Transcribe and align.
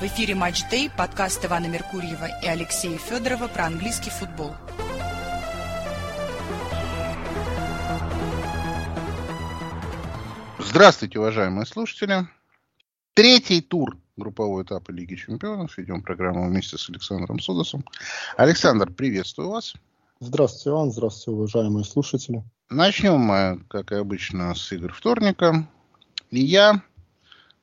В 0.00 0.02
эфире 0.04 0.36
«Матч 0.36 0.62
Дэй», 0.70 0.88
подкаст 0.96 1.44
Ивана 1.44 1.66
Меркурьева 1.66 2.28
и 2.40 2.46
Алексея 2.46 2.96
Федорова 2.98 3.48
про 3.48 3.66
английский 3.66 4.10
футбол. 4.10 4.54
Здравствуйте, 10.60 11.18
уважаемые 11.18 11.66
слушатели. 11.66 12.28
Третий 13.14 13.60
тур 13.60 13.98
группового 14.16 14.62
этапа 14.62 14.92
Лиги 14.92 15.16
Чемпионов. 15.16 15.76
Ведем 15.76 16.00
программу 16.02 16.46
вместе 16.46 16.78
с 16.78 16.88
Александром 16.88 17.40
Судосом. 17.40 17.84
Александр, 18.36 18.92
приветствую 18.92 19.48
вас. 19.48 19.74
Здравствуйте, 20.20 20.70
Иван. 20.70 20.92
Здравствуйте, 20.92 21.36
уважаемые 21.36 21.84
слушатели. 21.84 22.44
Начнем 22.70 23.18
мы, 23.18 23.64
как 23.68 23.90
и 23.90 23.96
обычно, 23.96 24.54
с 24.54 24.70
игр 24.70 24.92
вторника. 24.92 25.66
И 26.30 26.38
я 26.38 26.82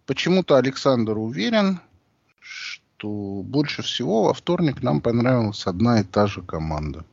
почему-то, 0.05 0.57
Александр, 0.57 1.17
уверен, 1.17 1.79
что 3.05 3.43
больше 3.43 3.83
всего 3.83 4.23
во 4.23 4.33
вторник 4.33 4.81
нам 4.81 4.99
понравилась 4.99 5.67
одна 5.67 5.99
и 5.99 6.03
та 6.03 6.25
же 6.25 6.41
команда. 6.41 7.05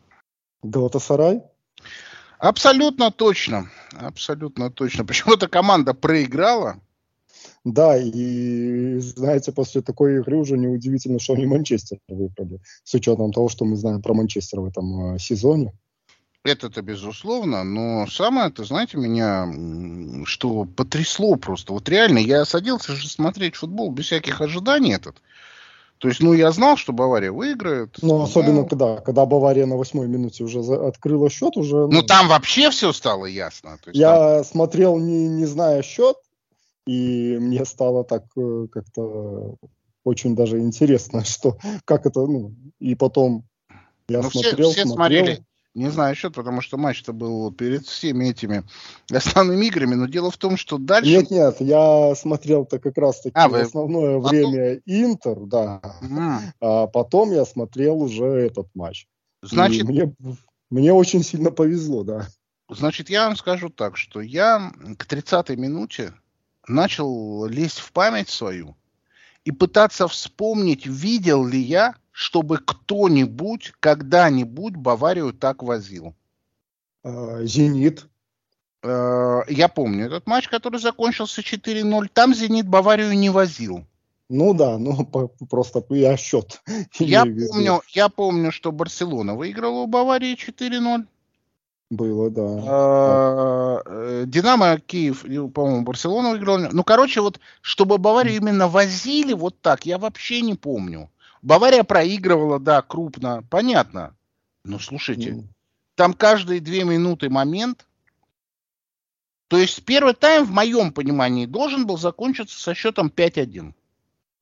Галатасарай? 0.62 1.42
Абсолютно 2.38 3.10
точно. 3.10 3.70
Абсолютно 3.92 4.70
точно. 4.70 5.04
Почему-то 5.06 5.48
команда 5.48 5.92
проиграла. 5.92 6.76
Да, 7.64 7.96
и 7.98 8.98
знаете, 9.00 9.52
после 9.52 9.82
такой 9.82 10.16
игры 10.16 10.38
уже 10.38 10.56
неудивительно, 10.56 11.18
что 11.18 11.34
они 11.34 11.46
Манчестер 11.46 11.98
выбрали. 12.08 12.60
С 12.84 12.94
учетом 12.94 13.30
того, 13.30 13.50
что 13.50 13.64
мы 13.66 13.76
знаем 13.76 14.00
про 14.00 14.14
Манчестер 14.14 14.60
в 14.60 14.64
этом 14.64 15.14
э, 15.14 15.18
сезоне. 15.18 15.72
Это-то 16.44 16.82
безусловно, 16.82 17.62
но 17.62 18.06
самое, 18.08 18.48
это, 18.48 18.64
знаете, 18.64 18.96
меня 18.96 19.46
что 20.26 20.64
потрясло 20.64 21.36
просто. 21.36 21.72
Вот 21.72 21.88
реально, 21.88 22.18
я 22.18 22.44
садился 22.44 22.96
же 22.96 23.08
смотреть 23.08 23.54
футбол 23.54 23.92
без 23.92 24.06
всяких 24.06 24.40
ожиданий 24.40 24.94
этот. 24.94 25.22
То 26.02 26.08
есть, 26.08 26.20
ну, 26.20 26.32
я 26.32 26.50
знал, 26.50 26.76
что 26.76 26.92
Бавария 26.92 27.30
выиграет. 27.30 27.96
Ну, 28.02 28.22
особенно, 28.22 28.62
но... 28.62 28.66
когда, 28.66 28.96
когда 28.96 29.24
Бавария 29.24 29.66
на 29.66 29.76
восьмой 29.76 30.08
минуте 30.08 30.42
уже 30.42 30.60
за... 30.60 30.88
открыла 30.88 31.30
счет, 31.30 31.56
уже... 31.56 31.76
Ну, 31.76 31.92
ну, 31.92 32.02
там 32.02 32.26
вообще 32.26 32.70
все 32.70 32.92
стало 32.92 33.26
ясно. 33.26 33.78
То 33.80 33.90
есть, 33.90 34.00
я 34.00 34.16
там... 34.16 34.44
смотрел, 34.44 34.98
не, 34.98 35.28
не 35.28 35.46
зная 35.46 35.80
счет, 35.82 36.16
и 36.88 37.38
мне 37.40 37.64
стало 37.64 38.02
так 38.02 38.24
э, 38.36 38.66
как-то 38.72 39.54
очень 40.02 40.34
даже 40.34 40.58
интересно, 40.58 41.24
что, 41.24 41.56
как 41.84 42.04
это, 42.04 42.26
ну, 42.26 42.52
и 42.80 42.96
потом 42.96 43.44
я 44.08 44.22
ну, 44.22 44.30
смотрел, 44.32 44.70
все, 44.70 44.82
все 44.82 44.88
смотрел. 44.88 45.24
смотрели 45.24 45.44
не 45.74 45.90
знаю 45.90 46.14
счет, 46.14 46.34
потому 46.34 46.60
что 46.60 46.76
матч-то 46.76 47.12
был 47.12 47.50
перед 47.52 47.86
всеми 47.86 48.26
этими 48.26 48.64
основными 49.10 49.66
играми. 49.66 49.94
Но 49.94 50.06
дело 50.06 50.30
в 50.30 50.36
том, 50.36 50.56
что 50.56 50.78
дальше... 50.78 51.10
Нет, 51.10 51.30
нет, 51.30 51.56
я 51.60 52.14
смотрел-то 52.14 52.78
как 52.78 52.98
раз-таки 52.98 53.34
а, 53.34 53.48
вы... 53.48 53.60
основное 53.60 54.20
потом... 54.20 54.30
время 54.30 54.80
Интер, 54.84 55.40
да. 55.46 55.80
Mm. 56.02 56.38
А 56.60 56.86
потом 56.88 57.32
я 57.32 57.44
смотрел 57.46 58.02
уже 58.02 58.24
этот 58.24 58.68
матч. 58.74 59.06
Значит... 59.40 59.84
мне, 59.84 60.14
мне 60.70 60.92
очень 60.92 61.22
сильно 61.22 61.50
повезло, 61.50 62.04
да. 62.04 62.26
Значит, 62.68 63.10
я 63.10 63.26
вам 63.26 63.36
скажу 63.36 63.68
так, 63.68 63.96
что 63.96 64.20
я 64.20 64.72
к 64.98 65.06
30-й 65.06 65.56
минуте 65.56 66.12
начал 66.68 67.46
лезть 67.46 67.78
в 67.78 67.92
память 67.92 68.28
свою 68.28 68.76
и 69.44 69.50
пытаться 69.50 70.06
вспомнить, 70.06 70.86
видел 70.86 71.44
ли 71.46 71.60
я 71.60 71.94
чтобы 72.12 72.58
кто-нибудь 72.58 73.72
когда-нибудь 73.80 74.76
Баварию 74.76 75.32
так 75.32 75.62
возил? 75.62 76.14
А, 77.02 77.42
Зенит. 77.44 78.06
Э, 78.82 79.40
я 79.48 79.68
помню 79.68 80.06
этот 80.06 80.26
матч, 80.26 80.48
который 80.48 80.78
закончился 80.78 81.40
4-0. 81.40 82.08
Там 82.12 82.34
Зенит 82.34 82.68
Баварию 82.68 83.12
не 83.12 83.30
возил. 83.30 83.84
Ну 84.28 84.54
да, 84.54 84.78
ну 84.78 85.04
просто 85.50 85.84
я 85.90 86.16
счет. 86.16 86.62
Я 86.98 87.24
помню, 87.24 87.82
я 87.88 88.08
помню, 88.08 88.52
что 88.52 88.72
Барселона 88.72 89.34
выиграла 89.34 89.80
у 89.80 89.86
Баварии 89.86 90.36
4-0. 90.36 91.06
Было, 91.90 92.30
да. 92.30 92.62
А, 92.66 93.82
э, 93.84 94.24
Динамо 94.26 94.78
Киев, 94.78 95.26
по-моему, 95.52 95.82
Барселона 95.82 96.30
выиграла. 96.30 96.70
Ну, 96.72 96.84
короче, 96.84 97.20
вот, 97.20 97.38
чтобы 97.60 97.98
Баварию 97.98 98.36
именно 98.36 98.66
возили 98.66 99.34
вот 99.34 99.60
так, 99.60 99.84
я 99.84 99.98
вообще 99.98 100.40
не 100.40 100.54
помню. 100.54 101.10
Бавария 101.42 101.82
проигрывала, 101.82 102.58
да, 102.60 102.82
крупно, 102.82 103.44
понятно. 103.50 104.14
Но 104.64 104.78
слушайте, 104.78 105.30
mm. 105.30 105.44
там 105.96 106.14
каждые 106.14 106.60
две 106.60 106.84
минуты 106.84 107.28
момент. 107.28 107.86
То 109.48 109.58
есть 109.58 109.84
первый 109.84 110.14
тайм, 110.14 110.46
в 110.46 110.50
моем 110.50 110.92
понимании, 110.92 111.46
должен 111.46 111.86
был 111.86 111.98
закончиться 111.98 112.58
со 112.58 112.74
счетом 112.74 113.12
5-1. 113.14 113.74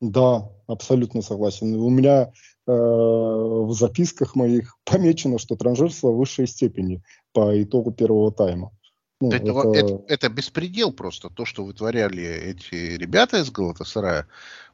Да, 0.01 0.49
абсолютно 0.67 1.23
согласен. 1.23 1.75
У 1.75 1.91
меня 1.91 2.33
э, 2.67 2.73
в 2.73 3.73
записках 3.73 4.37
моих 4.37 4.79
помечено, 4.85 5.39
что 5.39 5.57
транжирство 5.57 6.11
высшей 6.11 6.47
степени 6.47 7.03
по 7.33 7.61
итогу 7.63 7.93
первого 7.93 8.31
тайма. 8.31 8.73
Ну, 9.21 9.31
это, 9.31 9.47
это... 9.47 9.79
Это, 9.79 10.05
это 10.09 10.29
беспредел 10.31 10.93
просто, 10.93 11.29
то, 11.29 11.45
что 11.45 11.65
вытворяли 11.65 12.23
эти 12.23 12.97
ребята 12.97 13.39
из 13.39 13.51
Галатасарая. 13.51 14.27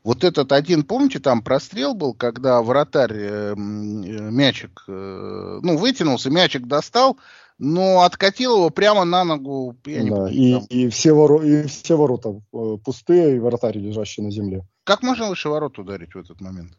Вот 0.05 0.23
этот 0.23 0.53
один, 0.53 0.84
помните, 0.84 1.19
там 1.19 1.43
прострел 1.43 1.95
был, 1.95 2.15
когда 2.15 2.62
вратарь 2.62 3.12
э, 3.12 3.55
э, 3.55 3.55
мячик, 3.55 4.84
э, 4.87 5.59
ну, 5.62 5.77
вытянулся, 5.77 6.31
мячик 6.31 6.69
достал, 6.69 7.19
но 7.59 8.03
откатил 8.03 8.57
его 8.57 8.71
прямо 8.71 9.05
на 9.05 9.25
ногу. 9.25 9.77
Я 9.84 10.05
не 10.05 10.11
да, 10.11 10.17
помню, 10.17 10.67
и, 10.71 10.84
и, 10.84 10.89
все 10.91 11.13
воро, 11.13 11.43
и 11.43 11.67
все 11.67 11.97
ворота 11.97 12.41
э, 12.53 12.77
пустые, 12.84 13.37
и 13.37 13.41
вратарь 13.41 13.78
лежащий 13.78 14.23
на 14.23 14.31
земле. 14.31 14.65
Как 14.84 15.03
можно 15.03 15.28
выше 15.28 15.49
ворот 15.49 15.77
ударить 15.81 16.15
в 16.15 16.19
этот 16.19 16.41
момент? 16.41 16.78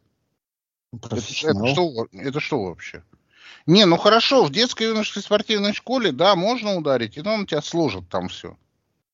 Это, 0.93 1.17
это, 1.17 1.67
что, 1.67 2.07
это 2.13 2.39
что 2.39 2.63
вообще? 2.63 3.03
Не, 3.65 3.85
ну 3.85 3.97
хорошо, 3.97 4.43
в 4.43 4.51
детской 4.51 4.87
юношеской 4.87 5.23
спортивной 5.23 5.73
школе, 5.73 6.11
да, 6.11 6.35
можно 6.35 6.75
ударить, 6.75 7.17
и 7.17 7.21
он 7.21 7.45
тебя 7.45 7.61
сложит 7.61 8.09
там 8.09 8.29
все. 8.29 8.55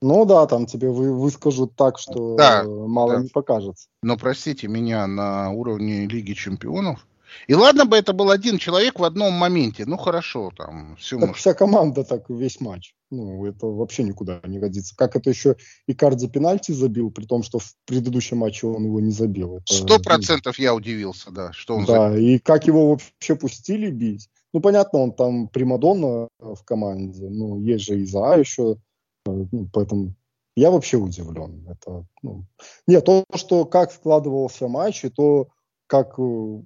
Ну 0.01 0.25
да, 0.25 0.45
там 0.47 0.65
тебе 0.65 0.89
вы, 0.89 1.13
выскажут 1.13 1.75
так, 1.75 1.97
что 1.97 2.35
да, 2.35 2.63
мало 2.63 3.15
да. 3.15 3.21
не 3.23 3.29
покажется. 3.29 3.87
Но 4.01 4.17
простите 4.17 4.67
меня, 4.67 5.07
на 5.07 5.49
уровне 5.51 6.07
Лиги 6.07 6.33
Чемпионов. 6.33 7.07
И 7.47 7.53
ладно 7.53 7.85
бы 7.85 7.97
это 7.97 8.13
был 8.13 8.29
один 8.29 8.57
человек 8.57 8.99
в 8.99 9.03
одном 9.03 9.33
моменте. 9.33 9.85
Ну 9.85 9.97
хорошо, 9.97 10.51
там 10.55 10.97
все 10.97 11.17
так 11.17 11.27
может... 11.27 11.41
Вся 11.41 11.53
команда 11.53 12.03
так 12.03 12.29
весь 12.29 12.59
матч. 12.59 12.93
Ну, 13.13 13.45
это 13.45 13.67
вообще 13.67 14.03
никуда 14.03 14.41
не 14.43 14.59
годится. 14.59 14.95
Как 14.95 15.15
это 15.15 15.29
еще 15.29 15.55
и 15.87 15.93
Карди 15.93 16.27
пенальти 16.27 16.71
забил, 16.71 17.11
при 17.11 17.25
том, 17.25 17.43
что 17.43 17.59
в 17.59 17.73
предыдущем 17.85 18.37
матче 18.37 18.67
он 18.67 18.85
его 18.85 18.99
не 18.99 19.11
забил. 19.11 19.61
Сто 19.65 19.99
процентов 19.99 20.59
я 20.59 20.73
удивился, 20.73 21.31
да, 21.31 21.53
что 21.53 21.75
он 21.75 21.85
Да, 21.85 22.11
забил. 22.11 22.25
и 22.25 22.39
как 22.39 22.67
его 22.67 22.89
вообще 22.89 23.35
пустили 23.35 23.91
бить. 23.91 24.29
Ну, 24.53 24.59
понятно, 24.59 24.99
он 24.99 25.13
там 25.13 25.47
примадонна 25.47 26.27
в 26.39 26.63
команде. 26.63 27.29
Ну, 27.29 27.59
есть 27.61 27.85
же 27.85 28.01
Иза 28.01 28.35
еще 28.35 28.77
ну, 29.25 29.69
поэтому 29.71 30.15
я 30.55 30.71
вообще 30.71 30.97
удивлен. 30.97 31.67
Это, 31.69 32.05
ну... 32.21 32.45
Нет, 32.87 33.05
то, 33.05 33.23
что 33.35 33.65
как 33.65 33.91
складывался 33.91 34.67
матч, 34.67 35.05
и 35.05 35.09
то, 35.09 35.49
как, 35.87 36.19
э, 36.19 36.61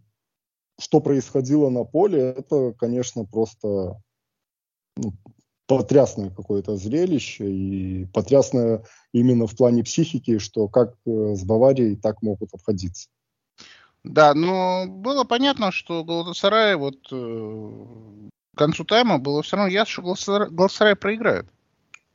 что 0.80 1.00
происходило 1.00 1.70
на 1.70 1.84
поле, 1.84 2.22
это, 2.22 2.74
конечно, 2.74 3.26
просто 3.26 4.02
ну, 4.98 5.14
потрясное 5.68 6.30
какое-то 6.30 6.78
зрелище 6.78 7.50
и 7.50 8.06
потрясное 8.06 8.84
именно 9.14 9.48
в 9.48 9.56
плане 9.56 9.84
психики, 9.84 10.40
что 10.40 10.68
как 10.68 10.96
э, 11.06 11.36
с 11.36 11.44
Баварией 11.44 11.96
так 11.96 12.22
могут 12.22 12.54
обходиться. 12.54 13.10
Да, 14.04 14.34
но 14.34 14.86
было 14.88 15.26
понятно, 15.26 15.72
что 15.72 16.04
Галатасарай 16.04 16.76
вот 16.76 16.98
э, 17.12 17.72
к 18.56 18.58
концу 18.58 18.86
тайма 18.86 19.20
было 19.20 19.44
все 19.44 19.58
равно 19.58 19.72
ясно, 19.72 19.92
что 19.92 20.02
Галатасарай, 20.02 20.50
Галатасарай 20.50 20.96
проиграет. 20.96 21.48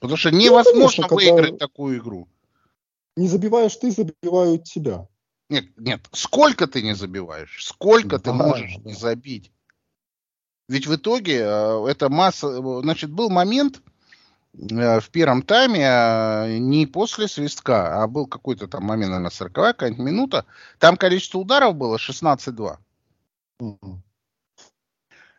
Потому 0.00 0.16
что 0.16 0.30
невозможно 0.30 1.04
ну, 1.04 1.08
конечно, 1.08 1.34
выиграть 1.34 1.58
такую 1.58 1.98
игру. 1.98 2.28
Не 3.16 3.28
забиваешь 3.28 3.76
ты, 3.76 3.90
забивают 3.90 4.64
тебя. 4.64 5.06
Нет, 5.50 5.66
нет. 5.76 6.00
Сколько 6.12 6.66
ты 6.66 6.82
не 6.82 6.94
забиваешь? 6.94 7.62
Сколько 7.62 8.18
да, 8.18 8.18
ты 8.18 8.32
можешь 8.32 8.76
да. 8.78 8.90
не 8.90 8.96
забить? 8.96 9.52
Ведь 10.72 10.86
в 10.86 10.94
итоге 10.94 11.40
э, 11.44 11.86
это 11.86 12.08
масса... 12.08 12.80
Значит, 12.80 13.10
был 13.10 13.28
момент 13.28 13.82
э, 14.54 15.00
в 15.00 15.10
первом 15.10 15.42
тайме 15.42 15.84
э, 15.84 16.56
не 16.56 16.86
после 16.86 17.28
свистка, 17.28 18.02
а 18.02 18.06
был 18.06 18.26
какой-то 18.26 18.66
там 18.68 18.84
момент, 18.84 19.10
наверное, 19.10 19.30
40 19.30 19.52
какая-нибудь 19.52 20.02
минута. 20.02 20.46
Там 20.78 20.96
количество 20.96 21.40
ударов 21.40 21.74
было 21.74 21.98
16-2. 21.98 22.78
Угу. 23.60 24.02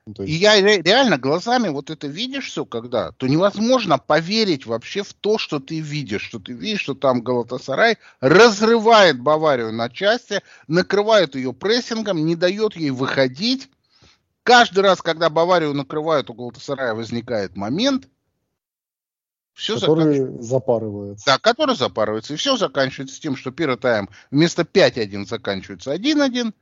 Ну, 0.06 0.13
есть... 0.19 0.30
И 0.30 0.33
я 0.33 0.62
реально 0.62 1.18
глазами 1.18 1.69
вот 1.69 1.89
это 1.89 2.06
видишь 2.06 2.51
все, 2.51 2.63
когда, 2.63 3.12
то 3.13 3.25
невозможно 3.25 3.97
поверить 3.97 4.68
вообще 4.68 5.01
в 5.01 5.13
то, 5.13 5.39
что 5.39 5.59
ты 5.59 5.80
видишь, 5.80 6.21
что 6.21 6.38
ты 6.38 6.53
видишь, 6.53 6.81
что 6.81 6.94
там 6.94 7.21
Галатасарай 7.21 7.97
разрывает 8.19 9.19
Баварию 9.19 9.74
на 9.74 9.89
части, 9.89 10.41
накрывает 10.68 11.33
ее 11.33 11.53
прессингом, 11.53 12.24
не 12.24 12.35
дает 12.35 12.75
ей 12.75 12.91
выходить. 12.91 13.71
Каждый 14.44 14.80
раз, 14.80 15.01
когда 15.01 15.30
Баварию 15.30 15.74
накрывают, 15.74 16.30
у 16.30 16.34
Галатасарая 16.34 16.94
возникает 16.94 17.56
момент. 17.56 18.10
Все 19.54 19.80
который 19.80 20.19
заканч... 20.19 20.42
запарывается. 20.42 21.25
Да, 21.25 21.38
который 21.38 21.75
запарывается. 21.75 22.34
И 22.34 22.38
все 22.38 22.57
заканчивается 22.57 23.22
тем, 23.22 23.36
что 23.36 23.51
первый 23.51 23.78
тайм 23.78 24.10
вместо 24.31 24.63
5-1 24.63 25.25
заканчивается 25.25 25.95
1-1. 25.95 26.54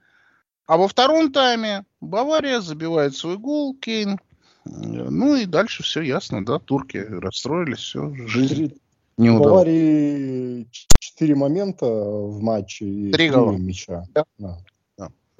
А 0.67 0.77
во 0.77 0.87
втором 0.87 1.31
тайме 1.31 1.85
Бавария 2.01 2.61
забивает 2.61 3.15
свой 3.15 3.37
гол, 3.37 3.75
Кейн. 3.75 4.19
Ну 4.65 5.35
и 5.35 5.45
дальше 5.45 5.81
все 5.83 6.01
ясно, 6.01 6.45
да, 6.45 6.59
турки 6.59 6.97
расстроились, 6.97 7.79
все, 7.79 8.13
жизнь 8.27 8.79
не 9.17 9.29
удалось. 9.29 9.65
Баварии 9.65 10.67
четыре 10.99 11.35
момента 11.35 11.85
в 11.85 12.41
матче 12.41 12.85
и 12.85 13.11
три 13.11 13.29
мяча. 13.29 14.03
Да. 14.13 14.25
Да. 14.37 14.59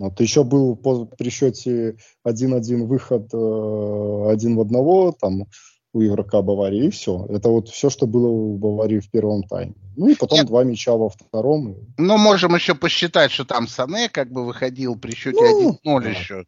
Вот 0.01 0.19
еще 0.19 0.43
был 0.43 0.75
по, 0.75 1.05
при 1.05 1.29
счете 1.29 1.95
1-1 2.27 2.85
выход 2.85 3.29
э, 3.31 4.31
один 4.31 4.55
в 4.55 4.61
одного, 4.61 5.11
там 5.11 5.45
у 5.93 6.01
игрока 6.01 6.41
Баварии, 6.41 6.87
и 6.87 6.89
все. 6.89 7.27
Это 7.29 7.49
вот 7.49 7.69
все, 7.69 7.91
что 7.91 8.07
было 8.07 8.27
у 8.27 8.57
Баварии 8.57 8.99
в 8.99 9.11
первом 9.11 9.43
тайме. 9.43 9.75
Ну 9.95 10.07
и 10.07 10.15
потом 10.15 10.39
Нет. 10.39 10.47
два 10.47 10.63
мяча 10.63 10.93
во 10.93 11.09
втором. 11.09 11.75
Ну, 11.99 12.17
можем 12.17 12.55
еще 12.55 12.73
посчитать, 12.73 13.29
что 13.29 13.45
там 13.45 13.67
Сане 13.67 14.09
как 14.09 14.31
бы 14.31 14.43
выходил 14.43 14.97
при 14.97 15.11
счете 15.11 15.39
ну, 15.39 15.77
1-0 15.99 16.03
да. 16.03 16.09
еще. 16.09 16.45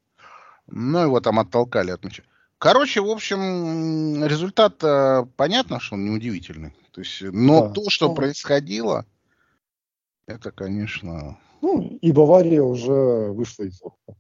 Ну, 0.68 1.00
его 1.00 1.20
там 1.20 1.40
оттолкали 1.40 1.92
от 1.92 2.04
мяча. 2.04 2.24
Короче, 2.58 3.02
в 3.02 3.10
общем, 3.10 4.26
результат 4.26 4.84
э, 4.84 5.26
понятно, 5.36 5.80
что 5.80 5.94
он 5.94 6.06
неудивительный. 6.06 6.74
То 6.92 7.02
есть, 7.02 7.22
но 7.22 7.68
да. 7.68 7.70
то, 7.70 7.90
что 7.90 8.08
ну, 8.08 8.16
происходило, 8.16 9.06
это, 10.28 10.52
конечно... 10.52 11.38
Ну, 11.62 11.98
и 12.02 12.12
Бавария 12.12 12.62
уже 12.62 13.32
вышла 13.32 13.64
из 13.64 13.82
окна. 13.82 14.16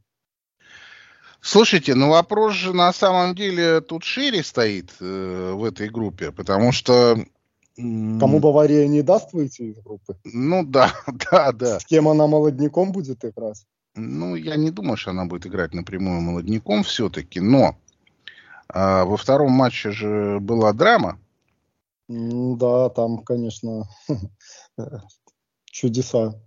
Слушайте, 1.41 1.93
ну 1.93 2.09
вопрос 2.09 2.53
же 2.53 2.73
на 2.73 2.93
самом 2.93 3.35
деле 3.35 3.81
тут 3.81 4.05
шире 4.05 4.43
стоит 4.43 4.93
э, 5.01 5.51
в 5.53 5.65
этой 5.65 5.89
группе, 5.89 6.31
потому 6.31 6.71
что... 6.71 7.17
Кому 7.75 8.39
Бавария 8.39 8.87
не 8.87 9.01
даст 9.01 9.33
выйти 9.33 9.63
из 9.63 9.79
группы? 9.79 10.15
Ну 10.23 10.63
да, 10.63 10.93
да, 11.31 11.51
да. 11.51 11.79
С 11.81 11.85
кем 11.85 12.07
она 12.07 12.27
молодняком 12.27 12.93
будет 12.93 13.25
играть? 13.25 13.65
Ну, 13.95 14.35
я 14.35 14.55
не 14.55 14.71
думаю, 14.71 14.95
что 14.95 15.11
она 15.11 15.25
будет 15.25 15.45
играть 15.45 15.73
напрямую 15.73 16.21
молодняком 16.21 16.83
все-таки, 16.83 17.41
но 17.41 17.75
э, 18.73 19.03
во 19.03 19.17
втором 19.17 19.51
матче 19.51 19.91
же 19.91 20.39
была 20.39 20.71
драма. 20.71 21.19
Да, 22.07 22.87
там, 22.89 23.17
конечно, 23.17 23.89
чудеса. 25.73 26.39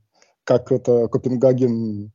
Как 0.44 0.70
это 0.72 1.08
Копенгаген 1.08 2.12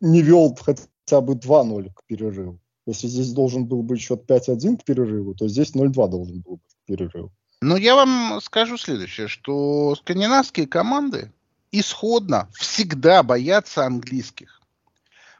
не 0.00 0.22
вел 0.22 0.56
хотя 0.60 1.20
бы 1.20 1.34
2-0 1.34 1.92
к 1.94 2.04
перерыву. 2.04 2.58
Если 2.86 3.06
здесь 3.06 3.32
должен 3.32 3.66
был 3.66 3.82
быть 3.82 4.00
счет 4.00 4.28
5-1 4.28 4.78
к 4.78 4.84
перерыву, 4.84 5.34
то 5.34 5.46
здесь 5.46 5.74
0-2 5.74 5.92
должен 6.08 6.40
был 6.40 6.56
быть 6.56 6.74
к 6.74 6.86
перерыву. 6.86 7.30
Ну, 7.60 7.76
я 7.76 7.94
вам 7.94 8.40
скажу 8.42 8.76
следующее, 8.76 9.28
что 9.28 9.94
скандинавские 9.96 10.66
команды 10.66 11.32
исходно 11.70 12.48
всегда 12.54 13.22
боятся 13.22 13.84
английских. 13.84 14.57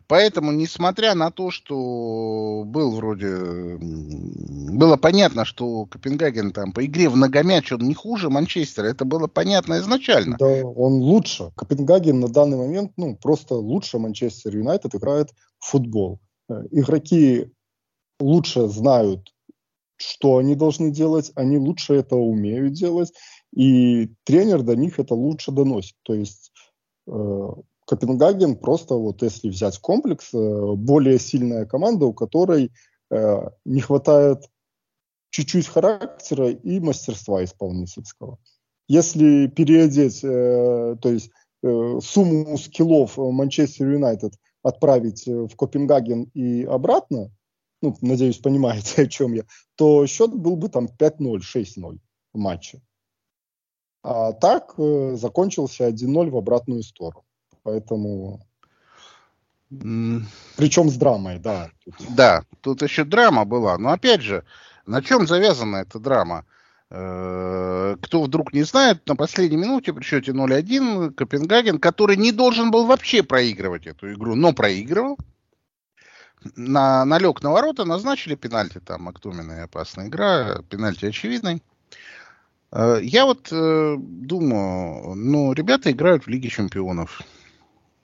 Поэтому, 0.08 0.52
несмотря 0.52 1.14
на 1.14 1.30
то, 1.30 1.50
что 1.50 2.64
был 2.64 2.92
вроде... 2.96 3.76
Было 3.78 4.96
понятно, 4.96 5.44
что 5.44 5.84
Копенгаген 5.84 6.52
там 6.52 6.72
по 6.72 6.84
игре 6.84 7.10
в 7.10 7.16
многомяч 7.16 7.70
он 7.72 7.80
не 7.80 7.92
хуже 7.92 8.30
Манчестера. 8.30 8.86
Это 8.86 9.04
было 9.04 9.26
понятно 9.26 9.78
изначально. 9.78 10.36
Да, 10.38 10.46
он 10.46 10.94
лучше. 10.94 11.52
Копенгаген 11.56 12.20
на 12.20 12.28
данный 12.28 12.56
момент, 12.56 12.92
ну, 12.96 13.16
просто 13.16 13.54
лучше 13.56 13.98
Манчестер 13.98 14.56
Юнайтед 14.56 14.94
играет 14.94 15.28
в 15.58 15.66
футбол. 15.66 16.20
Э, 16.48 16.62
игроки 16.70 17.52
лучше 18.18 18.66
знают, 18.68 19.34
что 19.96 20.38
они 20.38 20.54
должны 20.54 20.90
делать, 20.90 21.32
они 21.34 21.58
лучше 21.58 21.94
это 21.94 22.16
умеют 22.16 22.72
делать, 22.72 23.12
и 23.54 24.10
тренер 24.24 24.62
до 24.62 24.74
них 24.74 24.98
это 24.98 25.14
лучше 25.14 25.52
доносит. 25.52 25.96
То 26.02 26.14
есть 26.14 26.50
э, 27.06 27.48
Копенгаген 27.88 28.56
просто, 28.56 28.96
вот 28.96 29.22
если 29.22 29.48
взять 29.48 29.78
комплекс, 29.78 30.34
э, 30.34 30.74
более 30.74 31.18
сильная 31.18 31.64
команда, 31.64 32.04
у 32.04 32.12
которой 32.12 32.70
э, 33.10 33.50
не 33.64 33.80
хватает 33.80 34.44
чуть-чуть 35.30 35.68
характера 35.68 36.50
и 36.50 36.80
мастерства 36.80 37.42
исполнительского. 37.42 38.38
Если 38.88 39.46
переодеть, 39.46 40.22
э, 40.22 40.96
то 41.00 41.08
есть 41.08 41.30
сумму 41.60 42.56
скиллов 42.56 43.16
Манчестер 43.16 43.88
Юнайтед 43.88 44.34
отправить 44.62 45.26
в 45.26 45.56
Копенгаген 45.56 46.24
и 46.34 46.64
обратно, 46.64 47.32
ну, 47.82 47.96
надеюсь, 48.00 48.38
понимаете, 48.38 49.02
о 49.02 49.06
чем 49.06 49.32
я, 49.32 49.44
то 49.76 50.06
счет 50.06 50.32
был 50.34 50.56
бы 50.56 50.68
там 50.68 50.86
5-0, 50.86 51.40
6-0 51.40 51.98
в 52.34 52.38
матче. 52.38 52.80
А 54.02 54.32
так 54.34 54.74
закончился 55.14 55.88
1-0 55.88 56.30
в 56.30 56.36
обратную 56.36 56.82
сторону. 56.82 57.24
Поэтому... 57.68 58.40
Причем 60.56 60.88
с 60.88 60.94
драмой, 60.94 61.38
да. 61.38 61.70
Да, 62.16 62.42
тут 62.62 62.80
еще 62.80 63.04
драма 63.04 63.44
была. 63.44 63.76
Но 63.76 63.90
опять 63.90 64.22
же, 64.22 64.44
на 64.86 65.02
чем 65.02 65.26
завязана 65.26 65.76
эта 65.76 65.98
драма? 65.98 66.46
Э, 66.90 67.96
кто 68.00 68.22
вдруг 68.22 68.54
не 68.54 68.62
знает, 68.62 69.06
на 69.06 69.16
последней 69.16 69.58
минуте 69.58 69.92
при 69.92 70.02
счете 70.02 70.32
0-1 70.32 71.12
Копенгаген, 71.12 71.78
который 71.78 72.16
не 72.16 72.32
должен 72.32 72.70
был 72.70 72.86
вообще 72.86 73.22
проигрывать 73.22 73.86
эту 73.86 74.14
игру, 74.14 74.34
но 74.34 74.54
проигрывал, 74.54 75.18
на, 76.56 77.04
налег 77.04 77.42
на 77.42 77.50
ворота, 77.50 77.84
назначили 77.84 78.34
пенальти, 78.34 78.80
там 78.80 79.08
актуменная 79.08 79.64
опасная 79.64 80.06
игра, 80.06 80.62
пенальти 80.70 81.04
очевидный. 81.04 81.62
Э, 82.72 83.00
я 83.02 83.26
вот 83.26 83.48
э, 83.52 83.96
думаю, 83.98 85.14
ну, 85.14 85.52
ребята 85.52 85.90
играют 85.90 86.24
в 86.24 86.28
Лиге 86.28 86.48
Чемпионов. 86.48 87.20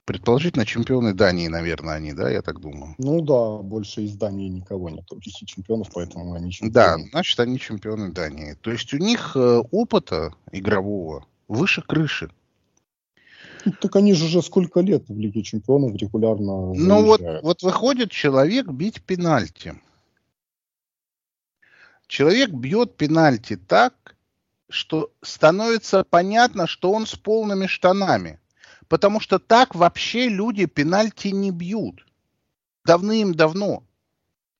Предположительно, 0.04 0.66
чемпионы 0.66 1.14
Дании, 1.14 1.48
наверное, 1.48 1.94
они, 1.94 2.12
да, 2.12 2.28
я 2.30 2.42
так 2.42 2.60
думаю. 2.60 2.94
Ну 2.98 3.22
да, 3.22 3.62
больше 3.62 4.02
из 4.02 4.14
Дании 4.16 4.48
никого 4.48 4.90
нет 4.90 5.10
Лиге 5.10 5.46
чемпионов, 5.46 5.88
поэтому 5.94 6.34
они 6.34 6.52
чемпионы. 6.52 6.72
Да, 6.72 7.08
значит, 7.10 7.40
они 7.40 7.58
чемпионы 7.58 8.12
Дании. 8.12 8.54
То 8.60 8.70
есть 8.70 8.92
у 8.92 8.98
них 8.98 9.34
э, 9.34 9.62
опыта 9.70 10.34
игрового 10.52 11.26
выше 11.48 11.80
крыши. 11.80 12.30
Ну, 13.64 13.72
так 13.80 13.96
они 13.96 14.12
же 14.12 14.26
уже 14.26 14.42
сколько 14.42 14.80
лет 14.80 15.08
в 15.08 15.18
Лиге 15.18 15.42
чемпионов 15.42 15.94
регулярно 15.96 16.74
Ну 16.74 17.02
вот, 17.02 17.22
вот 17.42 17.62
выходит 17.62 18.10
человек 18.10 18.66
бить 18.66 19.00
пенальти. 19.02 19.74
Человек 22.06 22.50
бьет 22.50 22.98
пенальти 22.98 23.56
так, 23.56 24.16
что 24.68 25.10
становится 25.22 26.04
понятно, 26.04 26.66
что 26.66 26.92
он 26.92 27.06
с 27.06 27.14
полными 27.14 27.66
штанами. 27.66 28.38
Потому 28.94 29.18
что 29.18 29.40
так 29.40 29.74
вообще 29.74 30.28
люди 30.28 30.66
пенальти 30.66 31.26
не 31.32 31.50
бьют. 31.50 32.06
Давным-давно. 32.84 33.82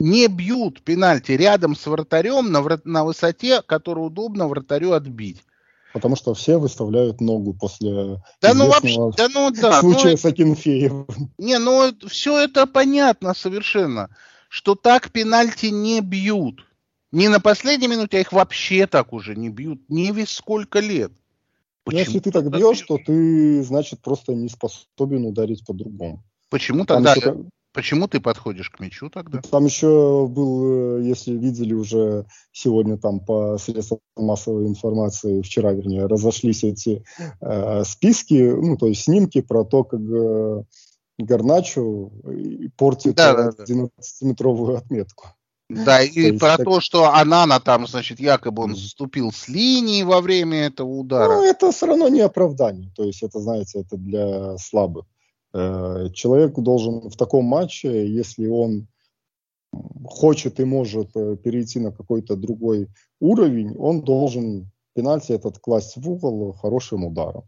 Не 0.00 0.26
бьют 0.26 0.82
пенальти 0.82 1.30
рядом 1.30 1.76
с 1.76 1.86
вратарем 1.86 2.50
на, 2.50 2.60
врат... 2.60 2.84
на 2.84 3.04
высоте, 3.04 3.62
которую 3.62 4.08
удобно 4.08 4.48
вратарю 4.48 4.90
отбить. 4.90 5.44
Потому 5.92 6.16
что 6.16 6.34
все 6.34 6.58
выставляют 6.58 7.20
ногу 7.20 7.54
после 7.54 8.20
да 8.42 8.54
ну 8.54 8.66
вообще, 8.66 8.98
да 9.16 9.28
ну 9.32 9.52
да, 9.52 9.78
случая 9.78 10.10
ну, 10.10 10.16
с 10.16 10.24
Акинфеевым. 10.24 11.06
Не, 11.38 11.60
ну 11.60 11.94
все 12.08 12.40
это 12.40 12.66
понятно 12.66 13.34
совершенно, 13.34 14.08
что 14.48 14.74
так 14.74 15.12
пенальти 15.12 15.66
не 15.66 16.00
бьют. 16.00 16.66
Не 17.12 17.28
на 17.28 17.38
последней 17.38 17.86
минуте, 17.86 18.16
а 18.16 18.20
их 18.22 18.32
вообще 18.32 18.88
так 18.88 19.12
уже 19.12 19.36
не 19.36 19.48
бьют. 19.48 19.88
Не 19.88 20.10
весь 20.10 20.30
сколько 20.30 20.80
лет. 20.80 21.12
Почему? 21.84 22.00
Если 22.00 22.18
ты 22.18 22.30
так 22.30 22.50
бьешь, 22.50 22.80
то 22.82 22.98
ты, 22.98 23.62
значит, 23.62 24.00
просто 24.00 24.34
не 24.34 24.48
способен 24.48 25.26
ударить 25.26 25.64
по-другому. 25.66 26.22
Почему 26.48 26.84
тогда? 26.84 27.12
Еще... 27.14 27.44
Почему 27.74 28.06
ты 28.06 28.20
подходишь 28.20 28.70
к 28.70 28.78
мячу 28.78 29.10
тогда? 29.10 29.42
Там 29.42 29.64
еще 29.64 30.28
был, 30.28 31.00
э, 31.00 31.02
если 31.02 31.32
видели 31.32 31.74
уже 31.74 32.24
сегодня 32.52 32.96
там 32.96 33.18
по 33.18 33.58
средствам 33.58 33.98
массовой 34.16 34.68
информации, 34.68 35.42
вчера, 35.42 35.72
вернее, 35.72 36.06
разошлись 36.06 36.62
эти 36.62 37.04
э, 37.40 37.82
списки, 37.84 38.52
ну, 38.52 38.76
то 38.76 38.86
есть 38.86 39.02
снимки 39.02 39.40
про 39.40 39.64
то, 39.64 39.82
как 39.82 40.00
э, 40.00 40.62
Гарначу 41.18 42.12
портит 42.76 43.16
да, 43.16 43.34
да, 43.34 43.52
да. 43.52 43.64
11-метровую 43.64 44.76
отметку. 44.76 45.26
Да, 45.71 46.02
и 46.02 46.33
то 46.33 46.38
про 46.38 46.56
так... 46.56 46.64
то, 46.64 46.80
что 46.80 47.14
Анана 47.14 47.59
там, 47.59 47.87
значит, 47.87 48.21
якобы 48.21 48.62
он 48.64 48.76
заступил 48.76 49.33
с 49.33 49.49
линии 49.49 50.02
во 50.02 50.21
время 50.21 50.66
этого 50.66 50.88
удара. 50.88 51.37
Ну, 51.37 51.44
это 51.44 51.73
все 51.73 51.87
равно 51.87 52.09
не 52.09 52.21
оправдание. 52.21 52.90
То 52.94 53.04
есть 53.04 53.23
это, 53.23 53.40
знаете, 53.40 53.80
это 53.80 53.97
для 53.97 54.59
слабых. 54.59 55.06
Э, 55.54 56.09
человек 56.12 56.54
должен 56.54 57.09
в 57.09 57.16
таком 57.16 57.47
матче, 57.47 58.06
если 58.06 58.47
он 58.47 58.88
хочет 60.04 60.61
и 60.61 60.64
может 60.64 61.16
э, 61.16 61.37
перейти 61.37 61.80
на 61.80 61.92
какой-то 61.92 62.37
другой 62.37 62.88
уровень, 63.21 63.75
он 63.78 64.02
должен 64.02 64.71
пенальти 64.94 65.33
этот 65.33 65.59
класть 65.59 65.97
в 65.97 66.09
угол 66.09 66.52
хорошим 66.52 67.04
ударом. 67.04 67.44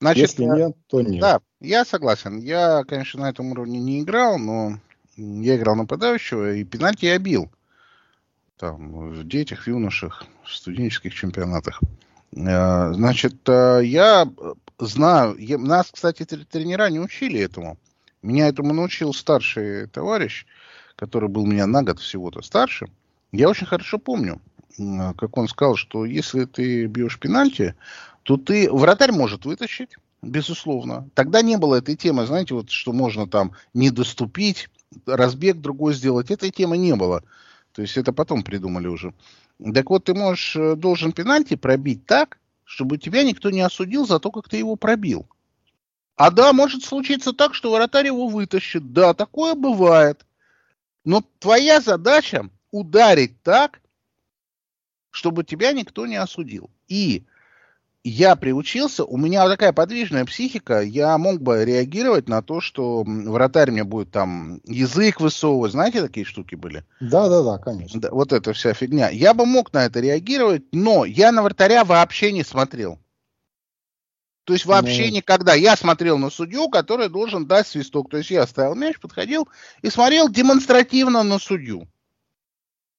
Значит, 0.00 0.28
Если 0.28 0.44
нет, 0.44 0.76
то 0.86 1.02
нет. 1.02 1.20
Да, 1.20 1.40
я 1.60 1.84
согласен. 1.84 2.38
Я, 2.38 2.84
конечно, 2.84 3.22
на 3.22 3.30
этом 3.30 3.50
уровне 3.50 3.80
не 3.80 4.00
играл, 4.00 4.38
но 4.38 4.78
я 5.18 5.56
играл 5.56 5.76
нападающего, 5.76 6.54
и 6.54 6.64
пенальти 6.64 7.06
я 7.06 7.18
бил. 7.18 7.50
там, 8.56 9.10
в 9.10 9.26
детях, 9.26 9.62
в 9.62 9.66
юношах, 9.68 10.24
в 10.44 10.50
студенческих 10.52 11.14
чемпионатах. 11.14 11.80
Э, 12.32 12.92
значит, 12.92 13.48
э, 13.48 13.80
я 13.84 14.28
знаю, 14.78 15.36
я, 15.38 15.58
нас, 15.58 15.90
кстати, 15.92 16.24
тренера 16.24 16.90
не 16.90 16.98
учили 16.98 17.40
этому. 17.40 17.78
Меня 18.22 18.48
этому 18.48 18.72
научил 18.72 19.14
старший 19.14 19.86
товарищ, 19.86 20.44
который 20.96 21.28
был 21.28 21.46
меня 21.46 21.66
на 21.66 21.84
год 21.84 22.00
всего-то 22.00 22.42
старше. 22.42 22.88
Я 23.30 23.48
очень 23.48 23.66
хорошо 23.66 23.98
помню, 23.98 24.40
как 24.76 25.36
он 25.36 25.46
сказал, 25.46 25.76
что 25.76 26.04
если 26.04 26.44
ты 26.44 26.86
бьешь 26.86 27.20
пенальти, 27.20 27.74
то 28.24 28.36
ты 28.36 28.70
вратарь 28.72 29.12
может 29.12 29.44
вытащить, 29.44 29.96
безусловно. 30.22 31.08
Тогда 31.14 31.42
не 31.42 31.56
было 31.58 31.76
этой 31.76 31.94
темы, 31.94 32.26
знаете, 32.26 32.54
вот 32.54 32.70
что 32.70 32.92
можно 32.92 33.28
там 33.28 33.52
не 33.72 33.90
доступить, 33.90 34.68
разбег 35.06 35.58
другой 35.58 35.94
сделать. 35.94 36.30
Этой 36.30 36.50
темы 36.50 36.78
не 36.78 36.94
было. 36.94 37.22
То 37.72 37.82
есть 37.82 37.96
это 37.96 38.12
потом 38.12 38.42
придумали 38.42 38.86
уже. 38.86 39.14
Так 39.74 39.90
вот, 39.90 40.04
ты 40.04 40.14
можешь, 40.14 40.56
э, 40.56 40.76
должен 40.76 41.12
пенальти 41.12 41.56
пробить 41.56 42.06
так, 42.06 42.38
чтобы 42.64 42.98
тебя 42.98 43.24
никто 43.24 43.50
не 43.50 43.60
осудил 43.60 44.06
за 44.06 44.18
то, 44.20 44.30
как 44.30 44.48
ты 44.48 44.56
его 44.56 44.76
пробил. 44.76 45.28
А 46.16 46.30
да, 46.30 46.52
может 46.52 46.84
случиться 46.84 47.32
так, 47.32 47.54
что 47.54 47.72
вратарь 47.72 48.06
его 48.06 48.28
вытащит. 48.28 48.92
Да, 48.92 49.14
такое 49.14 49.54
бывает. 49.54 50.26
Но 51.04 51.24
твоя 51.38 51.80
задача 51.80 52.50
ударить 52.70 53.40
так, 53.42 53.80
чтобы 55.10 55.44
тебя 55.44 55.72
никто 55.72 56.06
не 56.06 56.16
осудил. 56.16 56.70
И 56.88 57.24
я 58.08 58.36
приучился, 58.36 59.04
у 59.04 59.16
меня 59.16 59.42
вот 59.42 59.50
такая 59.50 59.72
подвижная 59.72 60.24
психика, 60.24 60.80
я 60.80 61.16
мог 61.18 61.40
бы 61.40 61.64
реагировать 61.64 62.28
на 62.28 62.42
то, 62.42 62.60
что 62.60 63.04
вратарь 63.04 63.70
мне 63.70 63.84
будет 63.84 64.10
там 64.10 64.60
язык 64.64 65.20
высовывать, 65.20 65.72
знаете, 65.72 66.02
такие 66.02 66.24
штуки 66.24 66.54
были? 66.54 66.84
Да, 67.00 67.28
да, 67.28 67.42
да, 67.42 67.58
конечно. 67.58 68.00
Да, 68.00 68.08
вот 68.10 68.32
эта 68.32 68.52
вся 68.52 68.74
фигня. 68.74 69.10
Я 69.10 69.34
бы 69.34 69.46
мог 69.46 69.72
на 69.72 69.84
это 69.86 70.00
реагировать, 70.00 70.64
но 70.72 71.04
я 71.04 71.32
на 71.32 71.42
вратаря 71.42 71.84
вообще 71.84 72.32
не 72.32 72.44
смотрел. 72.44 72.98
То 74.44 74.54
есть 74.54 74.64
вообще 74.64 75.08
ну... 75.08 75.16
никогда. 75.16 75.52
Я 75.52 75.76
смотрел 75.76 76.16
на 76.16 76.30
судью, 76.30 76.70
который 76.70 77.10
должен 77.10 77.46
дать 77.46 77.66
свисток. 77.66 78.08
То 78.08 78.16
есть 78.16 78.30
я 78.30 78.46
ставил 78.46 78.74
мяч, 78.74 78.98
подходил 78.98 79.46
и 79.82 79.90
смотрел 79.90 80.30
демонстративно 80.30 81.22
на 81.22 81.38
судью. 81.38 81.86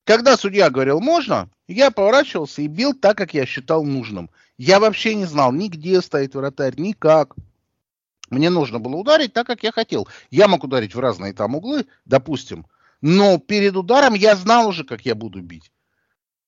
Когда 0.09 0.37
судья 0.37 0.71
говорил 0.71 0.99
«можно», 1.01 1.51
я 1.67 1.91
поворачивался 1.91 2.63
и 2.63 2.67
бил 2.67 2.95
так, 2.95 3.15
как 3.15 3.35
я 3.35 3.45
считал 3.45 3.83
нужным. 3.83 4.31
Я 4.57 4.79
вообще 4.79 5.13
не 5.13 5.25
знал 5.25 5.51
ни 5.51 5.67
где 5.67 6.01
стоит 6.01 6.33
вратарь, 6.33 6.73
ни 6.79 6.93
как. 6.93 7.35
Мне 8.31 8.49
нужно 8.49 8.79
было 8.79 8.95
ударить 8.95 9.33
так, 9.33 9.45
как 9.45 9.61
я 9.61 9.71
хотел. 9.71 10.07
Я 10.31 10.47
мог 10.47 10.63
ударить 10.63 10.95
в 10.95 10.99
разные 10.99 11.33
там 11.33 11.53
углы, 11.53 11.85
допустим, 12.05 12.65
но 13.01 13.37
перед 13.37 13.75
ударом 13.75 14.15
я 14.15 14.35
знал 14.35 14.69
уже, 14.69 14.83
как 14.83 15.05
я 15.05 15.13
буду 15.13 15.43
бить. 15.43 15.71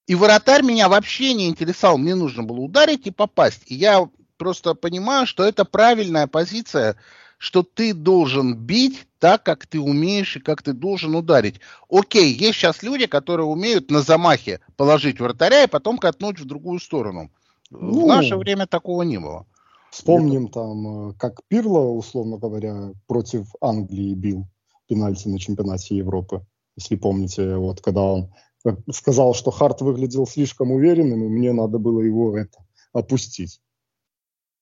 И 0.08 0.16
вратарь 0.16 0.64
меня 0.64 0.90
вообще 0.90 1.36
не 1.36 1.48
интересовал. 1.48 2.00
Мне 2.00 2.16
нужно 2.16 2.42
было 2.42 2.62
ударить 2.62 3.06
и 3.06 3.12
попасть. 3.12 3.62
И 3.68 3.76
я 3.76 4.10
просто 4.38 4.74
понимаю, 4.74 5.28
что 5.28 5.44
это 5.44 5.66
правильная 5.66 6.26
позиция, 6.26 6.96
что 7.42 7.64
ты 7.64 7.96
должен 7.96 8.56
бить 8.56 9.08
так, 9.18 9.42
как 9.42 9.66
ты 9.66 9.80
умеешь 9.80 10.38
и 10.38 10.40
как 10.40 10.62
ты 10.62 10.74
должен 10.74 11.16
ударить. 11.16 11.60
Окей, 11.90 12.32
есть 12.32 12.60
сейчас 12.60 12.84
люди, 12.84 13.08
которые 13.08 13.48
умеют 13.48 13.90
на 13.90 14.02
замахе 14.02 14.60
положить 14.78 15.20
вратаря 15.20 15.64
и 15.64 15.68
потом 15.68 15.98
катнуть 15.98 16.40
в 16.40 16.46
другую 16.46 16.80
сторону. 16.80 17.32
Ну, 17.72 18.04
в 18.04 18.08
наше 18.08 18.38
время 18.38 18.68
такого 18.68 19.02
не 19.02 19.20
было. 19.20 19.48
Вспомним 19.90 20.46
Это... 20.46 20.54
там, 20.54 21.10
э, 21.10 21.14
как 21.18 21.40
Пирло, 21.48 21.80
условно 21.80 22.38
говоря, 22.38 22.92
против 23.08 23.48
Англии 23.60 24.14
бил 24.14 24.46
пенальти 24.88 25.28
на 25.28 25.40
чемпионате 25.40 25.98
Европы. 25.98 26.46
Если 26.76 26.96
помните, 26.96 27.56
вот 27.56 27.82
когда 27.82 28.04
он 28.04 28.32
э, 28.66 28.76
сказал, 28.94 29.34
что 29.34 29.50
Харт 29.50 29.82
выглядел 29.82 30.28
слишком 30.28 30.72
уверенным, 30.72 31.24
и 31.24 31.28
мне 31.28 31.54
надо 31.54 31.80
было 31.80 32.02
его 32.02 32.38
это 32.38 32.60
опустить. 32.94 33.62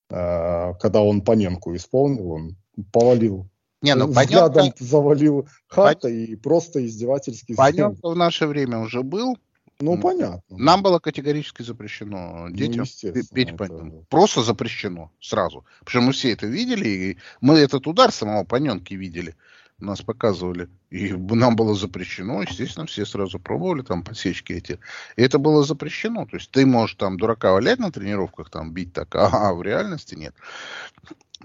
Э, 0.08 0.72
когда 0.80 1.02
он 1.02 1.20
Паненку 1.20 1.76
исполнил, 1.76 2.30
он 2.30 2.56
повалил. 2.92 3.48
Не, 3.82 3.94
ну, 3.94 4.06
Взглядом 4.08 4.54
Паненко... 4.54 4.84
завалил 4.84 5.48
Харта 5.66 6.08
Пан... 6.08 6.12
и 6.12 6.36
просто 6.36 6.84
издевательски... 6.84 7.54
Паненко 7.54 8.10
в 8.10 8.16
наше 8.16 8.46
время 8.46 8.78
уже 8.78 9.02
был. 9.02 9.38
Ну, 9.80 9.96
ну, 9.96 10.02
понятно. 10.02 10.42
Нам 10.50 10.82
было 10.82 10.98
категорически 10.98 11.62
запрещено 11.62 12.48
ну, 12.48 12.54
детям 12.54 12.84
ну, 13.02 13.22
петь 13.32 13.56
Паненко. 13.56 14.04
Просто 14.10 14.42
запрещено 14.42 15.10
сразу. 15.20 15.64
Потому 15.78 15.90
что 15.90 16.00
мы 16.02 16.12
все 16.12 16.32
это 16.32 16.46
видели, 16.46 16.88
и 16.88 17.18
мы 17.40 17.58
этот 17.58 17.86
удар 17.86 18.12
самого 18.12 18.44
Паненки 18.44 18.92
видели 18.92 19.34
нас 19.80 20.02
показывали, 20.02 20.68
и 20.90 21.12
нам 21.12 21.56
было 21.56 21.74
запрещено, 21.74 22.42
естественно, 22.42 22.86
все 22.86 23.06
сразу 23.06 23.38
пробовали 23.38 23.82
там 23.82 24.02
подсечки 24.02 24.52
эти. 24.52 24.78
И 25.16 25.22
это 25.22 25.38
было 25.38 25.64
запрещено. 25.64 26.26
То 26.26 26.36
есть 26.36 26.50
ты 26.50 26.66
можешь 26.66 26.96
там 26.96 27.16
дурака 27.16 27.52
валять 27.52 27.78
на 27.78 27.90
тренировках, 27.90 28.50
там 28.50 28.72
бить 28.72 28.92
так, 28.92 29.14
а 29.14 29.52
в 29.54 29.62
реальности 29.62 30.14
нет. 30.14 30.34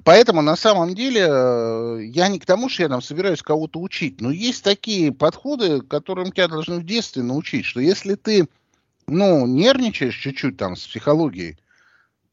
Поэтому 0.03 0.41
на 0.41 0.55
самом 0.55 0.93
деле 0.93 1.25
э, 1.27 1.99
я 2.05 2.27
не 2.27 2.39
к 2.39 2.45
тому, 2.45 2.69
что 2.69 2.83
я 2.83 2.89
там 2.89 3.01
собираюсь 3.01 3.41
кого-то 3.41 3.79
учить, 3.79 4.19
но 4.19 4.29
есть 4.29 4.63
такие 4.63 5.11
подходы, 5.11 5.81
которым 5.81 6.31
тебя 6.31 6.47
должны 6.47 6.79
в 6.79 6.85
детстве 6.85 7.23
научить, 7.23 7.65
что 7.65 7.79
если 7.79 8.15
ты, 8.15 8.47
ну, 9.07 9.47
нервничаешь 9.47 10.17
чуть-чуть 10.17 10.57
там 10.57 10.75
с 10.75 10.85
психологией, 10.85 11.57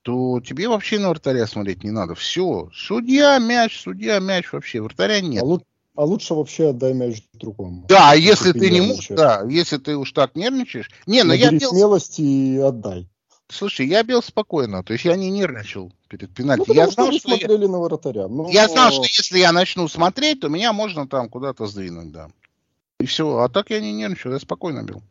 то 0.03 0.41
тебе 0.41 0.69
вообще 0.69 0.99
на 0.99 1.11
вратаря 1.11 1.47
смотреть 1.47 1.85
не 1.85 1.93
надо. 1.93 2.15
Все. 2.15 2.69
Судья, 2.75 3.39
мяч, 3.39 3.81
судья, 3.81 4.19
мяч 4.19 4.53
вообще. 4.53 4.81
Вратаря 4.81 5.21
нет. 5.21 5.45
А, 5.45 5.59
а 5.95 6.05
лучше 6.05 6.35
вообще 6.35 6.71
отдай 6.71 6.93
мяч 6.93 7.23
другому. 7.33 7.87
Да, 7.89 8.15
если, 8.15 8.49
если 8.49 8.53
ты, 8.53 8.59
ты 8.59 8.71
не 8.71 8.81
можешь, 8.81 9.09
да, 9.09 9.45
если 9.49 9.79
ты 9.79 9.97
уж 9.97 10.11
так 10.11 10.35
нервничаешь. 10.35 10.91
Не, 11.07 11.23
но 11.23 11.33
я 11.33 11.51
бил... 11.51 11.71
смелости 11.71 12.23
и 12.23 12.59
отдай. 12.59 13.09
Слушай, 13.53 13.87
я 13.87 14.03
бил 14.03 14.23
спокойно, 14.23 14.83
то 14.83 14.95
есть 14.95 15.05
я 15.05 15.15
не 15.15 15.31
нервничал 15.31 15.93
перед 16.09 16.35
пенальти. 16.35 16.65
Ну, 16.67 16.75
я 16.75 16.89
знал, 16.89 17.13
что 17.13 17.29
смотрели 17.29 17.63
я... 17.63 17.69
на 17.69 17.81
вратаря. 17.81 18.27
Но... 18.27 18.49
Я 18.49 18.67
знал, 18.67 18.91
что 18.91 19.03
если 19.03 19.39
я 19.39 19.53
начну 19.53 19.89
смотреть, 19.89 20.41
то 20.41 20.49
меня 20.49 20.73
можно 20.73 21.07
там 21.07 21.29
куда-то 21.29 21.67
сдвинуть, 21.67 22.13
да. 22.13 22.31
И 22.99 23.05
все. 23.05 23.39
А 23.39 23.49
так 23.51 23.69
я 23.69 23.81
не 23.81 23.93
нервничал, 23.93 24.33
я 24.33 24.39
спокойно 24.39 24.83
бил. 24.83 25.03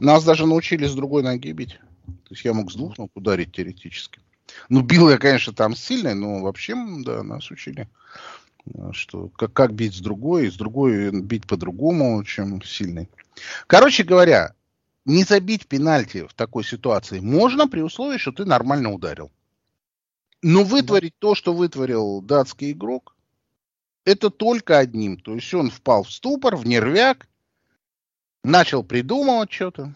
Нас 0.00 0.22
даже 0.22 0.46
научили 0.46 0.86
с 0.86 0.94
другой 0.94 1.22
ноги 1.22 1.50
бить. 1.52 1.80
То 2.04 2.34
есть 2.34 2.44
я 2.44 2.52
мог 2.52 2.70
с 2.70 2.74
двух 2.74 2.98
ног 2.98 3.10
ударить 3.14 3.52
теоретически. 3.52 4.20
Ну, 4.68 4.82
бил 4.82 5.08
я, 5.08 5.16
конечно, 5.16 5.54
там 5.54 5.74
сильный, 5.74 6.14
но 6.14 6.40
вообще, 6.40 6.74
да, 7.04 7.22
нас 7.22 7.50
учили. 7.50 7.88
Э, 8.74 8.90
что 8.92 9.28
как, 9.28 9.52
как 9.54 9.72
бить 9.72 9.94
с 9.94 10.00
другой, 10.00 10.50
с 10.50 10.56
другой 10.56 11.10
бить 11.10 11.46
по-другому, 11.46 12.22
чем 12.24 12.62
сильный. 12.62 13.08
Короче 13.66 14.04
говоря, 14.04 14.54
не 15.08 15.24
забить 15.24 15.66
пенальти 15.66 16.26
в 16.26 16.34
такой 16.34 16.62
ситуации 16.62 17.18
можно 17.18 17.66
при 17.66 17.80
условии, 17.80 18.18
что 18.18 18.30
ты 18.30 18.44
нормально 18.44 18.92
ударил. 18.92 19.32
Но 20.42 20.62
вытворить 20.62 21.14
да. 21.14 21.28
то, 21.28 21.34
что 21.34 21.54
вытворил 21.54 22.20
датский 22.20 22.72
игрок, 22.72 23.16
это 24.04 24.30
только 24.30 24.78
одним. 24.78 25.18
То 25.18 25.34
есть 25.34 25.52
он 25.54 25.70
впал 25.70 26.04
в 26.04 26.12
ступор, 26.12 26.56
в 26.56 26.66
нервяк, 26.66 27.26
начал 28.44 28.84
придумывать 28.84 29.50
что-то, 29.50 29.94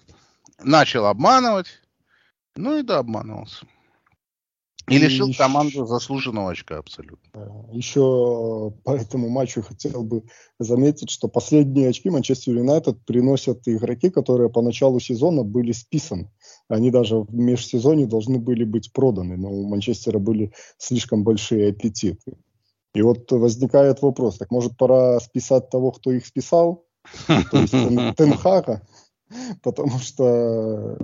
начал 0.59 1.07
обманывать, 1.07 1.83
ну 2.57 2.79
и 2.79 2.83
да, 2.83 2.99
обманывался. 2.99 3.67
И 4.93 4.99
лишил 4.99 5.29
и 5.29 5.33
команду 5.33 5.87
заслуженного 5.87 6.51
очка 6.51 6.79
абсолютно. 6.79 7.67
Еще 7.73 8.73
по 8.85 8.93
этому 8.93 9.29
матчу 9.29 9.63
хотел 9.63 10.03
бы 10.03 10.25
заметить, 10.59 11.11
что 11.11 11.29
последние 11.29 11.89
очки 11.89 12.11
Манчестер 12.11 12.57
Юнайтед 12.57 13.05
приносят 13.05 13.67
игроки, 13.67 14.11
которые 14.11 14.51
по 14.51 14.63
началу 14.63 15.01
сезона 15.01 15.43
были 15.43 15.73
списаны. 15.73 16.31
Они 16.69 16.91
даже 16.91 17.17
в 17.17 17.35
межсезонье 17.35 18.07
должны 18.07 18.39
были 18.39 18.65
быть 18.65 18.93
проданы, 18.93 19.37
но 19.37 19.51
у 19.51 19.69
Манчестера 19.69 20.19
были 20.19 20.53
слишком 20.79 21.25
большие 21.25 21.71
аппетиты. 21.71 22.37
И 22.95 23.03
вот 23.03 23.31
возникает 23.33 24.03
вопрос, 24.03 24.37
так 24.39 24.51
может 24.51 24.77
пора 24.77 25.19
списать 25.21 25.71
того, 25.71 25.93
кто 25.93 26.13
их 26.13 26.27
списал? 26.27 26.85
То 27.27 27.59
есть 27.59 27.73
Тенхага? 28.17 28.83
Потому 29.63 29.99
что 29.99 30.99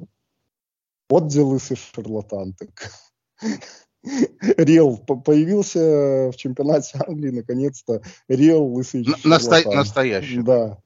вот 1.09 1.35
лысый 1.35 1.77
шарлатан. 1.77 2.53
Так 2.53 2.93
Рел 4.57 4.97
появился 4.99 6.31
в 6.31 6.37
чемпионате 6.37 6.99
Англии, 7.07 7.31
наконец-то. 7.31 8.03
Рел 8.29 8.65
лысый 8.65 9.07
Насто... 9.25 9.63
Настоящий. 9.71 10.43
Да. 10.43 10.79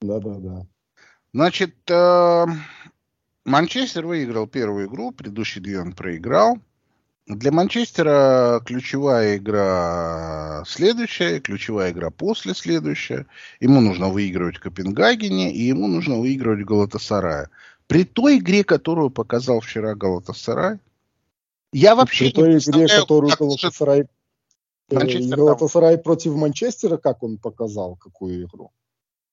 Да, 0.00 0.18
да, 0.20 0.34
да. 0.34 0.66
Значит, 1.32 1.74
э, 1.90 2.46
Манчестер 3.44 4.06
выиграл 4.06 4.46
первую 4.46 4.88
игру, 4.88 5.12
предыдущий 5.12 5.60
две 5.60 5.80
он 5.80 5.92
проиграл. 5.92 6.58
Для 7.26 7.50
Манчестера 7.50 8.60
ключевая 8.64 9.36
игра 9.36 10.62
следующая, 10.66 11.40
ключевая 11.40 11.90
игра 11.90 12.10
после 12.10 12.54
следующая. 12.54 13.26
Ему 13.58 13.80
нужно 13.80 14.08
выигрывать 14.08 14.58
в 14.58 14.60
Копенгагене, 14.60 15.52
и 15.52 15.62
ему 15.62 15.88
нужно 15.88 16.18
выигрывать 16.18 16.62
в 16.62 16.66
Галатасарае. 16.66 17.48
При 17.88 18.04
той 18.04 18.38
игре, 18.38 18.64
которую 18.64 19.10
показал 19.10 19.60
вчера 19.60 19.94
Галатасарай, 19.94 20.78
я 21.72 21.94
вообще 21.94 22.26
При 22.26 22.32
той 22.32 22.58
игре, 22.58 22.88
которую 22.88 23.36
Галатасарай, 23.36 24.06
э, 24.90 25.28
Галатасарай 25.28 25.98
против 25.98 26.34
Манчестера, 26.34 26.96
как 26.96 27.22
он 27.22 27.38
показал, 27.38 27.96
какую 27.96 28.44
игру? 28.44 28.72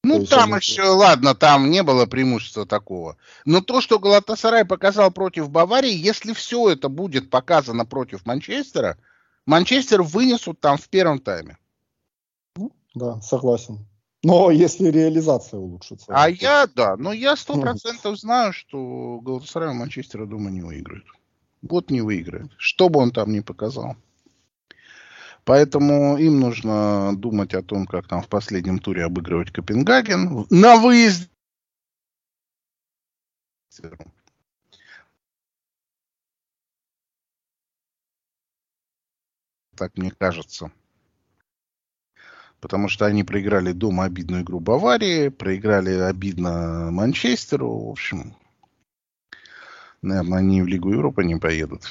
Ну, 0.04 0.26
там 0.26 0.54
они... 0.54 0.60
еще, 0.60 0.84
ладно, 0.84 1.34
там 1.34 1.70
не 1.70 1.82
было 1.82 2.06
преимущества 2.06 2.66
такого. 2.66 3.16
Но 3.46 3.62
то, 3.62 3.80
что 3.80 4.00
Галатасарай 4.00 4.66
показал 4.66 5.12
против 5.12 5.50
Баварии, 5.50 5.94
если 5.94 6.34
все 6.34 6.70
это 6.70 6.90
будет 6.90 7.30
показано 7.30 7.86
против 7.86 8.26
Манчестера, 8.26 8.98
Манчестер 9.46 10.02
вынесут 10.02 10.60
там 10.60 10.78
в 10.78 10.90
первом 10.90 11.20
тайме. 11.20 11.58
Ну, 12.58 12.72
да, 12.94 13.22
согласен. 13.22 13.86
Но 14.24 14.52
если 14.52 14.90
реализация 14.90 15.60
улучшится. 15.60 16.06
А 16.10 16.26
то... 16.26 16.30
я, 16.32 16.68
да, 16.68 16.98
но 16.98 17.14
я 17.14 17.36
сто 17.38 17.60
процентов 17.60 18.20
знаю, 18.20 18.52
что 18.52 19.20
Галатасарай 19.22 19.74
Манчестера 19.74 20.26
дома 20.26 20.50
не 20.50 20.62
выиграет. 20.62 21.06
Вот 21.64 21.90
не 21.90 22.02
выиграет. 22.02 22.52
Что 22.58 22.90
бы 22.90 23.00
он 23.00 23.12
там 23.12 23.32
ни 23.32 23.40
показал. 23.40 23.96
Поэтому 25.46 26.18
им 26.18 26.40
нужно 26.40 27.14
думать 27.18 27.54
о 27.54 27.64
том, 27.64 27.86
как 27.86 28.08
там 28.08 28.22
в 28.22 28.28
последнем 28.28 28.80
туре 28.80 29.06
обыгрывать 29.06 29.52
Копенгаген 29.52 30.46
на 30.50 30.78
выезд. 30.78 31.30
Так 39.76 39.98
мне 39.98 40.12
кажется. 40.12 40.72
Потому 42.60 42.88
что 42.88 43.06
они 43.06 43.24
проиграли 43.24 43.74
дома 43.74 44.06
обидную 44.06 44.44
игру 44.44 44.62
Баварии, 44.62 45.28
проиграли 45.30 45.92
обидно 45.92 46.92
Манчестеру. 46.92 47.88
В 47.88 47.90
общем, 47.90 48.36
наверное, 50.04 50.40
они 50.40 50.62
в 50.62 50.68
Лигу 50.68 50.92
Европы 50.92 51.24
не 51.24 51.36
поедут. 51.38 51.82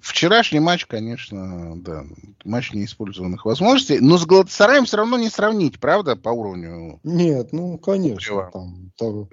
Вчерашний 0.00 0.60
матч, 0.60 0.86
конечно, 0.86 1.80
да, 1.82 2.04
матч 2.44 2.72
неиспользованных 2.72 3.44
возможностей, 3.44 4.00
но 4.00 4.16
с 4.16 4.24
Галатасараем 4.24 4.84
все 4.84 4.96
равно 4.96 5.18
не 5.18 5.28
сравнить, 5.28 5.78
правда, 5.80 6.16
по 6.16 6.30
уровню? 6.30 6.98
Нет, 7.04 7.52
ну, 7.52 7.78
конечно, 7.78 8.50
там, 8.52 8.92
там 8.96 9.28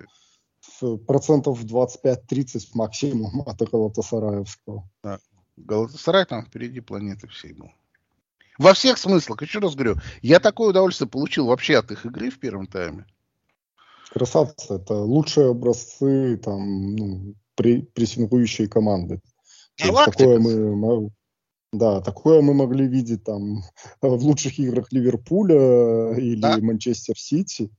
процентов 1.06 1.64
25-30 1.64 2.70
максимум 2.74 3.42
от 3.46 3.70
Галатасараевского. 3.70 4.90
Да. 5.04 5.20
Галатасарай 5.58 6.26
там 6.26 6.46
впереди 6.46 6.82
планеты 6.82 7.28
всей 7.28 7.54
был. 7.54 7.72
Во 8.58 8.74
всех 8.74 8.98
смыслах, 8.98 9.42
еще 9.42 9.60
раз 9.60 9.76
говорю, 9.76 9.96
я 10.22 10.40
такое 10.40 10.70
удовольствие 10.70 11.10
получил 11.10 11.48
вообще 11.48 11.78
от 11.78 11.92
их 11.92 12.06
игры 12.06 12.30
в 12.30 12.40
первом 12.40 12.68
тайме. 12.68 13.06
Красавцы, 14.12 14.76
это 14.76 14.96
лучшие 14.96 15.52
образцы 15.52 16.38
там, 16.38 16.96
ну, 16.96 17.36
при, 17.56 17.82
прессингующей 17.82 18.68
команды. 18.68 19.22
Такое 19.78 20.40
мы, 20.40 21.12
да, 21.72 22.02
такое 22.02 22.42
мы 22.42 22.54
могли 22.54 22.88
видеть 22.88 23.24
там 23.24 23.64
в 24.02 24.24
лучших 24.24 24.60
играх 24.60 24.92
Ливерпуля 24.92 26.14
или 26.18 26.40
да. 26.40 26.58
Манчестер 26.60 27.18
Сити. 27.18 27.70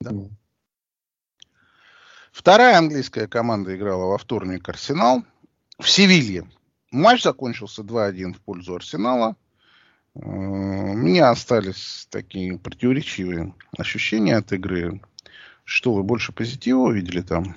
Да. 0.00 0.12
Ну. 0.12 0.30
Вторая 2.32 2.78
английская 2.78 3.28
команда 3.28 3.76
играла 3.76 4.06
во 4.06 4.18
вторник 4.18 4.68
Арсенал 4.68 5.22
в 5.78 5.88
Севилье. 5.88 6.48
Матч 6.90 7.22
закончился 7.22 7.82
2-1 7.82 8.34
в 8.34 8.40
пользу 8.40 8.74
Арсенала. 8.74 9.36
Э, 10.14 10.20
у 10.20 10.94
меня 10.94 11.30
остались 11.30 12.08
такие 12.10 12.58
противоречивые 12.58 13.54
ощущения 13.76 14.36
от 14.36 14.52
игры. 14.52 15.00
Что 15.64 15.94
вы 15.94 16.02
больше 16.02 16.32
позитива 16.32 16.80
увидели 16.80 17.20
там? 17.20 17.56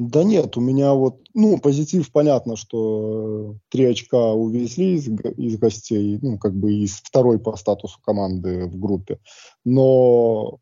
Да 0.00 0.24
нет, 0.24 0.56
у 0.56 0.62
меня 0.62 0.94
вот, 0.94 1.28
ну, 1.34 1.58
позитив, 1.58 2.10
понятно, 2.10 2.56
что 2.56 3.56
три 3.68 3.84
очка 3.84 4.32
увезли 4.32 4.94
из, 4.94 5.08
из 5.08 5.58
гостей, 5.58 6.18
ну, 6.22 6.38
как 6.38 6.54
бы 6.54 6.72
из 6.72 6.92
второй 6.92 7.38
по 7.38 7.54
статусу 7.56 8.00
команды 8.00 8.64
в 8.64 8.80
группе. 8.80 9.20
Но 9.62 10.58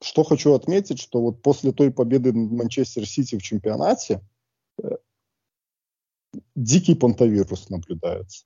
что 0.00 0.22
хочу 0.22 0.52
отметить, 0.52 1.00
что 1.00 1.20
вот 1.20 1.42
после 1.42 1.72
той 1.72 1.90
победы 1.90 2.32
Манчестер 2.32 3.08
Сити 3.08 3.36
в 3.36 3.42
чемпионате 3.42 4.20
э, 4.80 4.98
дикий 6.54 6.94
понтовирус 6.94 7.70
наблюдается. 7.70 8.44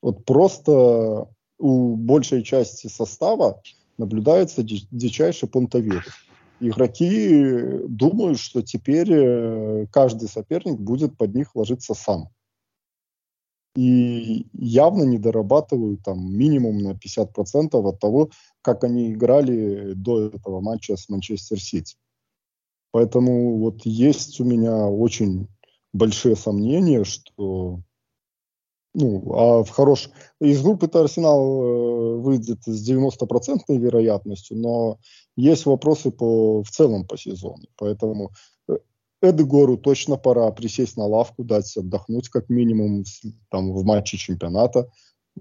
Вот 0.00 0.24
просто 0.24 1.28
у 1.58 1.96
большей 1.96 2.44
части 2.44 2.86
состава 2.86 3.60
наблюдается 3.98 4.62
дичайший 4.62 5.50
понтовирус 5.50 6.14
игроки 6.60 7.86
думают, 7.88 8.38
что 8.38 8.62
теперь 8.62 9.12
э, 9.12 9.86
каждый 9.90 10.28
соперник 10.28 10.78
будет 10.78 11.16
под 11.16 11.34
них 11.34 11.54
ложиться 11.56 11.94
сам. 11.94 12.28
И 13.76 14.46
явно 14.52 15.04
не 15.04 15.18
дорабатывают 15.18 16.02
там 16.02 16.36
минимум 16.36 16.78
на 16.78 16.92
50% 16.92 17.88
от 17.88 18.00
того, 18.00 18.30
как 18.62 18.84
они 18.84 19.12
играли 19.12 19.92
до 19.92 20.26
этого 20.26 20.60
матча 20.60 20.96
с 20.96 21.08
Манчестер 21.08 21.60
Сити. 21.60 21.96
Поэтому 22.90 23.58
вот 23.58 23.86
есть 23.86 24.40
у 24.40 24.44
меня 24.44 24.86
очень 24.86 25.46
большие 25.92 26.34
сомнения, 26.34 27.04
что 27.04 27.80
ну, 28.94 29.34
а 29.34 29.62
в 29.62 29.70
хорош... 29.70 30.10
Из 30.40 30.62
группы-то 30.62 31.00
Арсенал 31.00 31.62
э, 31.62 32.16
выйдет 32.16 32.64
с 32.64 32.90
90% 32.90 33.60
вероятностью, 33.68 34.56
но 34.56 34.98
есть 35.36 35.66
вопросы 35.66 36.10
по, 36.10 36.62
в 36.62 36.70
целом 36.70 37.06
по 37.06 37.16
сезону. 37.16 37.64
Поэтому 37.76 38.32
э, 38.68 38.78
Эдегору 39.22 39.76
точно 39.76 40.16
пора 40.16 40.50
присесть 40.50 40.96
на 40.96 41.06
лавку, 41.06 41.44
дать 41.44 41.76
отдохнуть 41.76 42.28
как 42.30 42.48
минимум 42.48 43.04
там, 43.50 43.72
в 43.72 43.84
матче 43.84 44.16
чемпионата. 44.16 44.90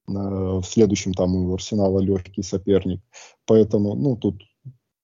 Э, 0.08 0.12
в 0.12 0.64
следующем 0.64 1.14
там 1.14 1.36
у 1.36 1.54
Арсенала 1.54 2.00
легкий 2.00 2.44
соперник. 2.44 3.02
Поэтому, 3.46 3.96
ну, 3.96 4.16
тут 4.16 4.44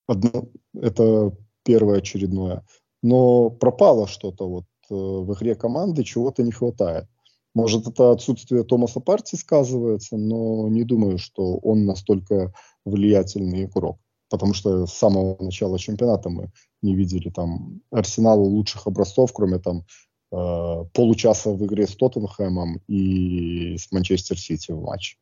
одно, 0.08 0.50
это 0.76 1.36
первое 1.64 1.98
очередное. 1.98 2.64
Но 3.02 3.50
пропало 3.50 4.08
что-то 4.08 4.48
вот 4.48 4.66
в 4.88 5.34
игре 5.34 5.56
команды, 5.56 6.04
чего-то 6.04 6.44
не 6.44 6.52
хватает. 6.52 7.08
Может, 7.56 7.88
это 7.88 8.12
отсутствие 8.12 8.66
Томаса 8.66 9.00
Парти 9.00 9.38
сказывается, 9.38 10.18
но 10.18 10.68
не 10.68 10.84
думаю, 10.84 11.18
что 11.18 11.56
он 11.56 11.86
настолько 11.86 12.54
влиятельный 12.84 13.64
игрок. 13.64 13.98
Потому 14.30 14.54
что 14.54 14.86
с 14.86 14.94
самого 14.94 15.42
начала 15.42 15.80
чемпионата 15.80 16.30
мы 16.30 16.52
не 16.82 16.96
видели 16.96 17.30
там 17.30 17.82
арсенала 17.92 18.42
лучших 18.42 18.88
образцов, 18.88 19.32
кроме 19.34 19.60
там 19.60 19.86
э, 20.34 20.86
получаса 20.94 21.52
в 21.52 21.66
игре 21.66 21.88
с 21.88 21.96
Тоттенхэмом 21.96 22.82
и 22.88 23.78
с 23.78 23.90
Манчестер 23.92 24.38
Сити 24.38 24.72
в 24.72 24.82
матче. 24.82 25.18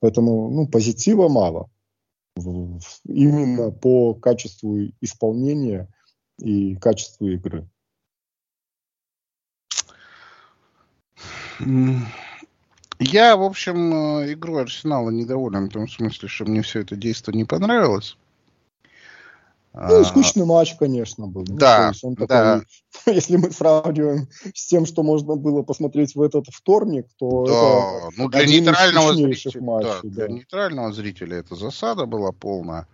Поэтому 0.00 0.50
ну, 0.50 0.66
позитива 0.66 1.28
мало. 1.28 1.68
Именно 3.04 3.70
по 3.72 4.14
качеству 4.14 4.78
исполнения 5.02 5.88
и 6.40 6.76
качеству 6.76 7.28
игры. 7.28 7.68
Я, 13.00 13.36
в 13.36 13.42
общем, 13.42 14.20
э, 14.20 14.32
игру 14.32 14.58
Арсенала 14.58 15.10
недоволен 15.10 15.68
в 15.68 15.72
том 15.72 15.88
смысле, 15.88 16.28
что 16.28 16.44
мне 16.44 16.62
все 16.62 16.80
это 16.80 16.96
действие 16.96 17.36
не 17.36 17.44
понравилось. 17.44 18.16
Ну, 19.74 20.00
а, 20.00 20.04
скучный 20.04 20.44
матч, 20.44 20.76
конечно, 20.76 21.26
был. 21.26 21.44
Ну, 21.48 21.56
да, 21.56 21.90
ну, 22.04 22.14
да. 22.14 22.60
Такой, 22.60 22.66
если 23.14 23.36
мы 23.36 23.50
сравниваем 23.50 24.28
с 24.54 24.66
тем, 24.66 24.86
что 24.86 25.02
можно 25.02 25.34
было 25.34 25.62
посмотреть 25.62 26.14
в 26.14 26.22
этот 26.22 26.46
вторник, 26.46 27.08
то 27.18 27.44
да, 27.44 28.06
это 28.06 28.16
ну, 28.16 28.28
для 28.28 28.46
нейтрального 28.46 29.14
зрителя, 29.14 29.60
матчей, 29.60 29.88
да, 29.88 30.00
да. 30.02 30.08
для 30.10 30.28
нейтрального 30.28 30.92
зрителя 30.92 31.38
это 31.38 31.56
засада 31.56 32.06
была 32.06 32.30
полная. 32.30 32.86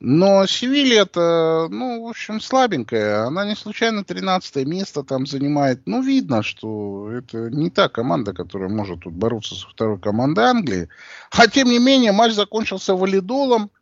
Но 0.00 0.46
Севилья 0.46 1.02
это, 1.02 1.66
ну, 1.70 2.04
в 2.04 2.08
общем, 2.08 2.40
слабенькая. 2.40 3.24
Она 3.24 3.44
не 3.44 3.56
случайно 3.56 4.04
13 4.04 4.64
место 4.64 5.02
там 5.02 5.26
занимает. 5.26 5.82
Ну, 5.86 6.02
видно, 6.02 6.42
что 6.44 7.10
это 7.10 7.50
не 7.50 7.68
та 7.68 7.88
команда, 7.88 8.32
которая 8.32 8.68
может 8.68 9.00
тут 9.00 9.14
бороться 9.14 9.56
со 9.56 9.68
второй 9.68 9.98
командой 9.98 10.44
Англии. 10.44 10.88
А 11.32 11.48
тем 11.48 11.68
не 11.68 11.80
менее, 11.80 12.12
матч 12.12 12.34
закончился 12.34 12.94
валидолом. 12.94 13.72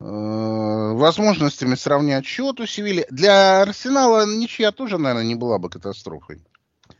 Э, 0.00 0.92
возможностями 0.94 1.74
сравнять 1.74 2.24
счет 2.24 2.58
у 2.58 2.66
Севильи. 2.66 3.06
Для 3.10 3.60
Арсенала 3.60 4.26
ничья 4.26 4.72
тоже, 4.72 4.96
наверное, 4.96 5.24
не 5.24 5.34
была 5.34 5.58
бы 5.58 5.68
катастрофой. 5.68 6.42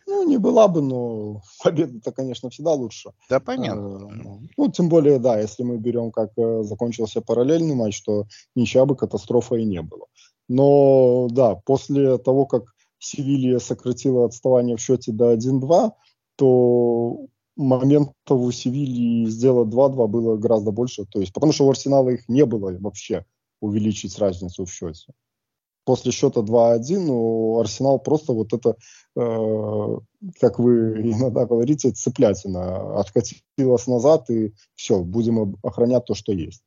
Ну, 0.06 0.28
не 0.28 0.36
была 0.36 0.68
бы, 0.68 0.82
но 0.82 1.42
победа-то, 1.62 2.12
конечно, 2.12 2.50
всегда 2.50 2.72
лучше. 2.72 3.10
Да, 3.28 3.40
понятно. 3.40 4.08
Э, 4.10 4.48
ну, 4.56 4.70
тем 4.70 4.88
более, 4.88 5.18
да, 5.18 5.40
если 5.40 5.62
мы 5.62 5.78
берем, 5.78 6.10
как 6.10 6.32
э, 6.36 6.62
закончился 6.62 7.20
параллельный 7.20 7.74
матч, 7.74 8.02
то 8.02 8.26
ничья 8.54 8.84
бы 8.84 8.96
катастрофа 8.96 9.56
и 9.56 9.64
не 9.64 9.82
было. 9.82 10.06
Но, 10.48 11.28
да, 11.30 11.56
после 11.64 12.18
того, 12.18 12.46
как 12.46 12.64
Севилья 12.98 13.58
сократила 13.58 14.26
отставание 14.26 14.76
в 14.76 14.80
счете 14.80 15.12
до 15.12 15.34
1-2, 15.34 15.92
то 16.36 17.26
моментов 17.56 18.12
у 18.28 18.50
Севильи 18.50 19.26
сделать 19.26 19.68
2-2 19.68 20.06
было 20.06 20.36
гораздо 20.36 20.70
больше. 20.70 21.06
То 21.06 21.20
есть, 21.20 21.32
потому 21.32 21.52
что 21.52 21.66
у 21.66 21.70
Арсенала 21.70 22.10
их 22.10 22.28
не 22.28 22.44
было 22.44 22.76
вообще 22.78 23.24
увеличить 23.60 24.18
разницу 24.18 24.66
в 24.66 24.72
счете 24.72 25.12
после 25.84 26.12
счета 26.12 26.40
2-1 26.40 26.98
ну, 27.00 27.60
Арсенал 27.60 27.98
просто 27.98 28.32
вот 28.32 28.52
это, 28.52 28.76
э, 29.16 29.98
как 30.40 30.58
вы 30.58 31.00
иногда 31.02 31.46
говорите, 31.46 31.90
цыплятина. 31.90 32.98
Откатилась 32.98 33.86
назад 33.86 34.30
и 34.30 34.54
все, 34.74 35.00
будем 35.00 35.56
охранять 35.62 36.06
то, 36.06 36.14
что 36.14 36.32
есть. 36.32 36.62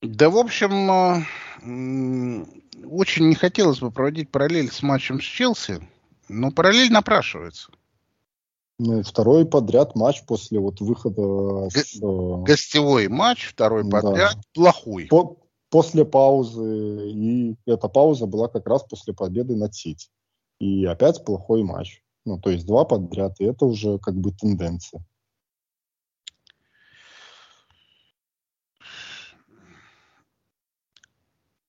Да, 0.00 0.30
в 0.30 0.38
общем, 0.38 1.24
очень 2.88 3.28
не 3.28 3.34
хотелось 3.34 3.80
бы 3.80 3.90
проводить 3.90 4.30
параллель 4.30 4.70
с 4.70 4.82
матчем 4.82 5.20
с 5.20 5.24
Челси, 5.24 5.80
но 6.28 6.52
параллель 6.52 6.92
напрашивается. 6.92 7.70
Ну, 8.80 9.02
второй 9.02 9.44
подряд 9.44 9.96
матч 9.96 10.22
после 10.24 10.60
вот 10.60 10.80
выхода... 10.80 11.68
Г- 11.68 11.70
с, 11.84 11.96
э, 12.00 12.42
Гостевой 12.44 13.08
матч, 13.08 13.48
второй 13.48 13.82
подряд, 13.88 14.34
да. 14.36 14.40
плохой. 14.54 15.06
По 15.06 15.36
после 15.70 16.04
паузы, 16.04 17.10
и 17.10 17.56
эта 17.66 17.88
пауза 17.88 18.26
была 18.26 18.48
как 18.48 18.66
раз 18.66 18.84
после 18.84 19.14
победы 19.14 19.56
над 19.56 19.74
Сити. 19.74 20.08
И 20.60 20.84
опять 20.84 21.24
плохой 21.24 21.62
матч. 21.62 22.02
Ну, 22.24 22.38
то 22.38 22.50
есть 22.50 22.66
два 22.66 22.84
подряд, 22.84 23.40
и 23.40 23.44
это 23.44 23.64
уже 23.64 23.98
как 23.98 24.14
бы 24.14 24.32
тенденция. 24.32 25.04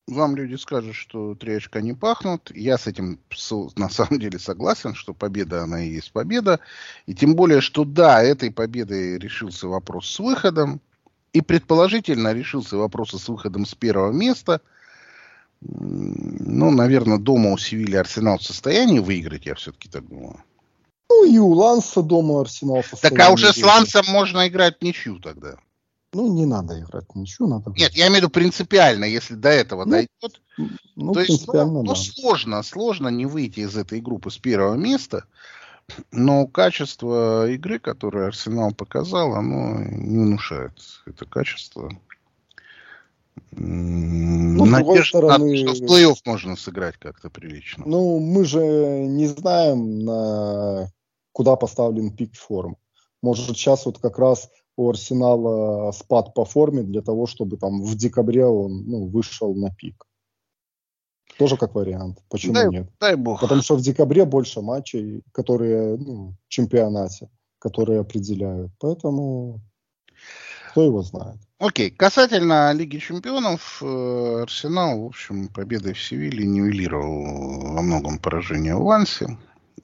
вам 0.10 0.36
люди 0.36 0.56
скажут, 0.56 0.96
что 0.96 1.36
три 1.36 1.56
очка 1.56 1.82
не 1.82 1.94
пахнут. 1.94 2.52
Я 2.54 2.78
с 2.78 2.88
этим 2.88 3.20
на 3.76 3.90
самом 3.90 4.20
деле 4.20 4.40
согласен, 4.40 4.94
что 4.94 5.14
победа, 5.14 5.64
она 5.64 5.84
и 5.84 5.90
есть 5.90 6.12
победа. 6.12 6.60
И 7.06 7.16
тем 7.16 7.36
более, 7.36 7.62
что 7.62 7.86
да, 7.86 8.22
этой 8.22 8.52
победой 8.52 9.18
решился 9.18 9.68
вопрос 9.68 10.10
с 10.10 10.20
выходом. 10.20 10.82
И 11.34 11.42
предположительно 11.42 12.34
решился 12.34 12.78
вопрос 12.78 13.12
с 13.12 13.28
выходом 13.28 13.66
с 13.66 13.76
первого 13.76 14.12
места. 14.12 14.62
Ну, 15.62 16.72
наверное, 16.72 17.18
дома 17.18 17.52
у 17.52 17.58
Севильи 17.58 17.96
Арсенал 17.96 18.38
в 18.38 18.44
состоянии 18.44 19.00
выиграть, 19.00 19.46
я 19.46 19.56
все-таки 19.56 19.90
так 19.90 20.08
думаю. 20.08 20.42
Ну, 21.10 21.26
и 21.26 21.38
у 21.38 21.50
Ланса 21.50 22.02
дома 22.02 22.42
Арсенал 22.42 22.82
в 22.82 22.88
состоянии 22.88 23.18
Так 23.18 23.28
а 23.28 23.34
уже 23.34 23.48
выиграть. 23.48 23.64
с 23.64 23.68
Лансом 23.68 24.06
можно 24.08 24.48
играть 24.48 24.82
ничью 24.82 25.20
тогда. 25.20 25.58
Ну, 26.12 26.34
не 26.34 26.46
надо 26.46 26.80
играть 26.80 27.14
ничего, 27.14 27.48
надо... 27.48 27.72
Нет, 27.72 27.94
я 27.94 28.08
имею 28.08 28.14
в 28.14 28.18
виду 28.24 28.30
принципиально, 28.30 29.06
если 29.06 29.36
до 29.36 29.50
этого 29.50 29.86
ну, 29.86 29.92
дойдет. 29.92 30.42
Ну, 30.96 31.14
то 31.14 31.20
есть, 31.20 31.48
ну, 31.48 31.84
ну, 31.84 31.84
да. 31.84 31.96
сложно, 31.96 32.64
сложно 32.64 33.10
не 33.10 33.28
выйти 33.28 33.60
из 33.60 33.78
этой 33.78 34.02
группы 34.02 34.32
с 34.32 34.38
первого 34.38 34.76
места, 34.76 35.26
но 36.12 36.48
качество 36.48 37.50
игры, 37.50 37.80
которое 37.80 38.28
Арсенал 38.28 38.74
показал, 38.74 39.34
оно 39.36 39.80
не 39.84 40.18
внушает 40.18 40.74
это 41.06 41.26
качество. 41.26 41.92
Ну, 43.52 44.66
Надежда, 44.66 45.18
стороны, 45.20 45.58
что 45.58 45.74
в 45.74 45.82
плей-офф 45.82 46.18
можно 46.26 46.56
сыграть 46.56 46.98
как-то 46.98 47.30
прилично. 47.30 47.84
Ну, 47.86 48.20
мы 48.20 48.46
же 48.46 48.60
не 48.60 49.28
знаем, 49.28 50.00
на 50.06 50.92
куда 51.32 51.56
поставлен 51.56 52.16
пик 52.16 52.36
форм. 52.36 52.78
Может, 53.22 53.48
сейчас 53.48 53.86
вот 53.86 54.00
как 54.00 54.20
раз 54.20 54.50
у 54.76 54.90
Арсенала 54.90 55.92
спад 55.92 56.34
по 56.34 56.46
форме 56.46 56.84
для 56.84 57.02
того, 57.02 57.28
чтобы 57.28 57.58
там 57.58 57.82
в 57.82 57.96
декабре 57.96 58.46
он 58.46 58.86
ну, 58.86 59.08
вышел 59.08 59.54
на 59.56 59.74
пик. 59.74 60.06
Тоже 61.40 61.56
как 61.56 61.74
вариант. 61.74 62.22
Почему 62.30 62.54
дай, 62.54 62.70
нет? 62.70 62.90
Дай 63.00 63.16
бог. 63.16 63.40
Потому 63.40 63.62
что 63.62 63.78
в 63.78 63.82
декабре 63.82 64.26
больше 64.26 64.62
матчей, 64.62 65.24
которые 65.32 65.96
ну, 65.96 66.34
в 66.46 66.50
чемпионате, 66.50 67.30
которые 67.60 68.02
определяют. 68.02 68.74
Поэтому 68.78 69.62
кто 70.72 70.84
его 70.84 71.02
знает. 71.02 71.38
Окей. 71.58 71.92
Касательно 71.92 72.74
Лиги 72.74 72.98
Чемпионов, 72.98 73.82
э, 73.82 74.42
Арсенал, 74.42 75.02
в 75.02 75.06
общем, 75.06 75.48
победой 75.48 75.94
в 75.94 76.04
Севиле 76.04 76.46
нивелировал 76.46 77.74
во 77.74 77.82
многом 77.82 78.20
поражение 78.20 78.76
в 78.76 78.84
Лансе. 78.84 79.38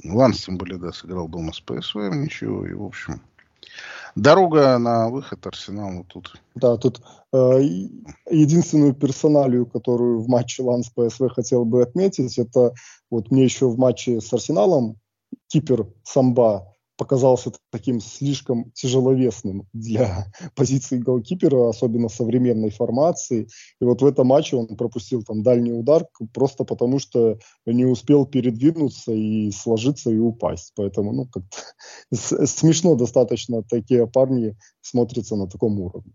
Ланс, 0.04 0.44
тем 0.44 0.58
более, 0.58 0.78
да, 0.78 0.92
сыграл 0.92 1.30
дома 1.30 1.54
с 1.54 1.62
ПСВ 1.62 1.96
ничего. 2.14 2.68
И, 2.68 2.74
в 2.74 2.84
общем, 2.84 3.22
Дорога 4.16 4.78
на 4.78 5.10
выход 5.10 5.46
Арсеналу 5.46 6.06
тут. 6.06 6.42
Да, 6.56 6.78
тут 6.78 7.02
э, 7.34 7.62
единственную 8.32 8.94
персоналию, 8.94 9.66
которую 9.66 10.22
в 10.22 10.30
матче 10.30 10.64
Ланс 10.64 10.90
ПСВ 10.90 11.30
хотел 11.34 11.66
бы 11.66 11.84
отметить, 11.84 12.38
это 12.38 12.74
вот 13.12 13.30
мне 13.30 13.44
еще 13.44 13.68
в 13.68 13.78
матче 13.78 14.22
с 14.22 14.32
Арсеналом 14.32 14.98
кипер 15.48 15.88
Самба 16.04 16.75
показался 16.98 17.52
таким 17.72 18.00
слишком 18.00 18.72
тяжеловесным 18.72 19.68
для 19.74 20.28
позиции 20.56 20.98
голкипера, 20.98 21.70
особенно 21.70 22.10
современной 22.10 22.70
формации. 22.70 23.48
И 23.82 23.86
вот 23.86 24.02
в 24.02 24.06
этом 24.06 24.28
матче 24.28 24.56
он 24.56 24.68
пропустил 24.76 25.24
там 25.24 25.44
дальний 25.44 25.74
удар 25.74 26.08
просто 26.34 26.64
потому, 26.64 27.00
что 27.00 27.38
не 27.66 27.86
успел 27.86 28.26
передвинуться 28.26 29.12
и 29.12 29.52
сложиться 29.52 30.10
и 30.10 30.18
упасть. 30.18 30.72
Поэтому, 30.76 31.12
ну, 31.12 31.26
как-то 31.26 31.58
смешно 32.46 32.96
достаточно 32.96 33.64
такие 33.64 34.08
парни 34.08 34.56
смотрятся 34.82 35.36
на 35.36 35.48
таком 35.48 35.80
уровне. 35.80 36.14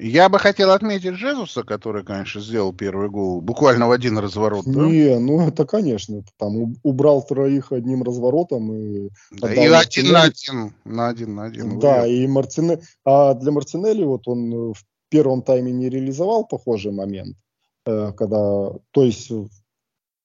Я 0.00 0.28
бы 0.28 0.38
хотел 0.38 0.70
отметить 0.70 1.14
Жезуса, 1.14 1.64
который, 1.64 2.04
конечно, 2.04 2.40
сделал 2.40 2.72
первый 2.72 3.10
гол 3.10 3.40
буквально 3.40 3.88
в 3.88 3.90
один 3.90 4.16
разворот. 4.16 4.64
Да? 4.64 4.82
Не, 4.82 5.18
ну 5.18 5.40
это, 5.40 5.66
конечно, 5.66 6.22
там 6.38 6.76
убрал 6.84 7.26
троих 7.26 7.72
одним 7.72 8.04
разворотом 8.04 8.72
и... 8.72 9.10
Да, 9.32 9.52
и 9.52 9.66
один 9.66 10.12
на 10.12 10.22
один, 10.22 10.74
на 10.84 11.08
один 11.08 11.34
на 11.34 11.44
один. 11.46 11.80
Да, 11.80 12.06
и 12.06 12.28
Мартинелли... 12.28 12.80
А 13.04 13.34
для 13.34 13.50
Мартинелли 13.50 14.04
вот 14.04 14.28
он 14.28 14.72
в 14.72 14.84
первом 15.08 15.42
тайме 15.42 15.72
не 15.72 15.88
реализовал 15.88 16.46
похожий 16.46 16.92
момент, 16.92 17.36
э, 17.84 18.12
когда... 18.16 18.70
То 18.92 19.02
есть, 19.02 19.32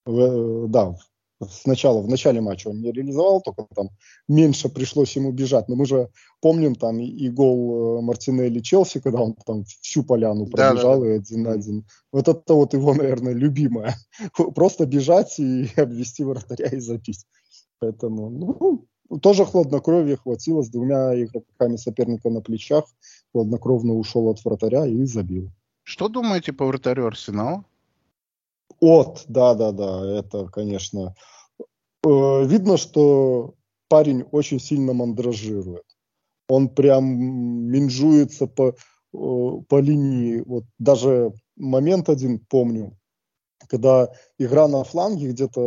да, 0.06 0.96
сначала, 1.50 2.02
в 2.02 2.08
начале 2.08 2.42
матча 2.42 2.70
он 2.70 2.82
не 2.82 2.92
реализовал, 2.92 3.42
только 3.42 3.66
там 3.76 3.90
меньше 4.28 4.70
пришлось 4.70 5.16
ему 5.16 5.32
бежать. 5.32 5.68
Но 5.68 5.76
мы 5.76 5.86
же 5.86 6.10
помним 6.42 6.76
там 6.76 7.00
и, 7.00 7.06
и 7.06 7.30
гол 7.30 8.00
э, 8.00 8.02
Мартинелли 8.02 8.60
Челси, 8.60 9.00
когда 9.00 9.22
он 9.22 9.36
там 9.46 9.64
всю 9.66 10.04
поляну 10.04 10.46
пробежал 10.46 11.00
да, 11.00 11.06
да, 11.06 11.14
и 11.14 11.18
один 11.18 11.44
на 11.44 11.52
один. 11.52 11.86
Вот 12.12 12.28
это 12.28 12.54
вот 12.54 12.74
его, 12.74 12.94
наверное, 12.94 13.34
любимое. 13.34 13.96
Просто 14.56 14.86
бежать 14.86 15.40
и 15.40 15.70
обвести 15.78 16.24
вратаря 16.24 16.68
и 16.68 16.80
забить. 16.80 17.26
Поэтому, 17.80 18.30
ну, 18.30 19.20
тоже 19.20 19.46
хладнокровие 19.46 20.18
хватило 20.18 20.62
с 20.62 20.70
двумя 20.70 21.14
игроками 21.22 21.76
соперника 21.76 22.30
на 22.30 22.42
плечах. 22.42 22.86
Хладнокровно 23.32 23.94
ушел 23.94 24.30
от 24.30 24.44
вратаря 24.44 24.86
и 24.86 25.04
забил. 25.06 25.50
Что 25.84 26.08
думаете 26.08 26.54
по 26.54 26.66
вратарю 26.66 27.08
Арсенала? 27.08 27.66
От, 28.80 29.24
да, 29.28 29.54
да, 29.54 29.72
да, 29.72 30.20
это, 30.20 30.48
конечно, 30.48 31.16
э, 32.06 32.46
видно, 32.46 32.78
что 32.78 33.54
парень 33.88 34.24
очень 34.32 34.60
сильно 34.60 34.94
мандражирует. 34.94 35.86
Он 36.50 36.70
прям 36.70 37.06
минжуется 37.70 38.48
по, 38.48 38.70
э, 38.70 38.76
по 39.14 39.80
линии. 39.80 40.44
Вот 40.46 40.66
даже 40.80 41.32
момент 41.56 42.10
один 42.10 42.40
помню, 42.40 42.98
когда 43.68 44.10
игра 44.38 44.68
на 44.68 44.84
фланге 44.84 45.30
где-то 45.30 45.62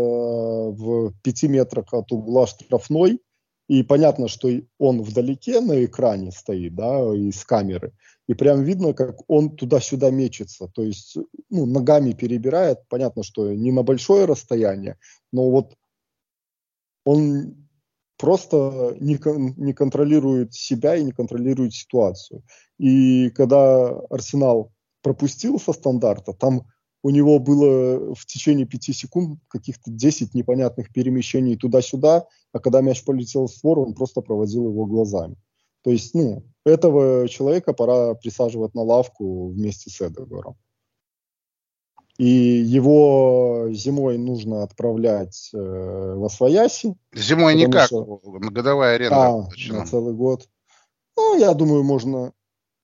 в 0.73 1.13
пяти 1.23 1.49
метрах 1.49 1.95
от 1.95 2.13
угла 2.13 2.47
штрафной, 2.47 3.21
и 3.69 3.83
понятно, 3.83 4.29
что 4.29 4.49
он 4.79 5.03
вдалеке 5.03 5.61
на 5.61 5.85
экране 5.85 6.31
стоит, 6.31 6.75
да, 6.75 7.15
из 7.15 7.45
камеры. 7.45 7.93
И 8.29 8.35
прям 8.35 8.65
видно, 8.65 8.93
как 8.93 9.19
он 9.29 9.57
туда-сюда 9.57 10.11
мечется. 10.11 10.69
То 10.75 10.83
есть, 10.83 11.17
ну, 11.49 11.67
ногами 11.67 12.13
перебирает. 12.13 12.81
Понятно, 12.89 13.23
что 13.23 13.53
не 13.55 13.71
на 13.71 13.83
большое 13.83 14.25
расстояние, 14.25 14.99
но 15.33 15.51
вот 15.51 15.77
он 17.05 17.69
просто 18.19 18.97
не, 18.99 19.19
не 19.57 19.73
контролирует 19.73 20.55
себя 20.55 20.97
и 20.97 21.05
не 21.05 21.13
контролирует 21.13 21.75
ситуацию. 21.75 22.43
И 22.79 23.31
когда 23.31 23.91
Арсенал 24.11 24.73
пропустил 25.03 25.61
со 25.61 25.73
стандарта, 25.73 26.33
там 26.33 26.67
у 27.03 27.11
него 27.11 27.39
было 27.39 28.15
в 28.15 28.27
течение 28.27 28.67
пяти 28.67 28.93
секунд 28.93 29.39
каких-то 29.49 29.93
10 29.93 30.35
непонятных 30.35 30.93
перемещений 30.93 31.57
туда-сюда, 31.57 32.27
а 32.53 32.59
когда 32.59 32.81
мяч 32.81 33.05
полетел 33.05 33.47
в 33.47 33.53
створ, 33.53 33.79
он 33.79 33.95
просто 33.95 34.23
проводил 34.23 34.69
его 34.69 34.87
глазами. 34.87 35.37
То 35.87 35.93
есть, 35.93 36.15
ну, 36.15 36.43
этого 36.65 37.29
человека 37.29 37.73
пора 37.73 38.15
присаживать 38.15 38.75
на 38.75 38.83
лавку 38.83 39.51
вместе 39.51 39.89
с 39.89 40.01
Эдегором. 40.01 40.57
И 42.19 42.27
его 42.27 43.69
зимой 43.71 44.19
нужно 44.19 44.65
отправлять 44.65 45.51
э, 45.55 45.59
в 45.59 46.25
Освояси. 46.25 46.97
Зимой 47.15 47.55
никак, 47.55 47.87
что... 47.87 48.21
годовая 48.25 48.97
аренда. 48.97 49.17
А, 49.17 49.49
на 49.69 49.87
целый 49.87 50.13
год. 50.13 50.49
Ну, 51.17 51.39
я 51.39 51.55
думаю, 51.55 51.85
можно 51.85 52.33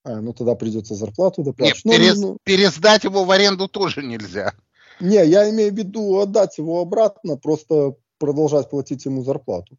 а, 0.04 0.20
ну 0.20 0.32
тогда 0.32 0.54
придется 0.54 0.94
зарплату 0.94 1.42
доплачивать. 1.42 1.84
Нет, 1.84 1.96
перес, 1.98 2.18
ну, 2.20 2.38
пересдать 2.44 3.02
его 3.02 3.24
в 3.24 3.32
аренду 3.32 3.66
тоже 3.66 4.04
нельзя. 4.04 4.54
Не, 5.00 5.26
я 5.26 5.50
имею 5.50 5.72
в 5.72 5.76
виду 5.76 6.20
отдать 6.20 6.56
его 6.56 6.80
обратно, 6.80 7.36
просто 7.36 7.96
продолжать 8.18 8.70
платить 8.70 9.04
ему 9.06 9.24
зарплату. 9.24 9.76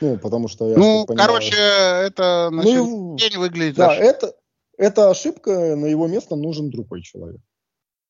Ну, 0.00 0.18
потому 0.18 0.48
что 0.48 0.68
я 0.68 0.76
Ну, 0.76 1.06
понимаю, 1.06 1.28
короче, 1.28 1.56
это 1.56 2.50
на 2.50 2.62
ну, 2.62 3.16
день 3.16 3.38
выглядит. 3.38 3.76
Да, 3.76 3.94
это, 3.94 4.34
это 4.76 5.10
ошибка, 5.10 5.74
на 5.76 5.86
его 5.86 6.06
место 6.06 6.36
нужен 6.36 6.70
другой 6.70 7.02
человек. 7.02 7.40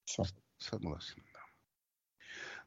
Все. 0.05 0.25
Согласен. 0.59 1.23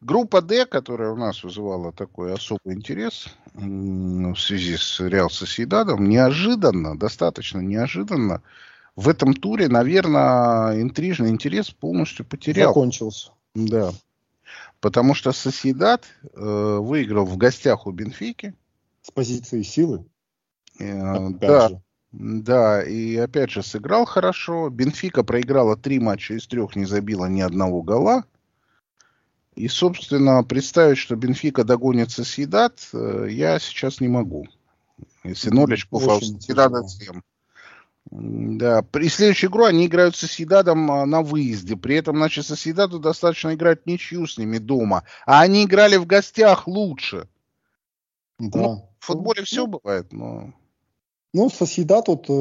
Группа 0.01 0.41
D, 0.41 0.65
которая 0.65 1.11
у 1.11 1.17
нас 1.17 1.43
вызывала 1.43 1.91
такой 1.91 2.33
особый 2.33 2.75
интерес 2.75 3.27
в 3.53 4.35
связи 4.37 4.77
с 4.77 4.99
Реал 5.01 5.29
Соседадом, 5.29 6.07
неожиданно, 6.07 6.97
достаточно 6.97 7.59
неожиданно, 7.59 8.41
в 8.95 9.09
этом 9.09 9.33
туре, 9.33 9.67
наверное, 9.67 10.81
интрижный 10.81 11.29
интерес 11.29 11.71
полностью 11.71 12.25
потерял. 12.25 12.69
Закончился. 12.69 13.31
Да. 13.55 13.91
Потому 14.79 15.13
что 15.13 15.33
Соседат 15.33 16.05
э, 16.33 16.77
выиграл 16.79 17.25
в 17.25 17.35
гостях 17.37 17.85
у 17.85 17.91
Бенфики. 17.91 18.53
С 19.01 19.11
позиции 19.11 19.61
силы? 19.61 20.05
Э, 20.79 21.29
да. 21.29 21.69
Же. 21.69 21.81
Да, 22.11 22.83
и 22.83 23.15
опять 23.17 23.51
же 23.51 23.61
сыграл 23.61 24.05
хорошо. 24.05 24.69
Бенфика 24.69 25.23
проиграла 25.23 25.77
три 25.77 25.99
матча 25.99 26.33
из 26.33 26.47
трех, 26.47 26.75
не 26.75 26.85
забила 26.85 27.27
ни 27.27 27.41
одного 27.41 27.83
гола. 27.83 28.25
И, 29.55 29.67
собственно, 29.67 30.43
представить, 30.43 30.97
что 30.97 31.15
Бенфика 31.15 31.63
догонит 31.63 32.11
Соседат, 32.11 32.89
э, 32.93 33.27
я 33.29 33.59
сейчас 33.59 33.99
не 33.99 34.07
могу. 34.07 34.47
Если 35.23 35.49
ноль 35.49 35.73
очков, 35.73 36.07
а 36.07 36.15
у 36.15 36.21
Соседада 36.21 36.87
7. 36.87 37.21
Да, 38.11 38.81
при 38.81 39.07
следующую 39.07 39.51
игру 39.51 39.65
они 39.65 39.85
играют 39.85 40.15
с 40.15 40.19
Соседадом 40.19 40.89
а, 40.91 41.05
на 41.05 41.21
выезде. 41.21 41.75
При 41.75 41.95
этом, 41.95 42.17
значит, 42.17 42.45
Соседаду 42.45 42.99
достаточно 42.99 43.53
играть 43.53 43.85
ничью 43.85 44.25
с 44.25 44.37
ними 44.37 44.57
дома. 44.57 45.03
А 45.25 45.41
они 45.41 45.65
играли 45.65 45.97
в 45.97 46.07
гостях 46.07 46.67
лучше. 46.67 47.27
Да. 48.39 48.59
Ну, 48.59 48.88
в 48.99 49.05
футболе 49.05 49.41
ну, 49.41 49.45
все 49.45 49.67
бывает, 49.67 50.11
но... 50.11 50.53
Ну, 51.31 51.49
Соседат 51.49 52.07
вот 52.07 52.27
э, 52.27 52.33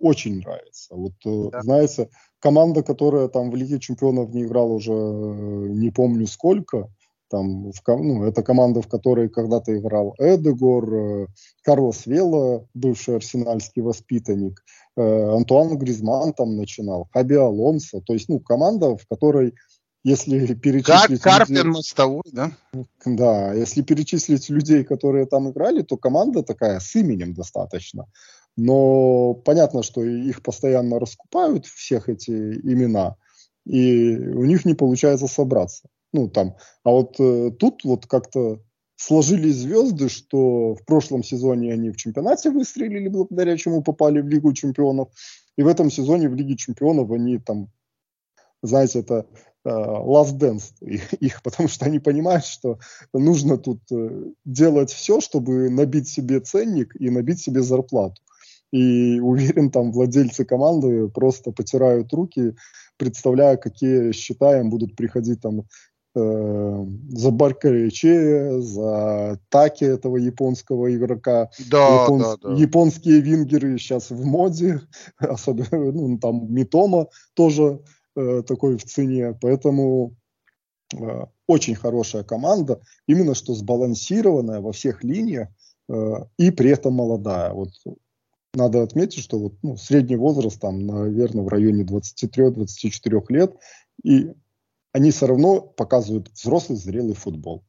очень 0.00 0.40
нравится. 0.40 0.94
Вот, 0.94 1.14
э, 1.24 1.50
да. 1.50 1.62
знаете, 1.62 2.10
команда, 2.40 2.82
которая 2.82 3.28
там 3.28 3.50
в 3.50 3.56
Лиге 3.56 3.80
Чемпионов 3.80 4.34
не 4.34 4.42
играла 4.42 4.74
уже 4.74 4.92
э, 4.92 5.68
не 5.70 5.90
помню 5.90 6.26
сколько, 6.26 6.90
там, 7.30 7.72
в, 7.72 7.80
ну, 7.86 8.24
это 8.24 8.42
команда, 8.42 8.82
в 8.82 8.86
которой 8.86 9.28
когда-то 9.28 9.76
играл 9.76 10.14
Эдегор, 10.18 10.94
э, 10.94 11.26
Карлос 11.62 12.06
Вела, 12.06 12.66
бывший 12.74 13.16
арсенальский 13.16 13.82
воспитанник, 13.82 14.62
э, 14.96 15.02
Антуан 15.02 15.76
Гризман 15.78 16.32
там 16.34 16.56
начинал, 16.56 17.08
Хаби 17.12 17.34
Алонсо. 17.34 18.00
То 18.02 18.12
есть, 18.12 18.28
ну, 18.28 18.40
команда, 18.40 18.96
в 18.96 19.06
которой 19.08 19.54
если 20.04 20.54
перечислить... 20.54 21.20
Карпин 21.20 21.56
людей, 21.56 21.70
мостовой, 21.70 22.22
да? 22.30 22.52
Да, 23.04 23.52
если 23.54 23.82
перечислить 23.82 24.48
людей, 24.50 24.84
которые 24.84 25.26
там 25.26 25.50
играли, 25.50 25.82
то 25.82 25.96
команда 25.96 26.42
такая 26.42 26.78
с 26.78 26.94
именем 26.94 27.34
достаточно. 27.34 28.06
Но 28.56 29.34
понятно, 29.34 29.82
что 29.82 30.04
их 30.04 30.42
постоянно 30.42 31.00
раскупают, 31.00 31.66
всех 31.66 32.08
эти 32.08 32.30
имена, 32.30 33.16
и 33.64 34.16
у 34.16 34.44
них 34.44 34.64
не 34.64 34.74
получается 34.74 35.26
собраться. 35.26 35.88
Ну, 36.12 36.28
там. 36.28 36.54
А 36.84 36.90
вот 36.90 37.18
э, 37.18 37.50
тут 37.58 37.82
вот 37.82 38.06
как-то 38.06 38.60
сложились 38.94 39.56
звезды, 39.56 40.08
что 40.08 40.74
в 40.74 40.84
прошлом 40.84 41.24
сезоне 41.24 41.72
они 41.72 41.90
в 41.90 41.96
чемпионате 41.96 42.50
выстрелили, 42.50 43.08
благодаря 43.08 43.56
чему 43.56 43.82
попали 43.82 44.20
в 44.20 44.28
Лигу 44.28 44.52
чемпионов. 44.52 45.08
И 45.56 45.62
в 45.62 45.66
этом 45.66 45.90
сезоне 45.90 46.28
в 46.28 46.34
Лиге 46.34 46.56
чемпионов 46.56 47.10
они 47.10 47.38
там, 47.38 47.68
знаете, 48.62 49.00
это 49.00 49.26
last 49.70 50.38
dance 50.38 50.72
их, 50.80 51.42
потому 51.42 51.68
что 51.68 51.86
они 51.86 51.98
понимают, 51.98 52.44
что 52.44 52.78
нужно 53.12 53.56
тут 53.56 53.80
э, 53.90 54.32
делать 54.44 54.92
все, 54.92 55.20
чтобы 55.20 55.70
набить 55.70 56.08
себе 56.08 56.40
ценник 56.40 56.94
и 57.00 57.10
набить 57.10 57.40
себе 57.40 57.62
зарплату. 57.62 58.20
И 58.72 59.20
уверен, 59.20 59.70
там 59.70 59.92
владельцы 59.92 60.44
команды 60.44 61.08
просто 61.08 61.52
потирают 61.52 62.12
руки, 62.12 62.56
представляя, 62.96 63.56
какие 63.56 64.12
счета 64.12 64.58
им 64.58 64.68
будут 64.68 64.96
приходить 64.96 65.40
там 65.40 65.62
э, 66.16 66.86
за 67.10 67.30
Баркариче, 67.30 68.60
за 68.60 69.38
Таки 69.48 69.84
этого 69.84 70.16
японского 70.16 70.94
игрока. 70.94 71.50
Да, 71.70 72.02
Япон... 72.02 72.18
да, 72.18 72.36
да. 72.42 72.52
Японские 72.54 73.20
вингеры 73.20 73.78
сейчас 73.78 74.10
в 74.10 74.24
моде, 74.24 74.80
особенно 75.18 75.92
ну, 75.92 76.18
там 76.18 76.52
Митома 76.52 77.06
тоже 77.34 77.80
э, 78.16 78.42
такой 78.46 78.76
в 78.76 78.84
цене. 78.84 79.36
Поэтому 79.40 80.16
э, 80.94 81.26
очень 81.46 81.74
хорошая 81.74 82.24
команда, 82.24 82.80
именно 83.06 83.34
что 83.34 83.54
сбалансированная 83.54 84.60
во 84.60 84.72
всех 84.72 85.04
линиях 85.04 85.48
э, 85.88 86.14
и 86.38 86.50
при 86.50 86.70
этом 86.70 86.94
молодая. 86.94 87.52
Вот 87.52 87.70
надо 88.54 88.82
отметить, 88.82 89.22
что 89.22 89.38
вот, 89.38 89.54
ну, 89.62 89.76
средний 89.76 90.16
возраст 90.16 90.60
там, 90.60 90.86
наверное, 90.86 91.44
в 91.44 91.48
районе 91.48 91.82
23-24 91.82 93.24
лет, 93.28 93.56
и 94.02 94.32
они 94.92 95.10
все 95.10 95.26
равно 95.26 95.60
показывают 95.60 96.30
взрослый, 96.30 96.78
зрелый 96.78 97.14
футбол. 97.14 97.64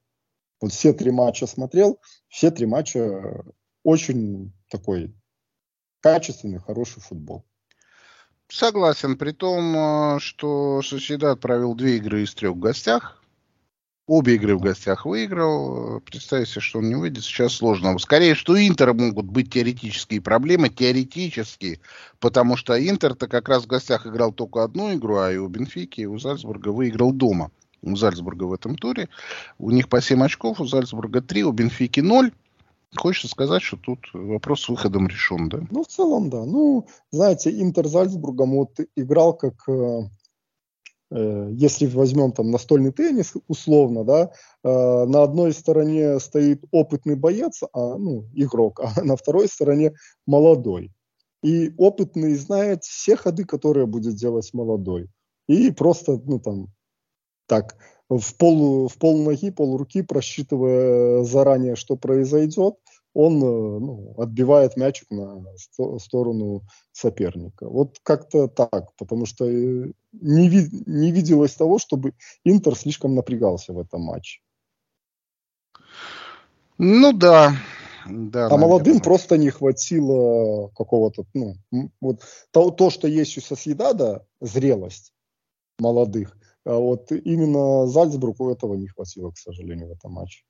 Вот 0.61 0.71
все 0.71 0.93
три 0.93 1.11
матча 1.11 1.47
смотрел, 1.47 1.99
все 2.27 2.51
три 2.51 2.65
матча 2.65 3.43
очень 3.83 4.53
такой 4.69 5.13
качественный, 6.01 6.59
хороший 6.59 7.01
футбол. 7.01 7.45
Согласен, 8.47 9.17
при 9.17 9.31
том, 9.31 9.75
э, 9.75 10.19
что 10.19 10.81
Соседат 10.81 11.39
провел 11.39 11.75
две 11.75 11.97
игры 11.97 12.23
из 12.23 12.33
трех 12.33 12.53
в 12.53 12.59
гостях, 12.59 13.21
Обе 14.07 14.35
игры 14.35 14.55
в 14.55 14.61
гостях 14.61 15.07
выиграл. 15.07 15.99
Представьте 16.01 16.59
что 16.59 16.77
он 16.77 16.89
не 16.89 16.95
выйдет. 16.95 17.23
Сейчас 17.23 17.53
сложно. 17.53 17.97
Скорее, 17.97 18.35
что 18.35 18.53
у 18.53 18.55
Интера 18.55 18.93
могут 18.93 19.25
быть 19.25 19.51
теоретические 19.51 20.21
проблемы. 20.21 20.69
Теоретические. 20.69 21.79
Потому 22.19 22.55
что 22.55 22.77
Интер-то 22.77 23.27
как 23.27 23.49
раз 23.49 23.63
в 23.63 23.67
гостях 23.67 24.05
играл 24.05 24.31
только 24.31 24.63
одну 24.63 24.93
игру, 24.93 25.17
а 25.17 25.31
и 25.31 25.37
у 25.37 25.47
Бенфики, 25.47 26.01
и 26.01 26.05
у 26.05 26.19
Зальцбурга 26.19 26.69
выиграл 26.69 27.13
дома. 27.13 27.49
У 27.81 27.95
Зальцбурга 27.95 28.43
в 28.43 28.53
этом 28.53 28.75
туре. 28.75 29.09
У 29.57 29.71
них 29.71 29.89
по 29.89 29.99
7 29.99 30.23
очков, 30.23 30.61
у 30.61 30.65
Зальцбурга 30.65 31.21
3, 31.21 31.43
у 31.43 31.51
Бенфики 31.51 32.01
0. 32.01 32.31
Хочется 32.97 33.27
сказать, 33.27 33.61
что 33.61 33.77
тут 33.77 33.99
вопрос 34.13 34.61
с 34.61 34.69
выходом 34.69 35.07
решен, 35.07 35.49
да? 35.49 35.59
Ну, 35.71 35.83
в 35.83 35.87
целом, 35.87 36.29
да. 36.29 36.45
Ну, 36.45 36.87
знаете, 37.11 37.49
Интер 37.61 37.87
Зальцбургом 37.87 38.51
вот 38.51 38.79
играл 38.95 39.33
как 39.33 39.67
э, 39.67 40.01
Э, 41.11 41.49
если 41.51 41.85
возьмем 41.85 42.31
там 42.31 42.51
настольный 42.51 42.91
теннис 42.91 43.33
условно, 43.47 44.03
да, 44.03 44.31
э, 44.63 45.05
на 45.05 45.23
одной 45.23 45.53
стороне 45.53 46.19
стоит 46.19 46.63
опытный 46.71 47.15
боец, 47.15 47.61
а, 47.73 47.97
ну, 47.97 48.25
игрок, 48.33 48.79
а 48.83 49.03
на 49.03 49.15
второй 49.15 49.47
стороне 49.47 49.93
молодой. 50.25 50.91
И 51.43 51.73
опытный 51.77 52.35
знает 52.35 52.83
все 52.83 53.15
ходы, 53.15 53.45
которые 53.45 53.85
будет 53.85 54.15
делать 54.15 54.51
молодой. 54.53 55.09
И 55.47 55.71
просто, 55.71 56.19
ну, 56.25 56.39
там, 56.39 56.67
так, 57.47 57.77
в 58.09 58.35
пол, 58.35 58.87
в 58.87 58.97
пол 58.97 59.19
ноги, 59.19 59.51
пол 59.51 59.77
руки, 59.77 60.01
просчитывая 60.01 61.23
заранее, 61.23 61.75
что 61.75 61.95
произойдет, 61.95 62.75
он 63.15 63.41
э, 63.41 63.79
ну, 63.79 64.13
отбивает 64.17 64.77
мячик 64.77 65.09
на 65.09 65.45
сторону 65.99 66.61
соперника. 66.91 67.67
Вот 67.67 67.97
как-то 68.03 68.47
так, 68.47 68.93
потому 68.97 69.25
что 69.25 69.45
э, 69.45 69.91
не, 70.11 70.49
ви 70.49 70.69
не 70.85 71.11
виделось 71.11 71.55
того, 71.55 71.79
чтобы 71.79 72.13
Интер 72.43 72.75
слишком 72.75 73.15
напрягался 73.15 73.73
в 73.73 73.79
этом 73.79 74.01
матче. 74.01 74.41
Ну 76.77 77.13
да. 77.13 77.53
да 78.05 78.47
а 78.51 78.57
молодым 78.57 78.99
просто 78.99 79.37
не 79.37 79.49
хватило 79.49 80.67
какого-то, 80.75 81.23
ну, 81.33 81.55
вот 82.01 82.21
то, 82.51 82.69
то, 82.69 82.89
что 82.89 83.07
есть 83.07 83.37
у 83.37 83.41
Соседада, 83.41 84.27
зрелость 84.41 85.13
молодых, 85.79 86.37
а 86.65 86.77
вот 86.77 87.11
именно 87.11 87.85
Зальцбургу 87.85 88.51
этого 88.51 88.73
не 88.73 88.87
хватило, 88.87 89.31
к 89.31 89.37
сожалению, 89.37 89.89
в 89.89 89.91
этом 89.91 90.13
матче. 90.13 90.43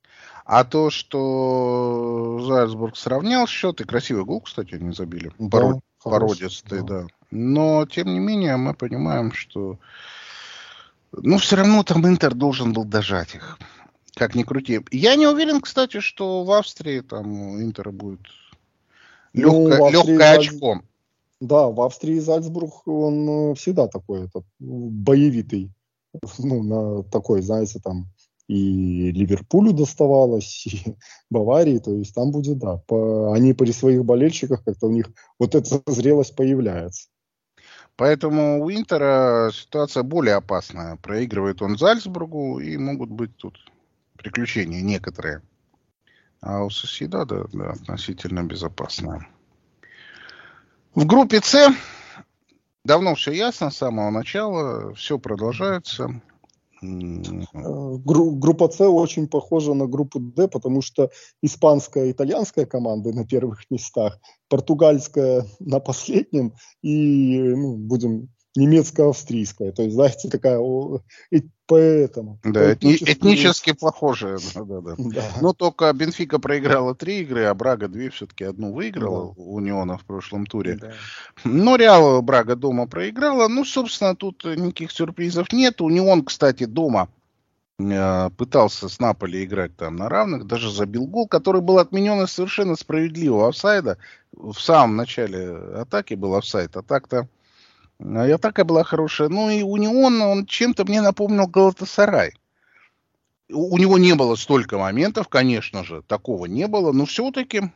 А 0.45 0.63
то, 0.63 0.89
что 0.89 2.39
Зальцбург 2.41 2.95
сравнял 2.95 3.45
счет, 3.47 3.81
и 3.81 3.83
красивый 3.83 4.23
гол, 4.23 4.41
кстати, 4.41 4.75
они 4.75 4.93
забили. 4.93 5.31
Да, 5.39 5.49
Пород, 5.49 5.79
породистый, 6.01 6.83
да. 6.83 7.01
да. 7.01 7.07
Но, 7.31 7.85
тем 7.85 8.07
не 8.07 8.19
менее, 8.19 8.55
мы 8.55 8.73
понимаем, 8.73 9.33
что... 9.33 9.77
Ну, 11.11 11.37
все 11.37 11.57
равно 11.57 11.83
там 11.83 12.07
Интер 12.07 12.33
должен 12.33 12.71
был 12.71 12.85
дожать 12.85 13.35
их. 13.35 13.57
Как 14.15 14.35
ни 14.35 14.43
крути. 14.43 14.81
Я 14.91 15.15
не 15.15 15.27
уверен, 15.27 15.59
кстати, 15.59 15.99
что 15.99 16.45
в 16.45 16.51
Австрии 16.51 17.01
там 17.01 17.61
Интера 17.61 17.91
будет 17.91 18.21
легкое, 19.33 19.77
ну, 19.79 19.91
легкое 19.91 20.37
очко. 20.37 20.81
Да, 21.41 21.67
в 21.67 21.81
Австрии 21.81 22.19
Зальцбург, 22.19 22.87
он 22.87 23.51
э, 23.51 23.55
всегда 23.55 23.87
такой 23.87 24.25
этот, 24.25 24.45
боевитый 24.59 25.74
ну, 26.39 26.63
на 26.63 27.03
такой, 27.03 27.41
знаете, 27.41 27.79
там 27.79 28.07
и 28.47 29.11
Ливерпулю 29.11 29.73
доставалось, 29.73 30.65
и 30.67 30.95
Баварии, 31.29 31.79
то 31.79 31.91
есть 31.91 32.13
там 32.13 32.31
будет, 32.31 32.59
да, 32.59 32.77
по, 32.77 33.33
они 33.33 33.53
при 33.53 33.71
своих 33.71 34.05
болельщиках 34.05 34.63
как-то 34.63 34.87
у 34.87 34.91
них 34.91 35.09
вот 35.39 35.55
эта 35.55 35.81
зрелость 35.87 36.35
появляется. 36.35 37.09
Поэтому 37.97 38.61
у 38.61 38.69
Интера 38.69 39.51
ситуация 39.53 40.03
более 40.03 40.35
опасная. 40.35 40.97
Проигрывает 40.97 41.61
он 41.61 41.77
Зальцбургу, 41.77 42.59
и 42.59 42.75
могут 42.75 43.09
быть 43.09 43.35
тут 43.37 43.57
приключения 44.17 44.81
некоторые. 44.81 45.41
А 46.41 46.63
у 46.63 46.69
Соседа, 46.69 47.25
да, 47.25 47.45
да, 47.53 47.71
относительно 47.71 48.43
безопасная. 48.43 49.27
В 50.93 51.05
группе 51.05 51.39
С 51.41 51.73
Давно 52.85 53.15
все 53.15 53.31
ясно 53.31 53.71
с 53.71 53.77
самого 53.77 54.11
начала, 54.11 54.93
все 54.93 55.17
продолжается. 55.17 56.21
Группа 56.83 58.69
С 58.69 58.79
очень 58.81 59.27
похожа 59.27 59.73
на 59.73 59.87
группу 59.87 60.19
Д, 60.19 60.47
потому 60.47 60.83
что 60.83 61.09
испанская 61.41 62.05
и 62.05 62.11
итальянская 62.11 62.67
команды 62.67 63.11
на 63.11 63.25
первых 63.25 63.63
местах, 63.71 64.19
португальская 64.49 65.47
на 65.59 65.79
последнем 65.79 66.53
и, 66.83 67.39
ну, 67.39 67.75
будем 67.75 68.29
немецко-австрийская. 68.55 69.71
То 69.71 69.83
есть, 69.83 69.95
знаете, 69.95 70.29
такая 70.29 70.59
поэтому. 71.67 72.39
Да, 72.43 72.73
этнически, 72.73 73.11
этнически 73.11 73.73
похожая. 73.73 74.39
Да, 74.53 74.63
да, 74.63 74.81
да. 74.81 74.95
Да. 74.97 75.23
Но 75.41 75.53
только 75.53 75.91
Бенфика 75.93 76.39
проиграла 76.39 76.95
три 76.95 77.21
игры, 77.21 77.45
а 77.45 77.53
Брага 77.53 77.87
две 77.87 78.09
все-таки 78.09 78.43
одну 78.43 78.73
выиграла 78.73 79.33
да. 79.35 79.41
у 79.41 79.55
Униона 79.55 79.97
в 79.97 80.05
прошлом 80.05 80.45
туре. 80.45 80.75
Да. 80.75 80.93
Но 81.43 81.75
Реал 81.75 82.21
Брага 82.21 82.55
дома 82.55 82.87
проиграла. 82.87 83.47
Ну, 83.47 83.65
собственно, 83.65 84.15
тут 84.15 84.45
никаких 84.45 84.91
сюрпризов 84.91 85.51
нет. 85.51 85.81
Унион, 85.81 86.23
кстати, 86.23 86.65
дома 86.65 87.09
э, 87.79 88.29
пытался 88.37 88.87
с 88.87 88.99
Наполи 88.99 89.43
играть 89.43 89.75
там 89.75 89.95
на 89.95 90.07
равных, 90.07 90.45
даже 90.45 90.71
забил 90.71 91.07
гол, 91.07 91.27
который 91.27 91.61
был 91.61 91.79
отменен 91.79 92.21
из 92.23 92.31
совершенно 92.31 92.75
справедливого 92.75 93.49
офсайда. 93.49 93.97
В 94.31 94.59
самом 94.59 94.97
начале 94.97 95.49
атаки 95.75 96.13
был 96.13 96.35
офсайд, 96.35 96.75
а 96.77 96.83
так-то 96.83 97.27
и 97.99 98.31
атака 98.31 98.65
была 98.65 98.83
хорошая. 98.83 99.29
Ну 99.29 99.49
и 99.49 99.61
Унион, 99.61 100.21
он 100.21 100.45
чем-то 100.45 100.85
мне 100.85 101.01
напомнил 101.01 101.47
Галатасарай. 101.47 102.33
У 103.49 103.77
него 103.77 103.97
не 103.97 104.15
было 104.15 104.35
столько 104.35 104.77
моментов, 104.77 105.27
конечно 105.27 105.83
же, 105.83 106.01
такого 106.01 106.47
не 106.47 106.67
было, 106.67 106.91
но 106.91 107.05
все-таки, 107.05 107.71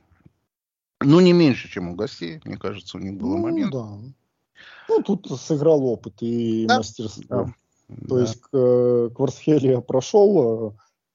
ну, 0.99 1.19
не 1.19 1.31
меньше, 1.31 1.69
чем 1.69 1.89
у 1.89 1.95
гостей, 1.95 2.41
мне 2.43 2.57
кажется, 2.57 2.97
у 2.97 2.99
них 2.99 3.13
было 3.13 3.35
ну, 3.35 3.37
моментов. 3.37 3.87
Да. 3.87 4.13
Ну, 4.89 5.03
тут 5.03 5.27
сыграл 5.39 5.85
опыт 5.85 6.15
и 6.21 6.65
да. 6.65 6.77
мастерство. 6.77 7.23
Да. 7.29 7.53
То 8.07 8.15
да. 8.15 8.21
есть 8.21 8.41
э, 8.51 9.09
Кварсхелия 9.15 9.79
прошел, 9.81 10.69
э, 10.69 10.71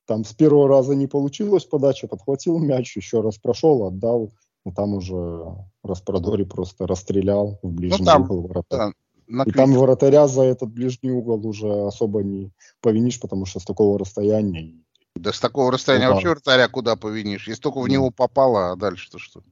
там 0.07 0.25
с 0.25 0.33
первого 0.33 0.69
раза 0.69 0.95
не 0.95 1.09
получилось 1.09 1.65
подача, 1.65 2.07
подхватил 2.07 2.59
мяч, 2.59 2.97
еще 2.97 3.23
раз 3.23 3.39
прошел, 3.39 3.85
отдал. 3.85 4.33
И 4.65 4.71
там 4.71 4.95
уже 4.95 5.57
Распродори 5.85 6.45
просто 6.45 6.87
расстрелял 6.87 7.59
в 7.63 7.71
ближний 7.71 7.99
ну, 7.99 8.05
там, 8.05 8.23
угол 8.23 8.49
вратаря. 8.49 8.93
Да, 9.29 9.45
и 9.45 9.51
там 9.53 9.75
вратаря 9.75 10.27
за 10.29 10.43
этот 10.43 10.71
ближний 10.71 11.11
угол 11.11 11.47
уже 11.47 11.87
особо 11.87 12.23
не 12.23 12.53
повинишь, 12.81 13.21
потому 13.21 13.47
что 13.47 13.61
с 13.61 13.65
такого 13.65 13.99
расстояния... 13.99 14.75
Да 15.15 15.33
с 15.33 15.39
такого 15.39 15.71
расстояния 15.71 16.07
удар. 16.07 16.15
вообще 16.15 16.31
вратаря 16.31 16.69
куда 16.69 16.97
повинишь? 16.97 17.47
Если 17.47 17.61
только 17.61 17.81
в 17.81 17.89
него 17.89 18.11
попало, 18.11 18.73
а 18.73 18.77
дальше-то 18.77 19.19
что? 19.19 19.43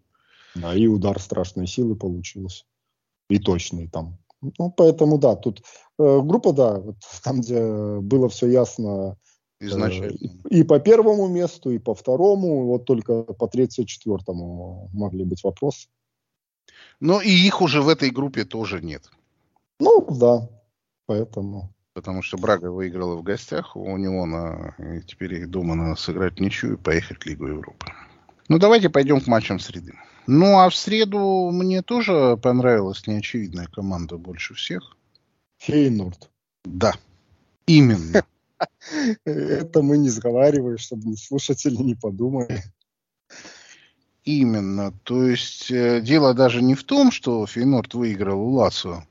Да, 0.54 0.74
и 0.74 0.86
удар 0.86 1.20
страшной 1.20 1.66
силы 1.66 1.96
получился. 1.96 2.64
И 3.28 3.38
точный 3.38 3.88
там. 3.88 4.18
Ну, 4.58 4.70
поэтому 4.70 5.18
да, 5.18 5.36
тут 5.36 5.62
э, 5.98 6.20
группа, 6.20 6.52
да, 6.52 6.80
вот 6.80 6.96
там, 7.22 7.40
где 7.40 8.00
было 8.00 8.28
все 8.28 8.48
ясно, 8.48 9.16
изначально. 9.60 10.18
И 10.50 10.64
по 10.64 10.80
первому 10.80 11.28
месту, 11.28 11.70
и 11.70 11.78
по 11.78 11.94
второму, 11.94 12.66
вот 12.66 12.84
только 12.84 13.22
по 13.22 13.46
третьему, 13.46 13.86
четвертому 13.86 14.90
могли 14.92 15.24
быть 15.24 15.44
вопросы. 15.44 15.88
Но 17.02 17.20
и 17.20 17.30
их 17.30 17.60
уже 17.60 17.82
в 17.82 17.88
этой 17.88 18.10
группе 18.10 18.44
тоже 18.44 18.80
нет. 18.80 19.10
Ну, 19.80 20.06
да, 20.08 20.48
поэтому. 21.06 21.74
Потому 21.94 22.22
что 22.22 22.38
Брага 22.38 22.70
выиграла 22.70 23.16
в 23.16 23.24
гостях 23.24 23.74
у 23.74 23.96
него 23.96 24.24
на... 24.24 24.76
Теперь 25.08 25.46
дома 25.46 25.74
надо 25.74 25.96
сыграть 25.96 26.38
ничью 26.38 26.74
и 26.74 26.76
поехать 26.76 27.18
в 27.18 27.26
Лигу 27.26 27.48
Европы. 27.48 27.86
Ну, 28.46 28.58
давайте 28.60 28.88
пойдем 28.88 29.20
к 29.20 29.26
матчам 29.26 29.58
среды. 29.58 29.94
Ну, 30.28 30.60
а 30.60 30.70
в 30.70 30.76
среду 30.76 31.50
мне 31.52 31.82
тоже 31.82 32.38
понравилась 32.40 33.04
неочевидная 33.08 33.66
команда 33.66 34.16
больше 34.16 34.54
всех. 34.54 34.96
Фейнорд. 35.58 36.30
Да, 36.64 36.92
именно. 37.66 38.24
Это 39.24 39.82
мы 39.82 39.98
не 39.98 40.08
сговариваем, 40.08 40.78
чтобы 40.78 41.16
слушатели 41.16 41.82
не 41.82 41.96
подумали. 41.96 42.62
Именно. 44.24 44.92
То 45.02 45.24
есть 45.26 45.70
э, 45.70 46.00
дело 46.00 46.32
даже 46.34 46.62
не 46.62 46.74
в 46.74 46.84
том, 46.84 47.10
что 47.10 47.44
Фейнорд 47.46 47.94
выиграл 47.94 48.40
у 48.40 48.50
Лацио, 48.52 49.04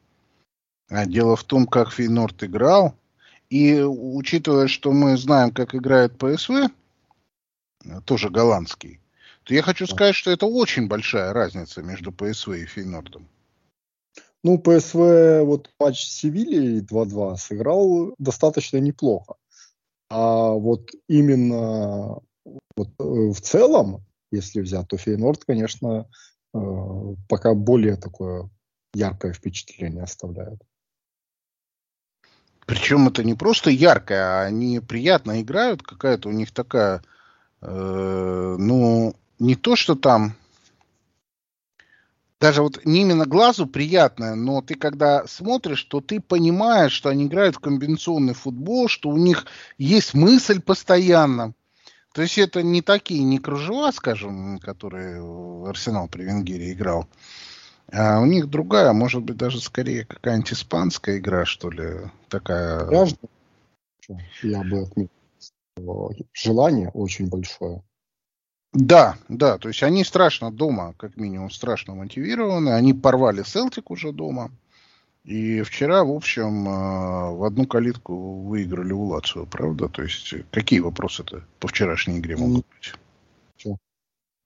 а 0.90 1.06
дело 1.06 1.36
в 1.36 1.44
том, 1.44 1.68
как 1.68 1.92
Фейнорд 1.92 2.44
играл. 2.44 2.96
И 3.50 3.82
учитывая, 3.82 4.68
что 4.68 4.94
мы 4.94 5.18
знаем, 5.18 5.52
как 5.52 5.76
играет 5.76 6.18
ПСВ, 6.18 6.72
тоже 8.06 8.30
голландский, 8.30 9.02
то 9.44 9.54
я 9.54 9.62
хочу 9.62 9.88
сказать, 9.88 10.16
что 10.16 10.32
это 10.32 10.46
очень 10.46 10.88
большая 10.88 11.34
разница 11.34 11.82
между 11.82 12.14
ПСВ 12.14 12.50
и 12.50 12.66
Фейнордом. 12.66 13.28
Ну, 14.44 14.58
ПСВ 14.58 15.44
вот 15.44 15.70
матч 15.80 16.04
с 16.04 16.20
Севильей 16.20 16.82
2-2 16.82 17.36
сыграл 17.36 18.16
достаточно 18.18 18.78
неплохо. 18.78 19.36
А 20.10 20.52
вот 20.52 20.92
именно 21.08 22.20
вот, 22.76 22.90
э, 23.00 23.04
в 23.04 23.42
целом, 23.42 24.04
если 24.32 24.62
взять, 24.62 24.88
то 24.88 24.98
Фейнорд, 24.98 25.44
конечно, 25.46 26.08
э, 26.54 26.58
пока 27.28 27.54
более 27.54 27.98
такое 27.98 28.50
яркое 28.94 29.34
впечатление 29.34 30.04
оставляет. 30.04 30.62
Причем 32.66 33.08
это 33.08 33.24
не 33.24 33.34
просто 33.34 33.70
яркое, 33.70 34.24
а 34.24 34.44
они 34.44 34.80
приятно 34.80 35.42
играют, 35.42 35.84
какая-то 35.84 36.30
у 36.30 36.32
них 36.32 36.52
такая, 36.52 37.02
э, 37.62 38.56
ну, 38.58 39.16
не 39.40 39.56
то, 39.56 39.76
что 39.76 39.96
там 39.96 40.36
даже 42.42 42.64
вот 42.64 42.84
не 42.86 43.02
именно 43.02 43.26
глазу 43.26 43.68
приятное, 43.68 44.34
но 44.34 44.62
ты 44.62 44.74
когда 44.74 45.28
смотришь, 45.28 45.84
то 45.84 46.02
ты 46.02 46.20
понимаешь, 46.20 46.92
что 46.92 47.10
они 47.10 47.28
играют 47.28 47.56
в 47.56 47.60
комбинационный 47.60 48.34
футбол, 48.34 48.88
что 48.88 49.10
у 49.10 49.18
них 49.18 49.46
есть 49.78 50.16
мысль 50.16 50.60
постоянно. 50.60 51.54
То 52.14 52.22
есть 52.22 52.38
это 52.38 52.62
не 52.62 52.82
такие, 52.82 53.24
не 53.24 53.40
кружева, 53.40 53.92
скажем, 53.92 54.60
которые 54.60 55.22
Арсенал 55.68 56.08
при 56.10 56.24
Венгере 56.24 56.74
играл, 56.74 57.08
а 57.92 58.20
у 58.20 58.26
них 58.26 58.50
другая, 58.50 58.92
может 58.94 59.24
быть, 59.24 59.38
даже 59.38 59.62
скорее 59.62 60.06
какая-нибудь 60.06 60.54
испанская 60.54 61.18
игра, 61.18 61.46
что 61.46 61.70
ли, 61.70 62.12
такая. 62.30 62.90
Я 64.42 64.64
бы 64.64 64.82
отметил. 64.82 65.12
Желание 66.34 66.90
очень 66.90 67.30
большое. 67.30 67.82
Да, 68.74 69.18
да, 69.28 69.58
то 69.58 69.68
есть 69.68 69.84
они 69.84 70.04
страшно 70.06 70.52
дома, 70.52 70.94
как 70.98 71.18
минимум, 71.18 71.50
страшно 71.50 71.94
мотивированы. 71.94 72.70
Они 72.70 72.94
порвали 72.94 73.44
Селтик 73.44 73.92
уже 73.92 74.14
дома. 74.14 74.52
И 75.24 75.62
вчера, 75.62 76.04
в 76.04 76.12
общем, 76.12 76.68
э, 76.68 77.36
в 77.36 77.44
одну 77.44 77.68
калитку 77.68 78.42
выиграли 78.42 78.92
у 78.92 79.04
Лацио, 79.04 79.46
правда? 79.46 79.88
То 79.88 80.02
есть 80.02 80.34
какие 80.52 80.80
вопросы-то 80.80 81.44
по 81.60 81.68
вчерашней 81.68 82.18
игре 82.18 82.38
могут 82.38 82.66
быть? 82.68 82.94
Все. 83.58 83.78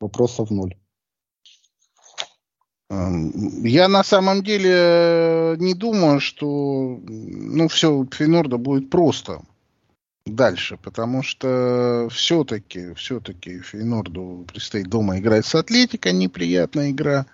Вопросов 0.02 0.52
ноль. 0.52 0.76
Эм, 2.90 3.64
я 3.64 3.88
на 3.88 4.04
самом 4.04 4.44
деле 4.44 5.56
не 5.60 5.74
думаю, 5.74 6.20
что 6.20 7.00
ну, 7.08 7.68
все 7.68 8.06
Финорда 8.12 8.58
будет 8.58 8.90
просто 8.90 9.42
дальше, 10.26 10.78
потому 10.78 11.24
что 11.24 12.10
все-таки, 12.12 12.94
все-таки 12.96 13.60
Фейнорду 13.60 14.46
предстоит 14.48 14.88
дома 14.88 15.20
играть 15.20 15.46
с 15.46 15.56
Атлетикой, 15.56 16.14
неприятная 16.14 16.92
игра. 16.92 17.26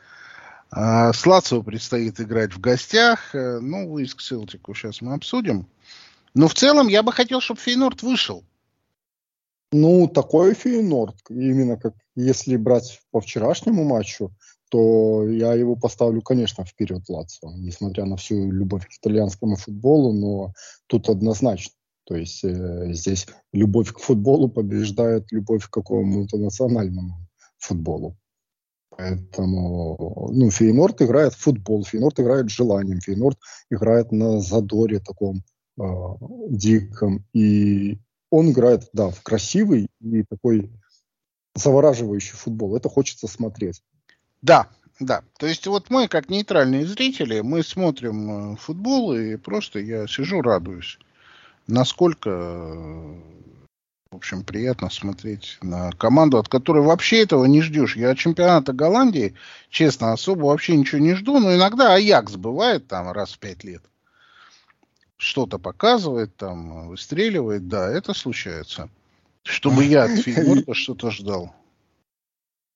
А 0.73 1.11
с 1.11 1.25
Лацио 1.25 1.63
предстоит 1.63 2.21
играть 2.21 2.53
в 2.53 2.61
гостях. 2.61 3.35
Э, 3.35 3.59
ну, 3.59 3.89
выезд 3.89 4.15
к 4.15 4.21
Селтику 4.21 4.73
сейчас 4.73 5.01
мы 5.01 5.13
обсудим. 5.13 5.67
Но 6.33 6.47
в 6.47 6.53
целом 6.53 6.87
я 6.87 7.03
бы 7.03 7.11
хотел, 7.11 7.41
чтобы 7.41 7.59
Фейнорд 7.59 8.01
вышел. 8.03 8.45
Ну, 9.73 10.07
такой 10.07 10.53
Фейнорд, 10.53 11.15
именно 11.29 11.77
как 11.77 11.93
если 12.15 12.55
брать 12.55 13.01
по 13.11 13.19
вчерашнему 13.19 13.83
матчу, 13.83 14.31
то 14.69 15.27
я 15.27 15.53
его 15.53 15.75
поставлю, 15.75 16.21
конечно, 16.21 16.63
вперед 16.63 17.03
Лацио, 17.09 17.51
несмотря 17.57 18.05
на 18.05 18.15
всю 18.15 18.49
любовь 18.49 18.87
к 18.87 18.93
итальянскому 18.93 19.57
футболу, 19.57 20.13
но 20.13 20.53
тут 20.87 21.09
однозначно. 21.09 21.73
То 22.05 22.15
есть 22.15 22.43
э, 22.45 22.93
здесь 22.93 23.27
любовь 23.51 23.91
к 23.91 23.99
футболу 23.99 24.47
побеждает 24.47 25.31
любовь 25.31 25.65
к 25.65 25.69
какому-то 25.69 26.37
национальному 26.37 27.15
футболу. 27.57 28.17
Поэтому, 28.91 30.29
ну, 30.31 30.49
Фейнорд 30.49 31.01
играет 31.01 31.33
в 31.33 31.39
футбол, 31.39 31.83
Фейнорд 31.83 32.19
играет 32.19 32.49
желанием, 32.49 32.99
Фейнорд 32.99 33.37
играет 33.69 34.11
на 34.11 34.41
задоре 34.41 34.99
таком 34.99 35.43
э, 35.79 35.83
диком. 36.49 37.25
И 37.33 37.99
он 38.29 38.51
играет, 38.51 38.89
да, 38.93 39.09
в 39.09 39.21
красивый 39.23 39.87
и 40.01 40.23
такой 40.23 40.71
завораживающий 41.55 42.35
футбол. 42.35 42.75
Это 42.75 42.89
хочется 42.89 43.27
смотреть. 43.27 43.81
Да, 44.41 44.67
да. 44.99 45.23
То 45.39 45.47
есть 45.47 45.65
вот 45.67 45.89
мы, 45.89 46.07
как 46.07 46.29
нейтральные 46.29 46.85
зрители, 46.85 47.39
мы 47.39 47.63
смотрим 47.63 48.53
э, 48.53 48.55
футбол, 48.57 49.13
и 49.13 49.37
просто 49.37 49.79
я 49.79 50.05
сижу, 50.07 50.41
радуюсь 50.41 50.99
насколько, 51.71 53.15
в 54.11 54.17
общем, 54.17 54.43
приятно 54.43 54.89
смотреть 54.89 55.57
на 55.61 55.89
команду, 55.91 56.37
от 56.37 56.49
которой 56.49 56.83
вообще 56.83 57.23
этого 57.23 57.45
не 57.45 57.61
ждешь. 57.61 57.95
Я 57.95 58.11
от 58.11 58.17
чемпионата 58.17 58.73
Голландии, 58.73 59.35
честно, 59.69 60.11
особо 60.11 60.47
вообще 60.47 60.75
ничего 60.75 60.99
не 60.99 61.13
жду, 61.13 61.39
но 61.39 61.55
иногда 61.55 61.93
Аякс 61.93 62.35
бывает 62.35 62.87
там 62.87 63.09
раз 63.13 63.31
в 63.31 63.39
пять 63.39 63.63
лет. 63.63 63.81
что-то 65.15 65.59
показывает, 65.59 66.35
там, 66.35 66.89
выстреливает, 66.89 67.69
да, 67.69 67.89
это 67.89 68.13
случается. 68.13 68.89
Чтобы 69.43 69.85
я 69.85 70.03
от 70.03 70.19
Фейнорда 70.19 70.73
что-то 70.73 71.09
ждал. 71.09 71.55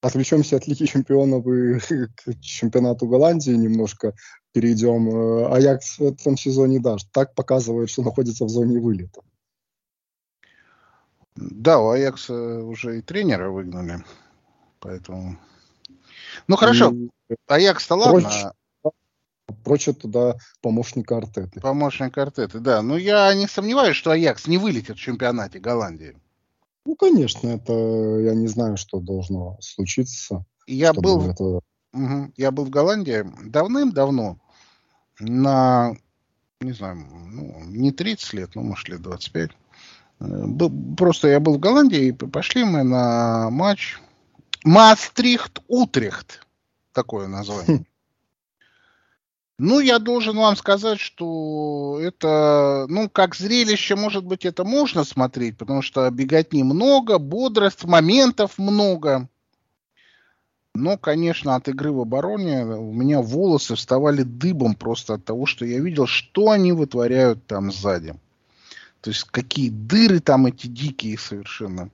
Отвлечемся 0.02 0.56
от 0.56 0.68
Лиги 0.68 0.86
Чемпионов 0.86 1.46
и 1.48 1.80
к 2.16 2.40
чемпионату 2.40 3.08
Голландии 3.08 3.52
немножко 3.52 4.14
перейдем. 4.54 5.10
Э, 5.10 5.54
Аякс 5.54 6.00
в 6.00 6.04
этом 6.04 6.38
сезоне, 6.38 6.80
да, 6.80 6.96
так 7.12 7.36
показывает, 7.36 7.90
что 7.90 8.04
находится 8.04 8.46
в 8.46 8.50
зоне 8.50 8.80
вылета. 8.80 9.22
Да, 11.36 11.80
у 11.80 11.90
Аякса 11.90 12.34
уже 12.34 13.00
и 13.00 13.02
тренера 13.02 13.50
выгнали, 13.50 14.04
поэтому... 14.80 15.38
Ну 16.48 16.56
хорошо, 16.56 16.94
Аякс-то 17.48 17.96
ладно. 17.96 18.54
Прочь 19.64 19.86
туда 20.02 20.36
помощника 20.62 21.18
Артеты. 21.18 21.60
Помощник 21.60 22.18
Артеты, 22.18 22.60
да. 22.60 22.82
Но 22.82 22.98
я 22.98 23.34
не 23.36 23.48
сомневаюсь, 23.48 23.96
что 23.96 24.12
Аякс 24.12 24.48
не 24.48 24.58
вылетит 24.58 24.98
в 24.98 25.00
чемпионате 25.00 25.60
Голландии. 25.60 26.18
Ну, 26.86 26.96
конечно, 26.96 27.50
это 27.50 27.74
я 27.74 28.36
не 28.36 28.48
знаю, 28.48 28.78
что 28.78 29.00
должно 29.00 29.58
случиться. 29.60 30.46
Я 30.68 30.94
был, 30.94 31.30
это... 31.30 31.44
угу, 31.44 32.32
я 32.38 32.52
был 32.52 32.66
в 32.66 32.70
Голландии 32.70 33.26
давным-давно 33.44 34.40
на, 35.20 35.96
не 36.60 36.74
знаю, 36.74 36.98
ну, 36.98 37.64
не 37.66 37.92
30 37.92 38.34
лет, 38.34 38.56
ну, 38.56 38.62
может, 38.62 38.90
лет 38.90 39.02
25. 39.02 39.52
Просто 40.20 41.28
я 41.28 41.40
был 41.40 41.56
в 41.56 41.60
Голландии, 41.60 42.08
и 42.08 42.12
пошли 42.12 42.64
мы 42.64 42.84
на 42.84 43.50
матч 43.50 43.98
Мастрихт-Утрехт. 44.64 46.46
Такое 46.94 47.28
название. 47.28 47.86
Ну, 49.58 49.80
я 49.80 50.00
должен 50.00 50.36
вам 50.36 50.58
сказать, 50.58 51.00
что 51.00 51.98
это, 52.02 52.88
ну, 52.90 53.08
как 53.10 53.36
зрелище, 53.36 53.96
может 53.96 54.26
быть, 54.26 54.44
это 54.44 54.66
можно 54.66 55.06
смотреть, 55.06 55.58
потому 55.58 55.82
что 55.82 56.10
беготни 56.12 56.62
много, 56.62 57.20
бодрость, 57.20 57.86
моментов 57.86 58.58
много. 58.58 59.30
Но, 60.74 60.98
конечно, 60.98 61.56
от 61.56 61.70
игры 61.70 61.94
в 61.94 62.02
обороне 62.02 62.66
у 62.66 62.92
меня 62.92 63.22
волосы 63.22 63.76
вставали 63.76 64.24
дыбом 64.24 64.76
просто 64.76 65.14
от 65.14 65.24
того, 65.24 65.46
что 65.46 65.64
я 65.64 65.80
видел, 65.80 66.06
что 66.06 66.50
они 66.50 66.74
вытворяют 66.74 67.48
там 67.48 67.72
сзади. 67.72 68.14
То 69.06 69.12
есть 69.12 69.26
какие 69.26 69.70
дыры 69.70 70.20
там 70.20 70.48
эти 70.48 70.66
дикие 70.66 71.20
совершенно. 71.20 71.92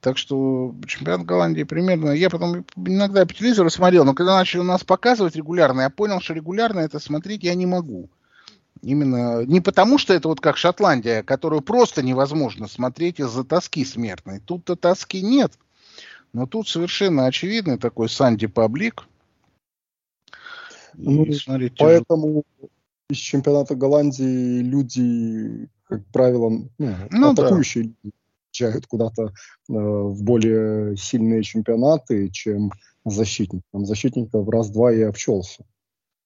Так 0.00 0.16
что 0.16 0.72
чемпионат 0.86 1.26
Голландии 1.26 1.64
примерно... 1.64 2.12
Я 2.12 2.30
потом 2.30 2.64
иногда 2.76 3.26
по 3.26 3.34
телевизору 3.34 3.70
смотрел, 3.70 4.04
но 4.04 4.14
когда 4.14 4.36
начали 4.36 4.60
у 4.60 4.62
нас 4.62 4.84
показывать 4.84 5.34
регулярно, 5.34 5.80
я 5.80 5.90
понял, 5.90 6.20
что 6.20 6.34
регулярно 6.34 6.78
это 6.78 7.00
смотреть 7.00 7.42
я 7.42 7.56
не 7.56 7.66
могу. 7.66 8.08
Именно 8.82 9.44
не 9.46 9.60
потому, 9.60 9.98
что 9.98 10.14
это 10.14 10.28
вот 10.28 10.40
как 10.40 10.56
Шотландия, 10.56 11.24
которую 11.24 11.60
просто 11.60 12.04
невозможно 12.04 12.68
смотреть 12.68 13.18
из-за 13.18 13.42
тоски 13.42 13.84
смертной. 13.84 14.38
Тут-то 14.38 14.76
тоски 14.76 15.22
нет. 15.22 15.54
Но 16.32 16.46
тут 16.46 16.68
совершенно 16.68 17.26
очевидный 17.26 17.78
такой 17.78 18.08
Санди 18.08 18.46
Паблик. 18.46 19.08
Ну, 20.94 21.26
поэтому 21.76 22.44
из 23.10 23.16
чемпионата 23.16 23.74
Голландии 23.74 24.60
люди, 24.60 25.68
как 25.88 26.04
правило, 26.06 26.50
ну, 26.78 26.94
ну 27.10 27.30
атакующие 27.30 27.92
да 28.04 28.80
куда-то 28.88 29.26
э, 29.26 29.28
в 29.68 30.22
более 30.22 30.96
сильные 30.96 31.42
чемпионаты, 31.42 32.28
чем 32.30 32.72
защитник. 33.04 33.62
Там 33.72 33.86
защитников 33.86 34.48
раз-два 34.48 34.92
и 34.92 35.00
обчелся. 35.02 35.64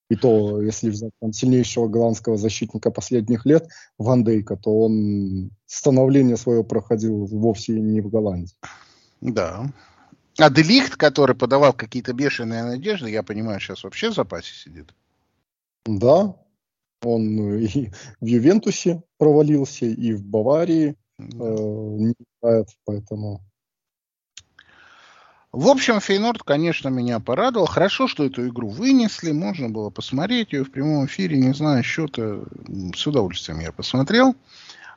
И 0.08 0.16
то, 0.16 0.60
если 0.60 0.90
взять 0.90 1.12
там, 1.20 1.32
сильнейшего 1.32 1.88
голландского 1.88 2.36
защитника 2.36 2.90
последних 2.90 3.46
лет, 3.46 3.68
Ван 3.98 4.24
Дейка, 4.24 4.56
то 4.56 4.82
он 4.82 5.50
становление 5.66 6.36
свое 6.36 6.64
проходил 6.64 7.24
вовсе 7.24 7.80
не 7.80 8.00
в 8.00 8.10
Голландии. 8.10 8.54
Да. 9.20 9.72
А 10.38 10.50
Делихт, 10.50 10.96
который 10.96 11.34
подавал 11.34 11.72
какие-то 11.72 12.12
бешеные 12.12 12.64
надежды, 12.64 13.10
я 13.10 13.22
понимаю, 13.22 13.60
сейчас 13.60 13.84
вообще 13.84 14.10
в 14.10 14.14
запасе 14.14 14.52
сидит. 14.54 14.94
Да, 15.86 16.36
он 17.02 17.58
и 17.58 17.90
в 18.20 18.26
Ювентусе 18.26 19.02
провалился, 19.18 19.86
и 19.86 20.12
в 20.12 20.24
Баварии 20.24 20.96
не 21.18 22.14
играет, 22.40 22.68
поэтому... 22.84 23.40
В 25.52 25.68
общем, 25.68 26.00
Фейнорд, 26.00 26.42
конечно, 26.42 26.88
меня 26.88 27.20
порадовал. 27.20 27.66
Хорошо, 27.66 28.08
что 28.08 28.24
эту 28.24 28.48
игру 28.48 28.68
вынесли, 28.68 29.32
можно 29.32 29.68
было 29.68 29.90
посмотреть 29.90 30.54
ее 30.54 30.64
в 30.64 30.70
прямом 30.70 31.04
эфире, 31.04 31.36
не 31.36 31.52
знаю 31.52 31.82
счета, 31.82 32.40
с 32.96 33.06
удовольствием 33.06 33.60
я 33.60 33.70
посмотрел. 33.70 34.34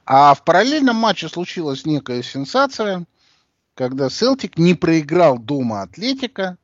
А 0.06 0.34
в 0.34 0.46
параллельном 0.46 0.96
матче 0.96 1.28
случилась 1.28 1.86
некая 1.86 2.24
сенсация, 2.24 3.06
когда 3.74 4.10
Селтик 4.10 4.58
не 4.58 4.76
проиграл 4.76 5.38
дома 5.38 5.82
Атлетика, 5.82 6.58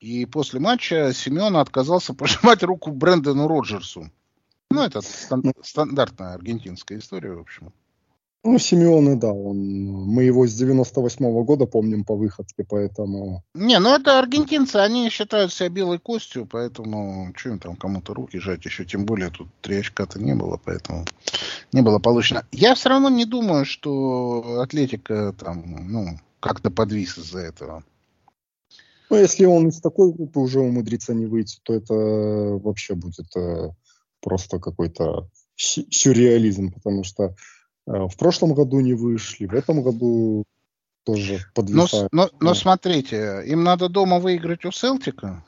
и 0.00 0.26
после 0.26 0.58
матча 0.58 1.12
Семен 1.14 1.56
отказался 1.56 2.14
пожимать 2.14 2.64
руку 2.64 2.90
Брэндону 2.90 3.46
Роджерсу. 3.46 4.10
Ну, 4.72 4.82
это 4.82 5.00
стандартная 5.62 6.34
аргентинская 6.34 6.98
история, 6.98 7.32
в 7.32 7.40
общем. 7.40 7.72
Ну, 8.44 8.58
Симеоны, 8.58 9.14
да, 9.14 9.32
он, 9.32 9.56
мы 9.56 10.24
его 10.24 10.48
с 10.48 10.60
98-го 10.60 11.44
года 11.44 11.66
помним 11.66 12.04
по 12.04 12.16
выходке, 12.16 12.64
поэтому... 12.68 13.44
Не, 13.54 13.78
ну 13.78 13.94
это 13.94 14.18
аргентинцы, 14.18 14.76
они 14.76 15.10
считают 15.10 15.52
себя 15.52 15.68
белой 15.68 16.00
костью, 16.00 16.48
поэтому 16.50 17.32
что 17.36 17.50
им 17.50 17.60
там 17.60 17.76
кому-то 17.76 18.14
руки 18.14 18.40
жать, 18.40 18.64
еще 18.64 18.84
тем 18.84 19.04
более 19.04 19.30
тут 19.30 19.46
три 19.60 19.76
очка-то 19.76 20.20
не 20.20 20.34
было, 20.34 20.58
поэтому 20.62 21.04
не 21.72 21.82
было 21.82 22.00
получено. 22.00 22.44
Я 22.50 22.74
все 22.74 22.88
равно 22.88 23.10
не 23.10 23.26
думаю, 23.26 23.64
что 23.64 24.60
Атлетика 24.60 25.32
там, 25.38 25.62
ну, 25.88 26.18
как-то 26.40 26.72
подвис 26.72 27.18
из-за 27.18 27.38
этого. 27.38 27.84
Ну, 29.08 29.18
если 29.18 29.44
он 29.44 29.68
из 29.68 29.80
такой 29.80 30.12
группы 30.12 30.40
уже 30.40 30.58
умудрится 30.58 31.14
не 31.14 31.26
выйти, 31.26 31.60
то 31.62 31.74
это 31.74 31.94
вообще 31.94 32.94
будет 32.94 33.26
э, 33.36 33.68
просто 34.22 34.58
какой-то 34.58 35.28
сюрреализм, 35.56 36.72
потому 36.72 37.04
что 37.04 37.34
Э, 37.86 38.06
в 38.08 38.16
прошлом 38.16 38.54
году 38.54 38.80
не 38.80 38.94
вышли, 38.94 39.46
в 39.46 39.54
этом 39.54 39.82
году 39.82 40.44
тоже 41.04 41.40
подвисают. 41.54 42.12
Но, 42.12 42.24
но, 42.24 42.30
но 42.40 42.54
смотрите, 42.54 43.42
им 43.46 43.64
надо 43.64 43.88
дома 43.88 44.18
выиграть 44.18 44.64
у 44.64 44.70
Селтика 44.70 45.44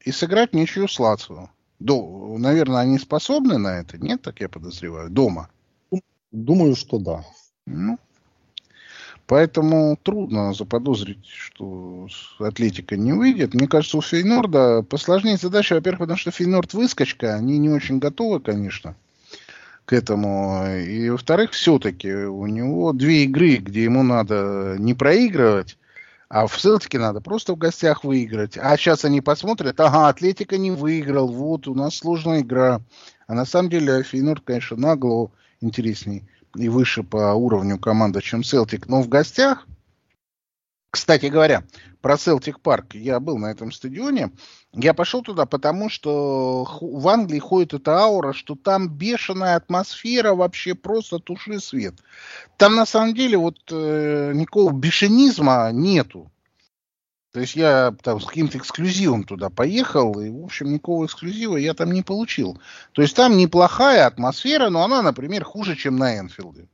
и 0.00 0.10
сыграть 0.10 0.52
ничью 0.52 0.88
с 0.88 0.98
Лацио. 0.98 1.50
До, 1.78 2.36
наверное, 2.38 2.80
они 2.80 2.98
способны 2.98 3.58
на 3.58 3.78
это, 3.80 3.98
нет, 3.98 4.22
так 4.22 4.40
я 4.40 4.48
подозреваю, 4.48 5.10
дома? 5.10 5.50
Думаю, 6.32 6.74
что 6.74 6.98
да. 6.98 7.24
Ну, 7.66 7.98
поэтому 9.26 9.98
трудно 10.02 10.54
заподозрить, 10.54 11.26
что 11.26 12.08
Атлетика 12.38 12.96
не 12.96 13.12
выйдет. 13.12 13.54
Мне 13.54 13.68
кажется, 13.68 13.98
у 13.98 14.02
Фейнорда 14.02 14.82
посложнее 14.82 15.36
задача, 15.36 15.74
во-первых, 15.74 16.00
потому 16.00 16.18
что 16.18 16.30
Фейнорд 16.30 16.74
выскочка, 16.74 17.34
они 17.34 17.58
не 17.58 17.70
очень 17.70 17.98
готовы, 17.98 18.40
конечно 18.40 18.96
к 19.86 19.92
этому. 19.92 20.66
И, 20.66 21.08
во-вторых, 21.08 21.52
все-таки 21.52 22.12
у 22.12 22.46
него 22.46 22.92
две 22.92 23.24
игры, 23.24 23.56
где 23.56 23.84
ему 23.84 24.02
надо 24.02 24.76
не 24.78 24.94
проигрывать, 24.94 25.78
а 26.28 26.46
в 26.48 26.60
Селтике 26.60 26.98
надо 26.98 27.20
просто 27.20 27.54
в 27.54 27.56
гостях 27.56 28.02
выиграть. 28.02 28.58
А 28.58 28.76
сейчас 28.76 29.04
они 29.04 29.20
посмотрят, 29.20 29.78
ага, 29.78 30.08
Атлетика 30.08 30.58
не 30.58 30.72
выиграл, 30.72 31.28
вот, 31.28 31.68
у 31.68 31.74
нас 31.74 31.96
сложная 31.96 32.40
игра. 32.40 32.80
А 33.28 33.34
на 33.34 33.44
самом 33.44 33.70
деле 33.70 34.02
Фейнорд, 34.02 34.42
конечно, 34.44 34.76
нагло 34.76 35.30
интересней 35.60 36.24
и 36.56 36.68
выше 36.68 37.02
по 37.02 37.34
уровню 37.34 37.78
команда, 37.78 38.20
чем 38.22 38.42
Селтик. 38.42 38.88
Но 38.88 39.02
в 39.02 39.08
гостях 39.08 39.66
кстати 40.96 41.26
говоря, 41.26 41.62
про 42.00 42.16
Селтик 42.16 42.58
Парк. 42.60 42.94
Я 42.94 43.20
был 43.20 43.36
на 43.36 43.50
этом 43.50 43.70
стадионе. 43.70 44.30
Я 44.72 44.94
пошел 44.94 45.20
туда, 45.20 45.44
потому 45.44 45.90
что 45.90 46.66
в 46.80 47.08
Англии 47.08 47.38
ходит 47.38 47.74
эта 47.74 47.98
аура, 47.98 48.32
что 48.32 48.54
там 48.54 48.88
бешеная 48.88 49.56
атмосфера, 49.56 50.32
вообще 50.32 50.74
просто 50.74 51.18
туши 51.18 51.60
свет. 51.60 51.94
Там 52.56 52.76
на 52.76 52.86
самом 52.86 53.14
деле 53.14 53.36
вот 53.36 53.58
э, 53.70 54.32
никакого 54.34 54.72
бешенизма 54.72 55.70
нету. 55.70 56.30
То 57.36 57.40
есть 57.40 57.54
я 57.54 57.94
там 58.02 58.18
с 58.18 58.24
каким-то 58.24 58.56
эксклюзивом 58.56 59.24
туда 59.24 59.50
поехал, 59.50 60.18
и, 60.18 60.30
в 60.30 60.42
общем, 60.42 60.72
никакого 60.72 61.04
эксклюзива 61.04 61.58
я 61.58 61.74
там 61.74 61.92
не 61.92 62.00
получил. 62.00 62.58
То 62.92 63.02
есть 63.02 63.14
там 63.14 63.36
неплохая 63.36 64.06
атмосфера, 64.06 64.70
но 64.70 64.82
она, 64.82 65.02
например, 65.02 65.44
хуже, 65.44 65.76
чем 65.76 65.96
на 65.96 66.18
Энфилде. 66.18 66.66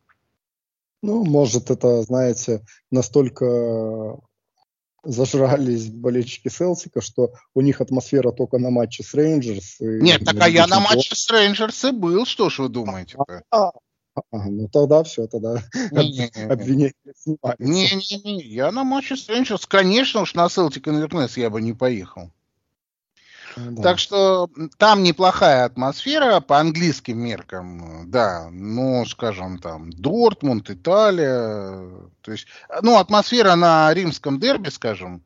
Ну, 1.03 1.25
может, 1.25 1.73
это, 1.73 2.03
знаете, 2.03 2.65
настолько 2.93 4.21
зажрались 5.03 5.91
болельщики 5.91 6.47
Селтика, 6.47 7.01
что 7.01 7.33
у 7.55 7.61
них 7.61 7.81
атмосфера 7.81 8.31
только 8.31 8.59
на 8.59 8.71
матче 8.71 9.03
с 9.03 9.15
Рейнджерс. 9.15 9.79
Нет, 9.81 10.25
так 10.25 10.37
а 10.39 10.49
я 10.49 10.69
на 10.69 10.79
матче 10.79 11.17
с 11.17 11.29
Рейнджерс 11.29 11.87
и 11.87 11.91
был, 11.91 12.25
что 12.25 12.51
ж 12.51 12.61
вы 12.61 12.69
думаете? 12.69 13.19
А, 13.51 13.73
а, 14.15 14.23
ну 14.49 14.69
тогда 14.69 15.03
все, 15.03 15.27
тогда 15.27 15.63
обвинение 15.91 16.93
Не-не-не, 17.59 18.43
я 18.43 18.71
на 18.71 18.85
матче 18.85 19.15
Рейнджерс, 19.29 19.67
конечно 19.67 20.21
уж 20.21 20.35
на 20.35 20.49
Селтик 20.49 20.89
Инвернес 20.89 21.37
я 21.37 21.51
бы 21.51 21.63
не 21.63 21.73
поехал. 21.73 22.31
Да. 23.57 23.83
Так 23.83 23.99
что 23.99 24.49
там 24.79 25.03
неплохая 25.03 25.65
атмосфера 25.65 26.41
по 26.41 26.59
английским 26.59 27.19
меркам, 27.19 28.11
да, 28.11 28.49
ну, 28.51 29.05
скажем, 29.07 29.59
там, 29.59 29.91
Дортмунд, 29.93 30.71
Италия, 30.71 31.91
то 32.23 32.33
есть, 32.33 32.47
ну, 32.81 32.99
атмосфера 32.99 33.55
на 33.55 33.93
римском 33.93 34.41
дерби, 34.41 34.71
скажем, 34.71 35.23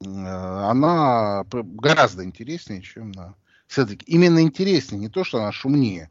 э, 0.00 0.06
она 0.06 1.44
гораздо 1.50 2.24
интереснее, 2.24 2.82
чем 2.82 3.12
на... 3.12 3.34
Все-таки 3.66 4.04
именно 4.06 4.42
интереснее, 4.42 5.00
не 5.00 5.08
то, 5.08 5.24
что 5.24 5.38
она 5.38 5.52
шумнее. 5.52 6.10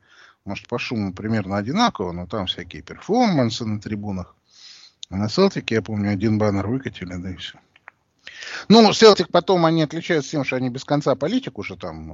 Может, 0.50 0.68
по 0.68 0.80
шуму 0.80 1.14
примерно 1.14 1.58
одинаково, 1.58 2.12
но 2.12 2.26
там 2.26 2.47
всякие 2.47 2.82
перформансы 2.82 3.66
на 3.66 3.80
трибунах. 3.80 4.36
А 5.12 5.16
на 5.16 5.30
Селтике, 5.30 5.76
я 5.76 5.84
помню, 5.84 6.10
один 6.10 6.39
баннер 6.39 6.66
выкатили, 6.66 7.14
да 7.18 7.30
и 7.30 7.36
все. 7.36 7.60
Ну, 8.68 8.91
Селтик 8.91 9.30
потом 9.30 9.68
они 9.68 9.84
отличаются 9.84 10.32
тем, 10.32 10.43
что 10.43 10.56
они 10.56 10.72
без 10.72 10.86
конца 10.86 11.14
политику 11.14 11.62
уже 11.62 11.78
там 11.78 12.12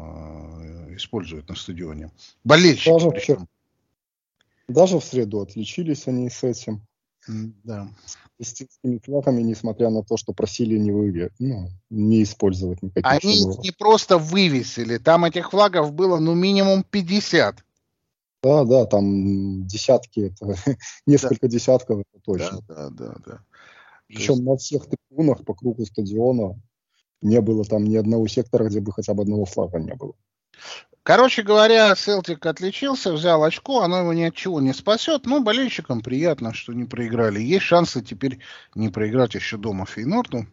э, 0.60 0.96
используют 0.98 1.48
на 1.48 1.56
стадионе. 1.56 2.12
Болельщики 2.44 2.90
даже, 2.90 3.10
причем. 3.10 3.48
Даже 4.68 5.00
в 5.00 5.04
среду 5.06 5.40
отличились 5.40 6.06
они 6.08 6.30
с 6.30 6.44
этим. 6.44 6.82
Да. 7.30 7.88
С 8.42 8.52
теми 8.52 9.00
флагами, 9.02 9.44
несмотря 9.44 9.90
на 9.90 10.04
то, 10.04 10.18
что 10.18 10.34
просили 10.34 10.78
не 10.78 10.92
выве, 10.92 11.32
ну, 11.40 11.70
не 11.90 12.22
использовать 12.22 12.84
никаких 12.84 13.10
Они 13.10 13.46
не 13.64 13.72
просто 13.72 14.18
вывесили, 14.18 14.98
там 14.98 15.24
этих 15.24 15.52
флагов 15.52 15.94
было 15.94 16.20
ну 16.20 16.36
минимум 16.36 16.84
50. 16.84 17.65
Да, 18.46 18.64
да, 18.64 18.86
там 18.86 19.66
десятки, 19.66 20.32
это 20.32 20.56
несколько 21.08 21.48
да. 21.48 21.48
десятков, 21.48 22.02
это 22.02 22.24
точно. 22.24 22.62
Да, 22.68 22.90
да, 22.92 23.08
да, 23.08 23.16
да. 23.26 23.40
Причем 24.06 24.36
есть... 24.36 24.46
на 24.46 24.58
всех 24.58 24.86
трибунах 24.86 25.44
по 25.44 25.56
кругу 25.56 25.84
стадиона 25.84 26.56
не 27.24 27.42
было 27.42 27.64
там 27.66 27.86
ни 27.86 27.96
одного 27.96 28.28
сектора, 28.28 28.66
где 28.66 28.82
бы 28.82 28.92
хотя 28.92 29.16
бы 29.16 29.24
одного 29.24 29.46
флага 29.46 29.80
не 29.80 29.96
было. 29.96 30.14
Короче 31.02 31.42
говоря, 31.42 31.96
Селтик 31.96 32.46
отличился, 32.46 33.14
взял 33.14 33.44
очко, 33.44 33.82
оно 33.82 34.02
его 34.02 34.14
ни 34.14 34.22
от 34.22 34.36
чего 34.36 34.62
не 34.62 34.74
спасет, 34.74 35.26
но 35.26 35.42
болельщикам 35.42 36.02
приятно, 36.02 36.54
что 36.54 36.72
не 36.74 36.86
проиграли. 36.86 37.40
Есть 37.40 37.66
шансы 37.66 38.04
теперь 38.04 38.38
не 38.76 38.90
проиграть 38.90 39.34
еще 39.34 39.58
дома 39.58 39.88
Фейнорду. 39.88 40.46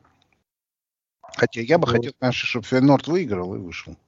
Хотя 1.20 1.61
я 1.61 1.76
бы 1.76 1.86
вот. 1.86 1.97
хотел, 1.97 2.12
конечно, 2.18 2.47
чтобы 2.47 2.64
Фейнорд 2.64 3.07
выиграл 3.07 3.55
и 3.55 3.59
вышел. 3.59 3.99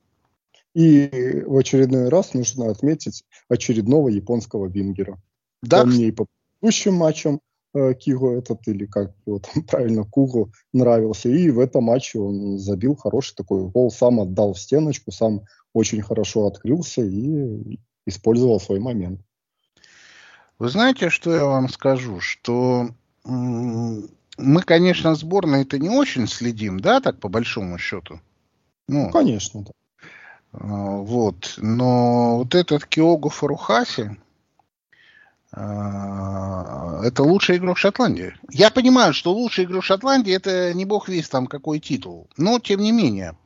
И 0.74 1.42
в 1.46 1.56
очередной 1.56 2.08
раз 2.08 2.34
нужно 2.34 2.70
отметить 2.70 3.24
очередного 3.48 4.08
японского 4.08 4.66
вингера. 4.66 5.20
Да. 5.62 5.82
Он 5.82 5.90
мне 5.90 6.08
и 6.08 6.12
по 6.12 6.26
предыдущим 6.60 6.94
матчам 6.94 7.40
э, 7.74 7.94
Киго 7.94 8.32
этот, 8.36 8.66
или 8.66 8.86
как 8.86 9.14
его 9.24 9.38
там 9.38 9.62
правильно, 9.68 10.04
Кугу 10.04 10.52
нравился. 10.72 11.28
И 11.28 11.50
в 11.50 11.60
этом 11.60 11.84
матче 11.84 12.18
он 12.18 12.58
забил 12.58 12.96
хороший 12.96 13.36
такой 13.36 13.68
гол, 13.68 13.90
сам 13.90 14.20
отдал 14.20 14.54
в 14.54 14.58
стеночку, 14.58 15.12
сам 15.12 15.42
очень 15.72 16.02
хорошо 16.02 16.46
открылся 16.46 17.02
и 17.02 17.78
использовал 18.06 18.60
свой 18.60 18.80
момент. 18.80 19.20
Вы 20.58 20.68
знаете, 20.68 21.10
что 21.10 21.34
я 21.34 21.44
вам 21.44 21.68
скажу? 21.68 22.20
Что 22.20 22.90
мы, 23.24 24.62
конечно, 24.62 25.14
сборной 25.14 25.62
это 25.62 25.78
не 25.78 25.88
очень 25.88 26.26
следим, 26.26 26.80
да, 26.80 27.00
так 27.00 27.18
по 27.20 27.28
большому 27.28 27.78
счету? 27.78 28.20
Ну, 28.88 29.10
конечно, 29.10 29.62
да. 29.62 29.72
А, 30.64 30.66
вот. 30.66 31.54
Но 31.58 32.38
вот 32.38 32.54
этот 32.54 32.86
Киогу 32.86 33.28
Фарухаси, 33.28 34.16
а, 35.52 37.00
это 37.04 37.22
лучший 37.22 37.58
игрок 37.58 37.76
Шотландии. 37.76 38.34
Я 38.50 38.70
понимаю, 38.70 39.12
что 39.12 39.32
лучший 39.32 39.64
игрок 39.64 39.84
Шотландии 39.84 40.32
это 40.32 40.72
не 40.72 40.84
бог 40.84 41.08
весь 41.08 41.28
там 41.28 41.46
какой 41.46 41.80
титул. 41.80 42.28
Но 42.36 42.58
тем 42.58 42.80
не 42.80 42.92
менее. 42.92 43.36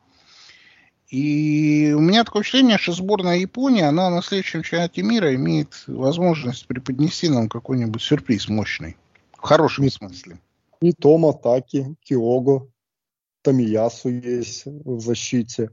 И 1.08 1.92
у 1.96 2.00
меня 2.00 2.22
такое 2.22 2.42
ощущение, 2.42 2.78
что 2.78 2.92
сборная 2.92 3.38
Японии, 3.38 3.82
она 3.82 4.10
на 4.10 4.22
следующем 4.22 4.62
чемпионате 4.62 5.02
мира 5.02 5.34
имеет 5.34 5.84
возможность 5.86 6.66
преподнести 6.66 7.28
нам 7.30 7.48
какой-нибудь 7.48 8.02
сюрприз 8.02 8.48
мощный. 8.48 8.96
В 9.32 9.40
хорошем 9.40 9.86
и, 9.86 9.90
смысле. 9.90 10.38
И 10.82 10.92
Тома 10.92 11.32
Таки, 11.32 11.96
Киого, 12.02 12.68
Тамиясу 13.42 14.10
есть 14.10 14.66
в 14.66 15.00
защите. 15.00 15.70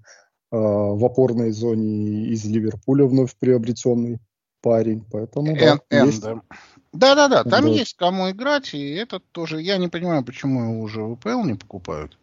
Э, 0.56 0.58
в 0.58 1.04
опорной 1.04 1.52
зоне 1.52 2.28
из 2.28 2.46
Ливерпуля 2.46 3.06
вновь 3.06 3.36
приобретенный 3.36 4.20
парень. 4.62 5.04
Поэтому 5.12 5.54
да, 5.54 5.80
Н, 5.90 6.06
есть... 6.08 6.22
да. 6.22 6.42
Да, 6.94 7.28
да, 7.28 7.44
там 7.44 7.66
да. 7.66 7.70
есть 7.70 7.98
кому 7.98 8.32
играть, 8.32 8.74
и 8.74 8.92
этот 8.92 9.22
тоже. 9.34 9.62
Я 9.62 9.76
не 9.76 9.90
понимаю, 9.90 10.24
почему 10.24 10.64
его 10.64 10.80
уже 10.80 11.02
в 11.02 11.12
УПЛ 11.12 11.44
не 11.44 11.56
покупают. 11.56 12.18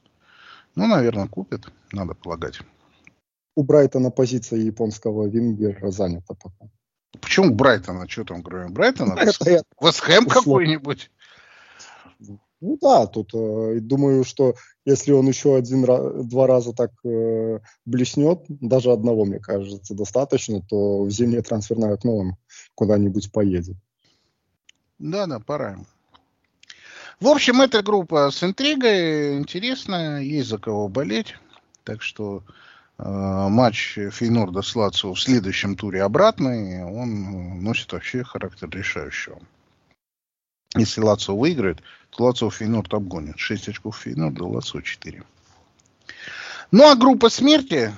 Ну, 0.74 0.87
наверное, 0.87 1.26
купят, 1.26 1.70
надо 1.93 2.14
полагать. 2.14 2.61
У 3.55 3.64
Брайтона 3.64 4.11
позиция 4.11 4.61
японского 4.61 5.26
вингера 5.26 5.91
занята 5.91 6.33
пока. 6.33 6.70
Почему 7.20 7.55
Брайтона? 7.55 8.09
Что 8.09 8.24
там, 8.24 8.43
кроме 8.43 8.70
Брайтона? 8.70 9.12
Вестхэм 9.83 10.24
какой-нибудь? 10.24 11.11
Ну 12.62 12.78
да, 12.80 13.08
тут 13.08 13.34
э, 13.34 13.80
думаю, 13.80 14.22
что 14.22 14.54
если 14.84 15.10
он 15.10 15.26
еще 15.26 15.56
один 15.56 15.84
два 16.28 16.46
раза 16.46 16.72
так 16.72 16.92
э, 17.04 17.58
блеснет, 17.84 18.44
даже 18.48 18.92
одного, 18.92 19.24
мне 19.24 19.40
кажется, 19.40 19.94
достаточно, 19.94 20.62
то 20.62 21.02
в 21.02 21.10
зимнее 21.10 21.42
трансферное 21.42 21.94
окно 21.94 22.16
он 22.16 22.36
куда-нибудь 22.76 23.32
поедет. 23.32 23.76
Да, 25.00 25.26
да, 25.26 25.40
пора. 25.40 25.80
В 27.18 27.26
общем, 27.26 27.60
эта 27.62 27.82
группа 27.82 28.30
с 28.30 28.44
интригой 28.44 29.38
интересная, 29.38 30.20
есть 30.20 30.48
за 30.48 30.58
кого 30.58 30.88
болеть. 30.88 31.34
Так 31.82 32.00
что 32.00 32.44
э, 32.96 33.02
матч 33.04 33.98
Фейнорда 34.12 34.62
с 34.62 34.76
Лацио 34.76 35.14
в 35.14 35.20
следующем 35.20 35.74
туре 35.74 36.04
обратный, 36.04 36.84
он 36.84 37.60
носит 37.64 37.92
вообще 37.92 38.22
характер 38.22 38.70
решающего. 38.70 39.40
Если 40.74 41.00
Лацио 41.00 41.36
выиграет, 41.36 41.82
то 42.10 42.24
Лацио 42.24 42.50
Фейнорд 42.50 42.92
обгонит. 42.94 43.38
6 43.38 43.68
очков 43.68 43.98
Фейнорда, 43.98 44.44
Лацио 44.44 44.80
4. 44.80 45.22
Ну 46.70 46.90
а 46.90 46.94
группа 46.96 47.28
смерти, 47.28 47.94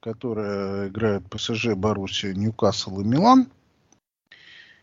которая 0.00 0.88
играет 0.88 1.28
ПСЖ, 1.30 1.68
Боруссия, 1.74 2.34
Ньюкасл 2.34 3.00
и 3.00 3.04
Милан, 3.04 3.48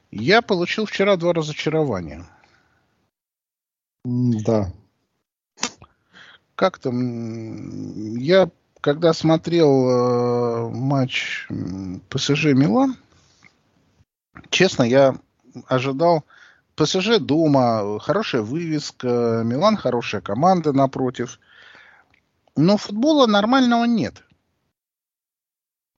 я 0.09 0.41
получил 0.41 0.86
вчера 0.86 1.15
два 1.15 1.34
разочарования. 1.34 2.26
Да. 4.03 4.74
Как 6.55 6.80
там, 6.80 8.17
я 8.17 8.49
когда 8.82 9.13
смотрел 9.13 9.89
э, 9.89 10.69
матч 10.72 11.47
ПСЖ 12.09 12.45
Милан, 12.45 12.97
честно, 14.49 14.84
я 14.84 15.15
ожидал 15.67 16.26
ПСЖ 16.76 17.19
дома, 17.19 17.99
хорошая 17.99 18.41
вывеска, 18.41 19.43
Милан 19.45 19.78
хорошая 19.78 20.22
команда 20.22 20.74
напротив. 20.74 21.39
Но 22.55 22.78
футбола 22.78 23.28
нормального 23.28 23.86
нет. 23.86 24.24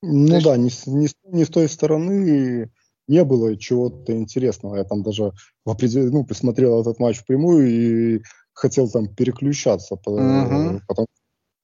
Ну 0.02 0.36
есть... 0.36 0.46
да, 0.46 0.58
не, 0.58 0.70
не, 0.88 1.10
не 1.32 1.46
с 1.46 1.50
той 1.50 1.70
стороны 1.70 2.70
не 3.08 3.24
было 3.24 3.58
чего-то 3.58 4.14
интересного. 4.14 4.78
Я 4.78 4.84
там 4.84 5.04
даже 5.04 5.32
в 5.66 5.70
определ... 5.70 6.12
ну, 6.12 6.26
посмотрел 6.26 6.82
этот 6.82 7.00
матч 7.00 7.20
впрямую 7.20 7.70
и 7.70 8.22
хотел 8.54 8.90
там 8.90 9.08
переключаться, 9.08 9.96
угу. 9.96 10.82
потому 10.88 11.08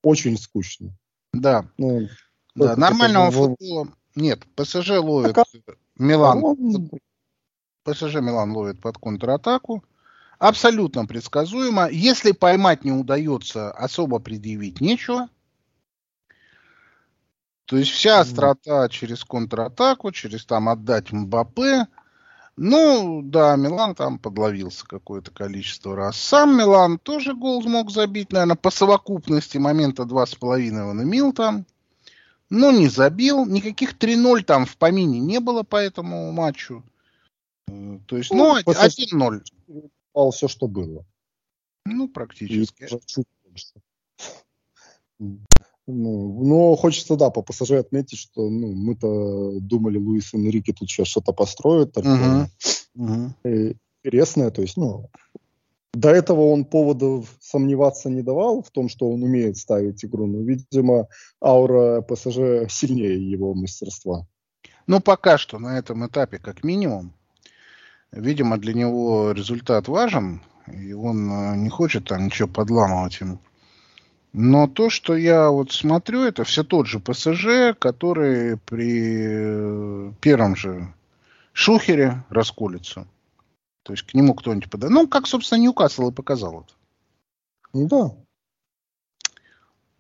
очень 0.04 0.38
скучно. 0.38 0.92
Да. 1.34 1.70
Ну, 1.78 2.08
да, 2.56 2.76
нормального 2.76 3.32
футбола 3.32 3.90
нет. 4.16 4.42
ПСЖ 4.56 4.92
ловит 5.00 5.38
а 5.38 5.44
Милан. 5.98 6.44
Он... 6.44 6.90
ПСЖ 7.90 8.16
Милан 8.16 8.52
ловит 8.52 8.80
под 8.80 8.98
контратаку. 8.98 9.84
Абсолютно 10.38 11.06
предсказуемо. 11.06 11.90
Если 11.90 12.32
поймать 12.32 12.86
не 12.86 12.92
удается, 12.92 13.72
особо 13.72 14.20
предъявить 14.20 14.80
нечего. 14.80 15.30
То 17.66 17.78
есть 17.78 17.92
вся 17.92 18.22
острота 18.22 18.88
через 18.90 19.24
контратаку, 19.24 20.12
через 20.12 20.46
там 20.46 20.70
отдать 20.70 21.12
Мбаппе. 21.12 21.88
Ну, 22.56 23.22
да, 23.24 23.56
Милан 23.56 23.96
там 23.96 24.18
подловился 24.18 24.88
какое-то 24.88 25.32
количество 25.32 25.96
раз. 25.96 26.18
Сам 26.18 26.58
Милан 26.58 26.98
тоже 26.98 27.34
гол 27.34 27.62
смог 27.62 27.92
забить, 27.92 28.32
наверное, 28.32 28.56
по 28.56 28.70
совокупности 28.70 29.58
момента 29.58 30.04
2,5 30.04 30.90
он 30.90 31.04
имел 31.04 31.32
там. 31.32 31.66
Но 32.50 32.72
не 32.72 32.88
забил. 32.88 33.46
Никаких 33.46 33.94
3-0 33.94 34.44
там 34.44 34.66
в 34.66 34.76
помине 34.78 35.20
не 35.20 35.40
было 35.40 35.64
по 35.64 35.78
этому 35.78 36.32
матчу. 36.32 36.84
То 38.08 38.18
есть, 38.18 38.32
ну, 38.32 38.56
ну 38.56 38.72
1-0. 38.72 39.44
Упал 40.14 40.32
все, 40.32 40.48
что 40.48 40.68
было. 40.68 41.06
Ну, 41.86 42.08
практически. 42.08 42.88
Ну, 45.92 46.44
но 46.44 46.76
хочется, 46.76 47.16
да, 47.16 47.32
по 47.32 47.42
ПСЖ 47.42 47.72
отметить, 47.72 48.20
что 48.20 48.48
ну, 48.48 48.74
мы-то 48.74 49.60
думали, 49.60 49.98
Луис 49.98 50.34
Энрике 50.36 50.72
тут 50.72 50.90
сейчас 50.90 51.08
что-то 51.08 51.34
построит. 51.34 51.98
Угу. 51.98 52.48
Угу. 52.96 53.34
Интересное, 54.04 54.52
то 54.52 54.62
есть, 54.62 54.78
ну, 54.78 55.10
до 55.94 56.10
этого 56.10 56.52
он 56.52 56.66
поводов 56.66 57.36
сомневаться 57.40 58.10
не 58.10 58.22
давал 58.22 58.62
в 58.62 58.70
том, 58.70 58.90
что 58.90 59.10
он 59.10 59.24
умеет 59.24 59.58
ставить 59.58 60.06
игру. 60.06 60.28
Но, 60.28 60.40
видимо, 60.40 61.08
аура 61.44 62.02
ПСЖ 62.02 62.70
сильнее 62.70 63.32
его 63.32 63.56
мастерства. 63.56 64.28
Ну, 64.86 65.00
пока 65.00 65.38
что 65.38 65.60
на 65.60 65.78
этом 65.78 66.06
этапе, 66.06 66.38
как 66.38 66.64
минимум. 66.64 67.14
Видимо, 68.12 68.58
для 68.58 68.74
него 68.74 69.32
результат 69.32 69.88
важен, 69.88 70.42
и 70.68 70.94
он 70.94 71.32
э, 71.32 71.56
не 71.58 71.70
хочет 71.70 72.06
там 72.06 72.26
ничего 72.26 72.48
подламывать 72.48 73.20
ему. 73.22 73.40
Но 74.34 74.68
то, 74.68 74.90
что 74.90 75.16
я 75.16 75.50
вот 75.50 75.72
смотрю, 75.72 76.22
это 76.24 76.44
все 76.44 76.64
тот 76.64 76.88
же 76.88 77.00
ПСЖ, 77.00 77.78
который 77.78 78.58
при 78.58 80.10
э, 80.10 80.12
первом 80.22 80.56
же 80.56 80.92
шухере 81.54 82.24
расколется. 82.30 83.08
То 83.84 83.94
есть 83.94 84.04
к 84.04 84.14
нему 84.14 84.34
кто-нибудь 84.34 84.70
подает. 84.70 84.94
Ну, 84.94 85.08
как, 85.08 85.28
собственно, 85.28 85.60
Ньюкасл 85.60 86.10
и 86.10 86.14
показал 86.14 86.62
это. 86.62 86.74
Да. 87.74 88.12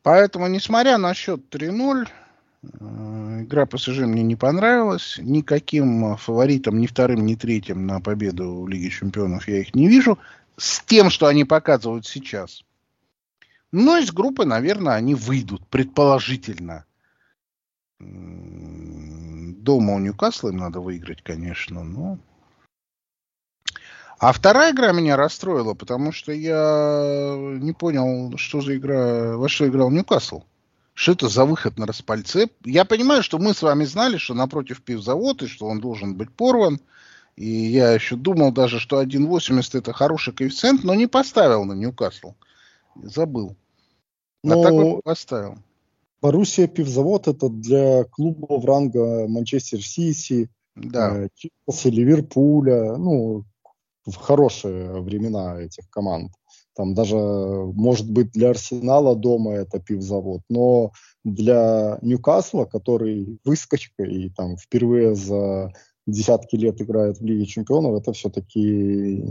Поэтому, 0.01 0.47
несмотря 0.47 0.97
на 0.97 1.13
счет 1.13 1.53
3-0, 1.53 2.07
Э, 2.07 2.28
игра 2.63 3.65
ПСЖ 3.65 3.99
мне 3.99 4.23
не 4.23 4.35
понравилась. 4.35 5.17
Никаким 5.19 6.17
фаворитом, 6.17 6.79
ни 6.79 6.87
вторым, 6.87 7.25
ни 7.25 7.35
третьим 7.35 7.85
на 7.85 8.01
победу 8.01 8.61
в 8.61 8.67
Лиге 8.67 8.89
Чемпионов 8.89 9.47
я 9.47 9.59
их 9.59 9.75
не 9.75 9.87
вижу. 9.87 10.17
С 10.57 10.81
тем, 10.81 11.09
что 11.09 11.27
они 11.27 11.45
показывают 11.45 12.05
сейчас. 12.05 12.63
Но 13.71 13.97
из 13.97 14.11
группы, 14.11 14.45
наверное, 14.45 14.95
они 14.95 15.15
выйдут, 15.15 15.65
предположительно. 15.67 16.85
Дома 17.99 19.93
у 19.93 19.99
Ньюкасла 19.99 20.49
им 20.49 20.57
надо 20.57 20.79
выиграть, 20.79 21.21
конечно, 21.21 21.83
но... 21.83 22.17
А 24.17 24.33
вторая 24.33 24.73
игра 24.73 24.91
меня 24.91 25.15
расстроила, 25.15 25.75
потому 25.75 26.11
что 26.11 26.33
я 26.33 27.35
не 27.37 27.71
понял, 27.71 28.37
что 28.37 28.59
за 28.59 28.75
игра, 28.75 29.37
во 29.37 29.47
что 29.47 29.67
играл 29.67 29.91
Ньюкасл. 29.91 30.43
Что 30.99 31.13
это 31.13 31.29
за 31.29 31.45
выход 31.45 31.79
на 31.79 31.85
распальце? 31.85 32.49
Я 32.65 32.83
понимаю, 32.83 33.23
что 33.23 33.39
мы 33.39 33.53
с 33.53 33.61
вами 33.61 33.85
знали, 33.85 34.17
что 34.17 34.33
напротив 34.33 34.81
пивзавод, 34.81 35.41
и 35.41 35.47
что 35.47 35.65
он 35.65 35.79
должен 35.79 36.17
быть 36.17 36.29
порван. 36.29 36.81
И 37.37 37.47
я 37.47 37.93
еще 37.93 38.17
думал 38.17 38.51
даже, 38.51 38.81
что 38.81 39.01
1.80 39.01 39.77
это 39.77 39.93
хороший 39.93 40.33
коэффициент, 40.33 40.83
но 40.83 40.93
не 40.95 41.07
поставил 41.07 41.63
на 41.63 41.71
Ньюкасл. 41.71 42.33
Забыл. 43.01 43.55
А 44.43 44.47
но... 44.47 44.61
так 44.61 44.73
бы 44.73 45.01
поставил. 45.01 45.59
Боруссия 46.21 46.67
пивзавод 46.67 47.29
это 47.29 47.47
для 47.47 48.03
клубов 48.03 48.65
ранга 48.65 49.25
Манчестер 49.29 49.81
Сити, 49.81 50.49
да. 50.75 51.15
Э, 51.15 51.29
Челси, 51.33 51.87
Ливерпуля, 51.87 52.97
ну, 52.97 53.45
в 54.05 54.15
хорошие 54.15 54.99
времена 54.99 55.61
этих 55.61 55.89
команд. 55.89 56.33
Там 56.79 56.93
даже, 56.93 57.17
может 57.17 58.09
быть, 58.09 58.31
для 58.31 58.51
Арсенала 58.51 59.13
дома 59.13 59.51
это 59.51 59.81
пивзавод, 59.81 60.43
но 60.47 60.93
для 61.25 61.99
Ньюкасла, 62.01 62.63
который 62.63 63.37
выскочка 63.43 64.03
и 64.03 64.29
там 64.29 64.55
впервые 64.55 65.13
за 65.13 65.73
десятки 66.07 66.55
лет 66.55 66.81
играет 66.81 67.17
в 67.17 67.25
Лиге 67.25 67.45
Чемпионов, 67.47 67.99
это 67.99 68.13
все-таки 68.13 69.25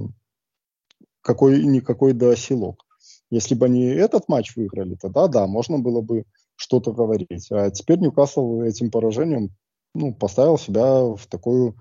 какой-никакой 1.23 2.13
да 2.13 2.37
селок. 2.37 2.85
Если 3.31 3.55
бы 3.55 3.65
они 3.65 3.85
этот 3.85 4.29
матч 4.29 4.55
выиграли, 4.55 4.97
тогда 4.97 5.27
да, 5.27 5.47
можно 5.47 5.79
было 5.79 6.03
бы 6.03 6.25
что-то 6.55 6.93
говорить. 6.93 7.51
А 7.51 7.71
теперь 7.71 7.99
Ньюкасл 7.99 8.61
этим 8.61 8.91
поражением 8.91 9.57
ну, 9.95 10.13
поставил 10.15 10.59
себя 10.59 11.03
в 11.03 11.27
такую 11.27 11.77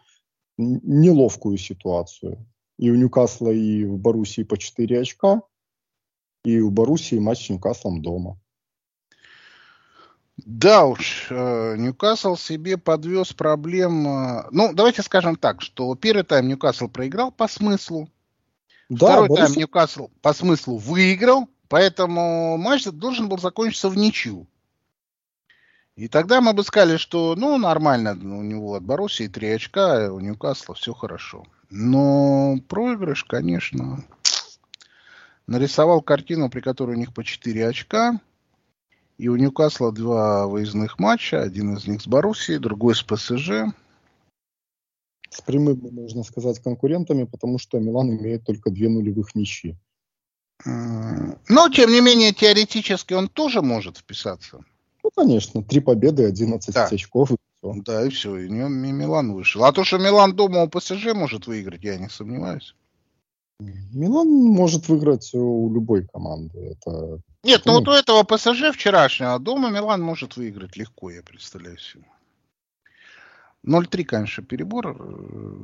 неловкую 0.57 1.57
ситуацию. 1.57 2.47
И 2.77 2.89
у 2.89 2.95
Ньюкасла, 2.95 3.49
и 3.49 3.83
в 3.83 3.97
Боруссии 3.97 4.43
по 4.43 4.57
4 4.57 5.01
очка– 5.01 5.41
и 6.47 6.61
у 6.61 6.69
Боруссии 6.69 7.19
матч 7.19 7.47
с 7.47 7.49
Ньюкаслом 7.49 8.01
дома. 8.01 8.37
Да 10.37 10.85
уж, 10.85 11.27
э, 11.29 11.75
Ньюкасл 11.77 12.37
себе 12.37 12.77
подвез 12.77 13.33
проблем. 13.33 14.07
Э, 14.07 14.45
ну, 14.51 14.71
давайте 14.71 15.01
скажем 15.01 15.35
так, 15.35 15.61
что 15.61 15.93
первый 15.95 16.23
тайм 16.23 16.47
Ньюкасл 16.47 16.87
проиграл 16.87 17.31
по 17.31 17.49
смыслу. 17.49 18.09
Да, 18.87 19.07
Второй 19.07 19.27
Борис... 19.27 19.45
тайм 19.45 19.59
Ньюкасл 19.59 20.09
по 20.21 20.33
смыслу 20.33 20.77
выиграл, 20.77 21.49
поэтому 21.67 22.55
матч 22.57 22.85
должен 22.85 23.27
был 23.27 23.39
закончиться 23.39 23.89
в 23.89 23.97
ничью. 23.97 24.47
И 25.97 26.07
тогда 26.07 26.39
мы 26.39 26.53
бы 26.53 26.63
сказали, 26.63 26.95
что, 26.95 27.35
ну, 27.35 27.57
нормально, 27.57 28.11
у 28.11 28.43
него 28.43 28.75
от 28.75 28.83
Боруссии 28.83 29.27
три 29.27 29.49
очка, 29.49 30.05
а 30.05 30.11
у 30.13 30.21
Ньюкасла 30.21 30.75
все 30.75 30.93
хорошо. 30.93 31.43
Но 31.69 32.55
проигрыш, 32.69 33.25
конечно, 33.25 34.05
нарисовал 35.47 36.01
картину, 36.01 36.49
при 36.49 36.59
которой 36.59 36.95
у 36.95 36.99
них 36.99 37.13
по 37.13 37.23
4 37.23 37.67
очка. 37.67 38.19
И 39.17 39.29
у 39.29 39.35
Ньюкасла 39.35 39.91
два 39.91 40.45
выездных 40.45 40.99
матча. 40.99 41.41
Один 41.41 41.75
из 41.75 41.87
них 41.87 42.01
с 42.01 42.07
Боруссией, 42.07 42.59
другой 42.59 42.95
с 42.95 43.01
ПСЖ. 43.01 43.73
С 45.29 45.41
прямыми, 45.41 45.89
можно 45.89 46.23
сказать, 46.23 46.61
конкурентами, 46.61 47.23
потому 47.23 47.57
что 47.57 47.79
Милан 47.79 48.11
имеет 48.11 48.45
только 48.45 48.69
две 48.69 48.89
нулевых 48.89 49.33
ничьи. 49.33 49.75
Но, 50.65 51.69
тем 51.69 51.91
не 51.91 52.01
менее, 52.01 52.33
теоретически 52.33 53.13
он 53.13 53.27
тоже 53.27 53.61
может 53.61 53.97
вписаться. 53.97 54.63
Ну, 55.03 55.11
конечно. 55.15 55.63
Три 55.63 55.79
победы, 55.79 56.25
11 56.25 56.73
да. 56.73 56.85
очков. 56.85 57.31
И 57.31 57.35
все. 57.57 57.73
Да, 57.83 58.05
и 58.05 58.09
все. 58.09 58.37
И 58.37 58.49
Милан 58.49 59.33
вышел. 59.33 59.63
А 59.63 59.71
то, 59.71 59.83
что 59.83 59.97
Милан 59.97 60.35
дома 60.35 60.63
у 60.63 60.67
ПСЖ 60.67 61.13
может 61.13 61.47
выиграть, 61.47 61.83
я 61.83 61.97
не 61.97 62.09
сомневаюсь. 62.09 62.75
Милан 63.59 64.27
может 64.29 64.87
выиграть 64.87 65.33
у 65.33 65.73
любой 65.73 66.07
команды. 66.07 66.59
Это... 66.59 67.19
Нет, 67.43 67.63
ну 67.65 67.73
вот 67.73 67.87
у 67.87 67.91
этого 67.91 68.23
ПСЖ 68.23 68.71
вчерашнего 68.73 69.39
дома 69.39 69.71
Милан 69.71 70.01
может 70.01 70.37
выиграть 70.37 70.77
легко, 70.77 71.09
я 71.09 71.23
представляю 71.23 71.77
себе. 71.79 72.05
0-3, 73.65 74.03
конечно, 74.03 74.43
перебор. 74.43 74.87
Э, 74.87 74.93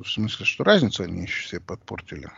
в 0.03 0.05
смысле, 0.05 0.45
что 0.45 0.63
разницу 0.63 1.03
они 1.03 1.21
еще 1.21 1.47
себе 1.47 1.61
подпортили. 1.61 2.29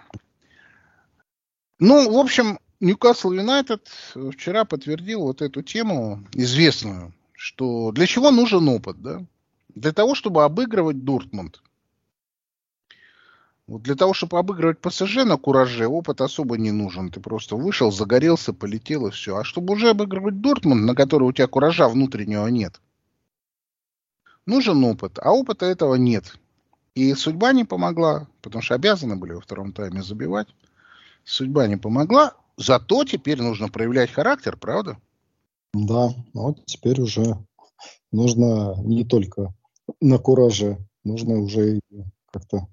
Ну, 1.80 2.12
в 2.12 2.18
общем, 2.18 2.60
Ньюкасл 2.82 3.32
Юнайтед 3.32 3.88
вчера 4.34 4.66
подтвердил 4.66 5.22
вот 5.22 5.42
эту 5.42 5.62
тему 5.62 6.26
известную, 6.34 7.14
что 7.32 7.92
для 7.92 8.06
чего 8.06 8.32
нужен 8.32 8.68
опыт, 8.68 9.02
да? 9.02 9.26
Для 9.74 9.94
того, 9.94 10.16
чтобы 10.16 10.44
обыгрывать 10.44 11.04
Дортмунд. 11.04 11.62
Вот 13.68 13.82
для 13.82 13.96
того, 13.96 14.14
чтобы 14.14 14.38
обыгрывать 14.38 14.80
ПСЖ 14.80 15.26
на 15.26 15.38
кураже, 15.38 15.88
опыт 15.88 16.22
особо 16.22 16.58
не 16.58 16.72
нужен. 16.72 17.10
Ты 17.10 17.20
просто 17.20 17.56
вышел, 17.56 17.92
загорелся, 17.92 18.54
полетел 18.54 19.08
и 19.08 19.12
все. 19.12 19.38
А 19.38 19.44
чтобы 19.44 19.74
уже 19.74 19.90
обыгрывать 19.90 20.40
Дортмунд, 20.40 20.84
на 20.84 20.94
который 20.94 21.28
у 21.28 21.32
тебя 21.32 21.48
куража 21.48 21.90
внутреннего 21.90 22.46
нет, 22.48 22.80
нужен 24.46 24.84
опыт. 24.84 25.18
А 25.20 25.32
опыта 25.32 25.66
этого 25.66 25.96
нет. 25.96 26.38
И 26.94 27.14
судьба 27.16 27.54
не 27.54 27.66
помогла, 27.66 28.28
потому 28.42 28.62
что 28.62 28.76
обязаны 28.76 29.16
были 29.16 29.34
во 29.34 29.42
втором 29.42 29.74
тайме 29.74 30.04
забивать. 30.04 30.48
Судьба 31.24 31.66
не 31.66 31.76
помогла, 31.76 32.36
зато 32.58 33.04
теперь 33.04 33.42
нужно 33.42 33.68
проявлять 33.70 34.12
характер, 34.12 34.58
правда? 34.58 35.00
Да, 35.74 36.14
вот 36.34 36.64
теперь 36.66 37.02
уже 37.02 37.36
нужно 38.12 38.76
не 38.84 39.04
только 39.04 39.54
на 40.00 40.20
кураже, 40.20 40.78
нужно 41.04 41.40
уже 41.40 41.80
как-то 42.32 42.68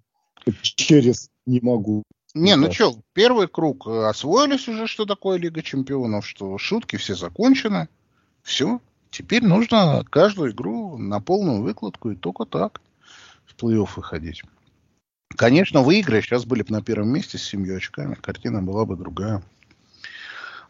через 0.63 1.31
не 1.47 1.61
могу. 1.61 2.03
Не, 2.35 2.57
ну 2.57 2.73
что, 2.73 2.97
первый 3.13 3.47
круг 3.47 3.87
э, 3.87 4.07
освоились 4.07 4.67
уже, 4.67 4.87
что 4.87 5.05
такое 5.05 5.39
Лига 5.39 5.63
Чемпионов, 5.63 6.27
что 6.27 6.57
шутки 6.57 6.97
все 6.97 7.15
закончены. 7.15 7.89
Все. 8.43 8.81
Теперь 9.11 9.45
нужно 9.45 10.03
каждую 10.09 10.53
игру 10.53 10.97
на 10.97 11.21
полную 11.21 11.61
выкладку 11.61 12.11
и 12.11 12.17
только 12.17 12.47
так 12.47 12.81
в 13.45 13.55
плей-офф 13.55 13.91
выходить. 13.97 14.43
Конечно, 15.37 15.83
выигры 15.83 16.23
сейчас 16.23 16.47
были 16.47 16.63
бы 16.63 16.73
на 16.73 16.83
первом 16.83 17.09
месте 17.09 17.37
с 17.37 17.43
семью 17.43 17.77
очками. 17.77 18.15
Картина 18.15 18.63
была 18.63 18.87
бы 18.87 18.97
другая. 18.97 19.43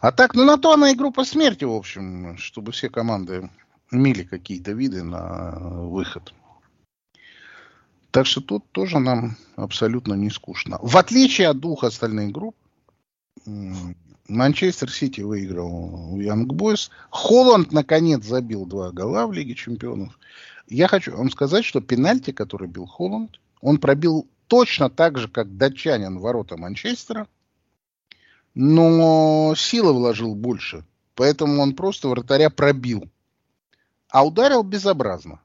А 0.00 0.10
так, 0.10 0.34
ну 0.34 0.44
на 0.44 0.58
то 0.58 0.72
она 0.72 0.92
игру 0.92 1.12
по 1.12 1.24
смерти, 1.24 1.64
в 1.64 1.72
общем, 1.72 2.36
чтобы 2.36 2.72
все 2.72 2.90
команды 2.90 3.48
имели 3.92 4.24
какие-то 4.24 4.72
виды 4.72 5.04
на 5.04 5.52
выход. 5.60 6.34
Так 8.12 8.26
что 8.26 8.42
тут 8.42 8.70
тоже 8.72 8.98
нам 8.98 9.36
абсолютно 9.56 10.12
не 10.12 10.28
скучно. 10.28 10.78
В 10.82 10.98
отличие 10.98 11.48
от 11.48 11.60
двух 11.60 11.82
остальных 11.82 12.30
групп, 12.30 12.54
Манчестер 14.28 14.92
Сити 14.92 15.22
выиграл 15.22 16.12
у 16.12 16.20
Янг 16.20 16.52
Бойс. 16.52 16.90
Холланд, 17.08 17.72
наконец, 17.72 18.22
забил 18.22 18.66
два 18.66 18.90
гола 18.90 19.26
в 19.26 19.32
Лиге 19.32 19.54
Чемпионов. 19.54 20.18
Я 20.68 20.88
хочу 20.88 21.16
вам 21.16 21.30
сказать, 21.30 21.64
что 21.64 21.80
пенальти, 21.80 22.32
который 22.32 22.68
бил 22.68 22.86
Холланд, 22.86 23.40
он 23.62 23.78
пробил 23.78 24.28
точно 24.46 24.90
так 24.90 25.16
же, 25.18 25.28
как 25.28 25.56
датчанин 25.56 26.18
ворота 26.18 26.58
Манчестера, 26.58 27.26
но 28.54 29.54
силы 29.56 29.94
вложил 29.94 30.34
больше. 30.34 30.84
Поэтому 31.14 31.62
он 31.62 31.74
просто 31.74 32.08
вратаря 32.08 32.50
пробил. 32.50 33.08
А 34.10 34.26
ударил 34.26 34.62
безобразно. 34.62 35.40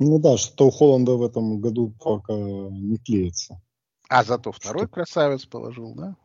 Ну 0.00 0.18
да, 0.18 0.36
что 0.36 0.66
у 0.66 0.70
Холланда 0.70 1.12
в 1.12 1.22
этом 1.22 1.60
году 1.60 1.94
пока 2.00 2.34
не 2.34 2.96
клеится. 2.98 3.60
А 4.08 4.24
зато 4.24 4.52
второй 4.52 4.86
что... 4.86 4.94
красавец 4.94 5.46
положил, 5.46 5.94
да? 5.94 6.16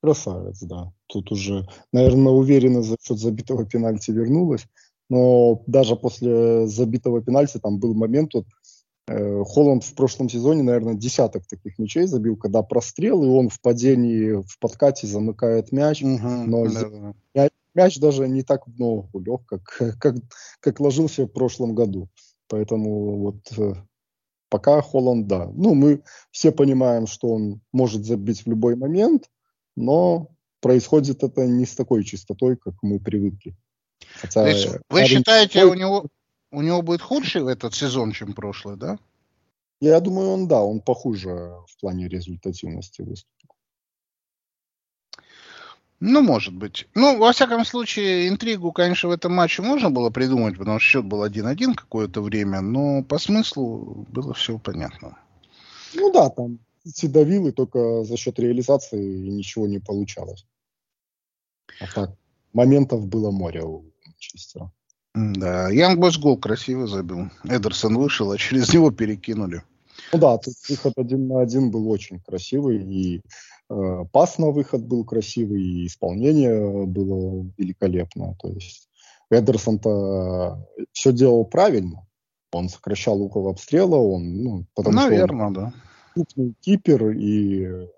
Красавец, 0.00 0.60
да. 0.62 0.92
Тут 1.06 1.32
уже, 1.32 1.66
наверное, 1.92 2.32
уверенно 2.32 2.82
за 2.82 2.96
счет 3.02 3.18
забитого 3.18 3.64
пенальти 3.64 4.10
вернулась. 4.10 4.66
Но 5.08 5.62
даже 5.66 5.96
после 5.96 6.66
забитого 6.68 7.20
пенальти 7.20 7.58
там 7.58 7.80
был 7.80 7.94
момент, 7.94 8.32
вот, 8.34 8.46
э, 9.08 9.42
Холланд 9.44 9.82
в 9.82 9.94
прошлом 9.94 10.28
сезоне, 10.28 10.62
наверное, 10.62 10.94
десяток 10.94 11.46
таких 11.48 11.78
мячей 11.78 12.06
забил, 12.06 12.36
когда 12.36 12.62
прострел, 12.62 13.24
и 13.24 13.26
он 13.26 13.48
в 13.48 13.60
падении, 13.60 14.40
в 14.40 14.58
подкате 14.60 15.08
замыкает 15.08 15.72
мяч. 15.72 16.02
Угу, 16.02 16.28
но 16.28 16.64
да, 16.66 17.14
да. 17.34 17.48
Мяч, 17.74 17.98
даже 17.98 18.28
не 18.28 18.42
так 18.42 18.66
в 18.66 18.78
ногу 18.78 19.18
лег, 19.20 19.44
как, 19.46 19.62
как, 20.00 20.16
как 20.60 20.80
ложился 20.80 21.24
в 21.24 21.28
прошлом 21.28 21.74
году. 21.74 22.08
Поэтому 22.50 23.16
вот 23.18 23.36
э, 23.56 23.74
пока 24.48 24.82
Холланд, 24.82 25.28
да. 25.28 25.46
Ну, 25.54 25.74
мы 25.74 26.02
все 26.32 26.50
понимаем, 26.50 27.06
что 27.06 27.28
он 27.28 27.60
может 27.72 28.04
забить 28.04 28.44
в 28.44 28.48
любой 28.48 28.74
момент, 28.74 29.30
но 29.76 30.26
происходит 30.60 31.22
это 31.22 31.46
не 31.46 31.64
с 31.64 31.76
такой 31.76 32.04
чистотой, 32.04 32.56
как 32.56 32.74
мы 32.82 32.98
привыкли. 32.98 33.56
Хотя, 34.20 34.42
То 34.42 34.48
есть 34.48 34.68
вы 34.90 35.04
считаете, 35.04 35.64
у 35.64 35.74
него, 35.74 36.06
у 36.50 36.60
него 36.60 36.82
будет 36.82 37.02
худший 37.02 37.50
этот 37.50 37.72
сезон, 37.72 38.10
чем 38.10 38.32
прошлый, 38.32 38.76
да? 38.76 38.98
Я 39.80 40.00
думаю, 40.00 40.30
он, 40.30 40.48
да, 40.48 40.60
он 40.60 40.80
похуже 40.80 41.54
в 41.68 41.80
плане 41.80 42.08
результативности 42.08 43.02
выступил. 43.02 43.39
Ну, 46.00 46.22
может 46.22 46.54
быть. 46.54 46.88
Ну, 46.94 47.18
во 47.18 47.32
всяком 47.32 47.64
случае, 47.66 48.28
интригу, 48.28 48.72
конечно, 48.72 49.10
в 49.10 49.12
этом 49.12 49.34
матче 49.34 49.60
можно 49.60 49.90
было 49.90 50.08
придумать, 50.08 50.56
потому 50.56 50.78
что 50.78 50.88
счет 50.88 51.04
был 51.04 51.24
1-1 51.24 51.74
какое-то 51.74 52.22
время, 52.22 52.62
но 52.62 53.02
по 53.02 53.18
смыслу 53.18 54.06
было 54.08 54.32
все 54.32 54.58
понятно. 54.58 55.18
Ну 55.94 56.10
да, 56.10 56.30
там 56.30 56.58
Сити 56.84 57.06
давил, 57.06 57.48
и 57.48 57.52
только 57.52 58.04
за 58.04 58.16
счет 58.16 58.38
реализации 58.38 59.28
ничего 59.28 59.66
не 59.66 59.78
получалось. 59.78 60.46
А 61.80 61.86
так, 61.94 62.16
моментов 62.54 63.06
было 63.06 63.30
море 63.30 63.62
у 63.62 63.84
Манчестера. 64.06 64.72
Да, 65.14 65.68
Янгбойс 65.68 66.16
гол 66.16 66.38
красиво 66.38 66.86
забил. 66.86 67.30
Эдерсон 67.44 67.98
вышел, 67.98 68.30
а 68.32 68.38
через 68.38 68.72
него 68.72 68.90
перекинули. 68.90 69.62
Ну 70.12 70.18
да, 70.18 70.38
тут 70.38 70.54
выход 70.68 70.94
один 70.96 71.28
на 71.28 71.42
один 71.42 71.70
был 71.70 71.90
очень 71.90 72.20
красивый, 72.20 72.82
и 72.82 73.22
пас 74.12 74.38
на 74.38 74.50
выход 74.50 74.82
был 74.82 75.04
красивый, 75.04 75.62
и 75.62 75.86
исполнение 75.86 76.86
было 76.86 77.46
великолепное. 77.56 78.36
То 78.40 78.48
есть 78.48 78.88
Эдерсон-то 79.30 80.66
все 80.92 81.12
делал 81.12 81.44
правильно. 81.44 82.06
Он 82.52 82.68
сокращал 82.68 83.22
угол 83.22 83.48
обстрела, 83.48 83.96
он, 83.96 84.42
ну, 84.42 84.64
потому 84.74 84.96
Наверное, 84.96 85.26
что 85.26 85.46
он, 85.46 85.52
да 85.52 85.74
крупный 86.14 86.54
кипер 86.60 87.10
и 87.10 87.88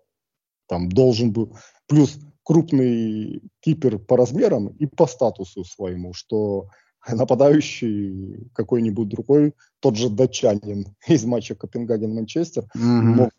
там 0.68 0.88
должен 0.88 1.32
был... 1.32 1.56
Плюс 1.86 2.18
крупный 2.44 3.42
кипер 3.60 3.98
по 3.98 4.16
размерам 4.16 4.68
и 4.68 4.86
по 4.86 5.06
статусу 5.06 5.64
своему, 5.64 6.12
что 6.12 6.68
нападающий 7.06 8.50
какой-нибудь 8.54 9.08
другой, 9.08 9.54
тот 9.80 9.96
же 9.96 10.08
датчанин 10.08 10.86
из 11.06 11.24
матча 11.24 11.54
Копенгаген-Манчестер, 11.54 12.64
mm-hmm. 12.76 13.02
мог 13.02 13.30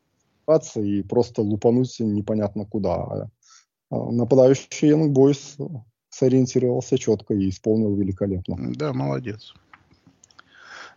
и 0.75 1.03
просто 1.03 1.41
лупануть 1.41 1.99
непонятно 1.99 2.65
куда. 2.65 3.29
А 3.89 4.11
нападающий 4.11 4.89
Янг 4.89 5.11
Бойс 5.11 5.57
сориентировался 6.09 6.97
четко 6.97 7.33
и 7.33 7.49
исполнил 7.49 7.95
великолепно. 7.95 8.73
Да, 8.75 8.93
молодец. 8.93 9.53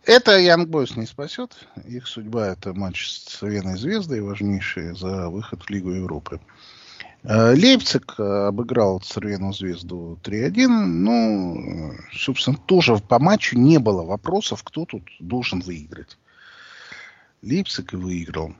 Это 0.05 0.39
Янг 0.39 0.69
Бойс 0.69 0.95
не 0.95 1.05
спасет. 1.05 1.67
Их 1.85 2.07
судьба 2.07 2.47
это 2.47 2.73
матч 2.73 3.09
с 3.09 3.23
Цервеной 3.39 3.77
Звездой, 3.77 4.21
важнейший 4.21 4.95
за 4.95 5.29
выход 5.29 5.63
в 5.63 5.69
Лигу 5.69 5.91
Европы. 5.91 6.39
Э, 7.23 7.53
Лейпциг 7.53 8.17
обыграл 8.19 9.01
Цервену 9.01 9.51
Звезду 9.51 10.17
3-1. 10.23 10.67
Ну, 10.67 11.93
собственно, 12.13 12.57
тоже 12.57 12.97
по 12.97 13.19
матчу 13.19 13.57
не 13.57 13.79
было 13.79 14.03
вопросов, 14.03 14.63
кто 14.63 14.85
тут 14.85 15.03
должен 15.19 15.59
выиграть. 15.59 16.17
Лейпциг 17.41 17.93
и 17.93 17.97
выиграл. 17.97 18.53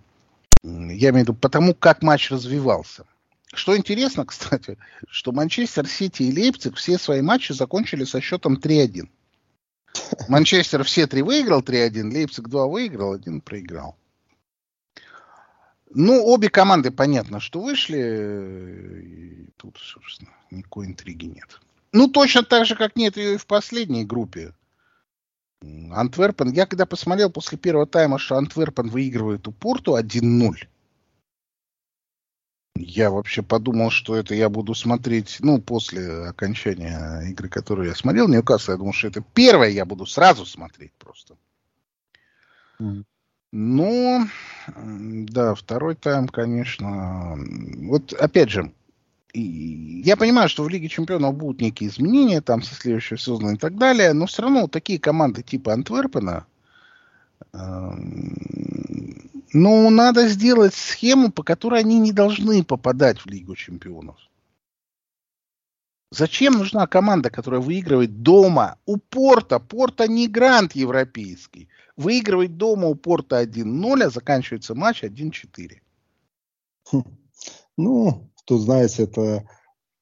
Я 0.64 1.10
имею 1.10 1.14
в 1.14 1.30
виду 1.30 1.34
потому, 1.34 1.74
как 1.74 2.02
матч 2.02 2.32
развивался. 2.32 3.06
Что 3.54 3.78
интересно, 3.78 4.26
кстати, 4.28 4.78
что 5.10 5.32
Манчестер 5.32 5.88
Сити 5.88 6.24
и 6.24 6.34
Лейпциг 6.34 6.76
все 6.76 6.98
свои 6.98 7.22
матчи 7.22 7.52
закончили 7.52 8.04
со 8.04 8.22
счетом 8.22 8.58
3-1. 8.58 9.10
Манчестер 10.28 10.84
все 10.84 11.08
три 11.08 11.22
выиграл 11.22 11.62
3-1, 11.62 12.12
Лейпциг 12.12 12.50
2 12.50 12.68
выиграл, 12.68 13.14
один 13.14 13.42
проиграл. 13.42 13.96
Ну, 15.90 16.24
обе 16.26 16.50
команды, 16.50 16.92
понятно, 16.92 17.40
что 17.40 17.62
вышли. 17.62 19.48
И 19.48 19.50
тут, 19.58 19.78
собственно, 19.78 20.32
никакой 20.52 20.88
интриги 20.88 21.26
нет. 21.26 21.60
Ну, 21.94 22.10
точно 22.10 22.44
так 22.44 22.66
же, 22.66 22.76
как 22.76 22.96
нет 22.96 23.18
ее 23.18 23.36
и 23.36 23.38
в 23.38 23.48
последней 23.48 24.06
группе. 24.06 24.54
Антверпен. 25.92 26.52
Я 26.52 26.66
когда 26.66 26.86
посмотрел 26.86 27.30
после 27.30 27.58
первого 27.58 27.88
тайма, 27.88 28.20
что 28.20 28.38
Антверпен 28.38 28.90
выигрывает 28.90 29.48
у 29.48 29.52
Порту 29.52 29.96
1-0, 29.96 30.68
я 32.76 33.10
вообще 33.10 33.42
подумал, 33.42 33.90
что 33.90 34.16
это 34.16 34.36
я 34.36 34.50
буду 34.50 34.76
смотреть, 34.76 35.38
ну, 35.40 35.60
после 35.60 36.28
окончания 36.28 37.22
игры, 37.30 37.50
которую 37.50 37.88
я 37.88 37.96
смотрел, 37.96 38.28
Ньюкасл, 38.28 38.72
я 38.72 38.78
думал, 38.78 38.94
что 38.94 39.08
это 39.08 39.24
первое 39.34 39.70
я 39.70 39.86
буду 39.86 40.06
сразу 40.06 40.46
смотреть 40.46 40.94
просто. 40.94 41.36
Mm. 42.80 43.04
Ну, 43.52 44.28
да, 44.76 45.56
второй 45.56 45.96
тайм, 45.96 46.28
конечно. 46.28 47.36
Вот, 47.88 48.14
опять 48.14 48.52
же, 48.52 48.72
я 49.34 50.18
понимаю, 50.18 50.50
что 50.50 50.64
в 50.64 50.70
Лиге 50.70 50.88
Чемпионов 50.88 51.36
будут 51.36 51.62
некие 51.62 51.90
изменения 51.90 52.42
там 52.42 52.62
со 52.62 52.74
следующего 52.76 53.18
сезона 53.18 53.52
и 53.52 53.58
так 53.58 53.78
далее, 53.78 54.14
но 54.14 54.26
все 54.26 54.44
равно 54.44 54.68
такие 54.68 55.00
команды 55.00 55.44
типа 55.44 55.74
Антверпена, 55.74 56.46
ну, 59.54 59.90
надо 59.90 60.28
сделать 60.28 60.74
схему, 60.74 61.32
по 61.32 61.44
которой 61.44 61.82
они 61.82 62.00
не 62.00 62.12
должны 62.12 62.64
попадать 62.64 63.20
в 63.20 63.26
Лигу 63.28 63.56
чемпионов. 63.56 64.18
Зачем 66.12 66.54
нужна 66.54 66.88
команда, 66.88 67.30
которая 67.30 67.60
выигрывает 67.60 68.22
дома 68.22 68.78
у 68.86 68.98
Порта? 68.98 69.60
Порта 69.60 70.08
не 70.08 70.28
грант 70.28 70.74
европейский. 70.74 71.68
Выигрывает 71.98 72.58
дома 72.58 72.88
у 72.88 72.96
Порта 72.96 73.44
1-0, 73.44 74.04
а 74.04 74.10
заканчивается 74.10 74.74
матч 74.74 75.04
1-4. 75.04 75.82
Хм. 76.92 77.04
Ну, 77.78 78.30
тут, 78.48 78.62
знаете, 78.62 79.04
это 79.04 79.48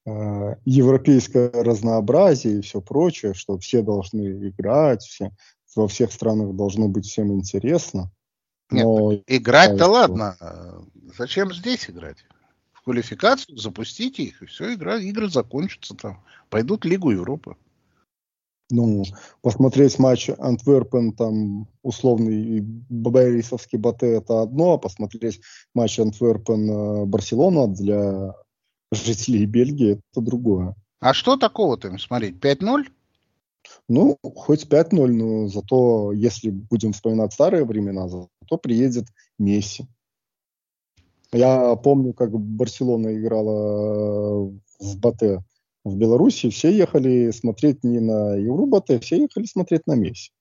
э, 0.05 0.55
европейское 0.65 1.51
разнообразие 1.51 2.59
и 2.59 2.61
все 2.61 2.79
прочее, 2.79 3.33
что 3.33 3.57
все 3.57 3.81
должны 3.81 4.49
играть, 4.49 5.03
все, 5.03 5.31
во 5.75 5.87
всех 5.87 6.13
странах 6.13 6.55
должно 6.55 6.87
быть 6.87 7.05
всем 7.05 7.33
интересно. 7.33 8.11
Нет, 8.71 9.23
играть-то 9.27 9.87
ладно. 9.87 10.37
Зачем 11.17 11.53
здесь 11.53 11.89
играть? 11.89 12.25
В 12.71 12.81
квалификацию 12.81 13.57
запустите 13.57 14.23
их, 14.23 14.41
и 14.41 14.45
все, 14.45 14.73
игра, 14.73 14.97
игры 14.97 15.29
закончатся 15.29 15.95
там. 15.95 16.23
Пойдут 16.49 16.85
в 16.85 16.87
Лигу 16.87 17.11
Европы. 17.11 17.55
Ну, 18.71 19.03
посмотреть 19.41 19.99
матч 19.99 20.29
Антверпен, 20.39 21.13
там, 21.13 21.67
условный 21.83 22.61
Борисовский 22.61 23.77
Батэ, 23.77 24.07
это 24.17 24.41
одно, 24.41 24.73
а 24.73 24.77
посмотреть 24.79 25.39
матч 25.75 25.99
Антверпен-Барселона 25.99 27.67
для 27.67 28.33
жителей 28.91 29.45
Бельгии, 29.45 30.01
это 30.11 30.21
другое. 30.21 30.75
А 30.99 31.13
что 31.13 31.37
такого-то 31.37 31.89
им 31.89 31.99
смотреть? 31.99 32.37
5-0? 32.37 32.87
Ну, 33.87 34.17
хоть 34.23 34.65
5-0, 34.65 35.07
но 35.11 35.47
зато, 35.47 36.11
если 36.13 36.49
будем 36.49 36.93
вспоминать 36.93 37.33
старые 37.33 37.65
времена, 37.65 38.07
зато 38.07 38.57
приедет 38.57 39.05
Месси. 39.37 39.85
Я 41.31 41.75
помню, 41.75 42.13
как 42.13 42.31
Барселона 42.31 43.15
играла 43.15 44.49
в 44.79 44.99
Батэ 44.99 45.43
в 45.85 45.95
Беларуси, 45.95 46.49
все 46.49 46.75
ехали 46.75 47.29
смотреть 47.31 47.83
не 47.83 47.99
на 47.99 48.35
Евро 48.35 48.65
Батэ, 48.65 48.99
все 48.99 49.21
ехали 49.21 49.45
смотреть 49.45 49.85
на 49.85 49.93
Месси. 49.93 50.31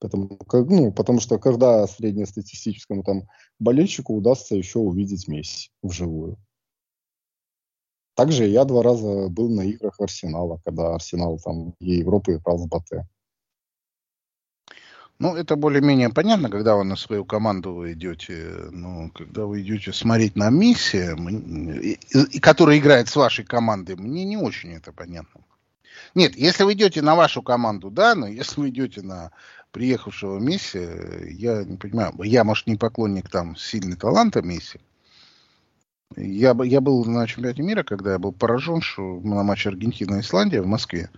Потому, 0.00 0.36
как, 0.36 0.66
ну, 0.68 0.92
потому 0.92 1.20
что 1.20 1.38
когда 1.38 1.86
среднестатистическому 1.86 3.04
там 3.04 3.28
болельщику 3.58 4.14
удастся 4.14 4.56
еще 4.56 4.80
увидеть 4.80 5.28
Месси 5.28 5.70
вживую. 5.82 6.36
Также 8.16 8.46
я 8.46 8.64
два 8.64 8.82
раза 8.82 9.28
был 9.28 9.48
на 9.48 9.62
играх 9.62 10.00
Арсенала, 10.00 10.60
когда 10.64 10.94
Арсенал 10.94 11.38
там 11.38 11.74
и 11.78 11.92
Европы 11.98 12.34
играл 12.34 12.58
с 12.58 12.66
БТ. 12.66 13.06
Ну, 15.20 15.36
это 15.36 15.54
более-менее 15.54 16.08
понятно, 16.08 16.48
когда 16.48 16.76
вы 16.76 16.84
на 16.84 16.96
свою 16.96 17.26
команду 17.26 17.74
вы 17.74 17.92
идете. 17.92 18.54
Ну, 18.70 19.10
когда 19.14 19.44
вы 19.44 19.60
идете 19.60 19.92
смотреть 19.92 20.34
на 20.34 20.48
миссию, 20.48 21.14
и, 21.78 21.98
и, 22.10 22.40
которая 22.40 22.78
играет 22.78 23.08
с 23.08 23.16
вашей 23.16 23.44
командой, 23.44 23.96
мне 23.96 24.24
не 24.24 24.38
очень 24.38 24.72
это 24.72 24.92
понятно. 24.92 25.42
Нет, 26.14 26.36
если 26.36 26.64
вы 26.64 26.72
идете 26.72 27.02
на 27.02 27.16
вашу 27.16 27.42
команду, 27.42 27.90
да, 27.90 28.14
но 28.14 28.28
если 28.28 28.62
вы 28.62 28.70
идете 28.70 29.02
на 29.02 29.30
приехавшего 29.72 30.38
Месси, 30.38 30.88
я 31.32 31.64
не 31.64 31.76
понимаю, 31.76 32.14
я, 32.22 32.42
может, 32.42 32.66
не 32.66 32.76
поклонник 32.76 33.28
там 33.28 33.56
сильный 33.56 33.96
таланта 33.96 34.40
Месси. 34.40 34.80
Я, 36.16 36.56
я 36.64 36.80
был 36.80 37.04
на 37.04 37.26
чемпионате 37.26 37.62
мира, 37.62 37.82
когда 37.82 38.12
я 38.12 38.18
был 38.18 38.32
поражен, 38.32 38.80
что 38.80 39.20
на 39.20 39.42
матче 39.42 39.68
Аргентина 39.68 40.16
и 40.16 40.20
Исландия 40.20 40.62
в 40.62 40.66
Москве 40.66 41.10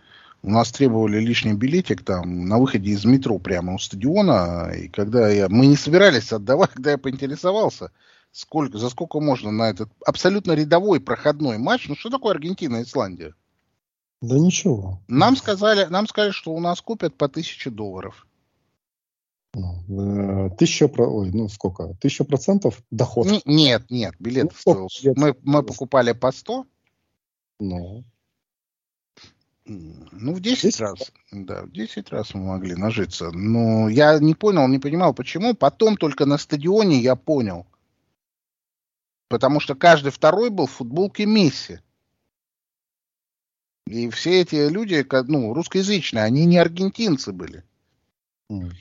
у 0.43 0.51
нас 0.51 0.73
требовали 0.73 1.21
лишний 1.21 1.55
билетик 1.55 2.05
там 2.05 2.47
на 2.47 2.59
выходе 2.59 2.91
из 2.91 3.05
метро 3.05 3.39
прямо 3.39 3.75
у 3.75 3.79
стадиона. 3.79 4.73
И 4.77 4.89
когда 4.89 5.29
я, 5.29 5.49
мы 5.49 5.67
не 5.67 5.77
собирались 5.77 6.33
отдавать, 6.33 6.71
когда 6.75 6.93
я 6.93 6.99
поинтересовался, 6.99 7.93
сколько, 8.33 8.79
за 8.79 8.91
сколько 8.91 9.21
можно 9.21 9.53
на 9.53 9.71
этот 9.71 9.91
абсолютно 10.05 10.53
рядовой 10.53 11.01
проходной 11.01 11.59
матч. 11.59 11.89
Ну 11.89 11.95
что 11.95 12.11
такое 12.11 12.33
Аргентина 12.33 12.79
и 12.79 12.83
Исландия? 12.83 13.35
Да 14.21 14.39
ничего. 14.39 15.01
Нам 15.09 15.37
сказали, 15.37 15.85
нам 15.87 16.07
сказали, 16.07 16.33
что 16.33 16.53
у 16.53 16.61
нас 16.61 16.81
купят 16.81 17.17
по 17.17 17.29
тысяче 17.29 17.71
долларов. 17.71 18.27
Ну, 19.55 20.47
э, 20.47 20.51
тысяча, 20.57 20.87
ой, 20.87 21.31
ну 21.31 21.49
сколько? 21.49 21.95
Тысяча 22.01 22.25
процентов 22.25 22.83
доход? 22.91 23.27
нет, 23.45 23.91
нет, 23.91 24.15
билет 24.19 24.53
ну, 24.65 24.89
стоил. 24.89 25.15
Мы, 25.17 25.37
мы 25.43 25.63
покупали 25.63 26.13
по 26.13 26.33
100. 26.33 26.67
Ну. 27.61 28.05
Ну, 29.65 30.35
в 30.35 30.41
10, 30.41 30.63
10 30.63 30.81
раз. 30.81 31.13
Да, 31.31 31.63
в 31.63 31.71
10 31.71 32.11
раз 32.11 32.35
мы 32.35 32.47
могли 32.47 32.75
нажиться. 32.75 33.31
Но 33.31 33.89
я 33.89 34.19
не 34.19 34.35
понял, 34.35 34.67
не 34.69 34.79
понимал, 34.79 35.15
почему. 35.15 35.55
Потом 35.55 35.97
только 35.97 36.27
на 36.27 36.39
стадионе 36.39 36.99
я 36.99 37.15
понял. 37.15 37.67
Потому 39.29 39.61
что 39.61 39.75
каждый 39.75 40.11
второй 40.11 40.51
был 40.51 40.67
в 40.67 40.73
футболке 40.73 41.27
Месси. 41.27 41.81
И 43.87 44.11
все 44.11 44.41
эти 44.41 44.69
люди, 44.69 45.07
ну, 45.29 45.55
русскоязычные, 45.55 46.25
они 46.25 46.45
не 46.45 46.59
аргентинцы 46.59 47.33
были. 47.33 47.65
Mm 48.51 48.73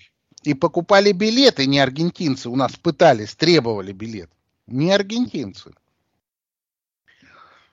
и 0.43 0.53
покупали 0.53 1.11
билеты 1.11 1.65
не 1.67 1.79
аргентинцы. 1.79 2.49
У 2.49 2.55
нас 2.55 2.75
пытались, 2.75 3.35
требовали 3.35 3.91
билет. 3.91 4.29
Не 4.67 4.91
аргентинцы. 4.91 5.71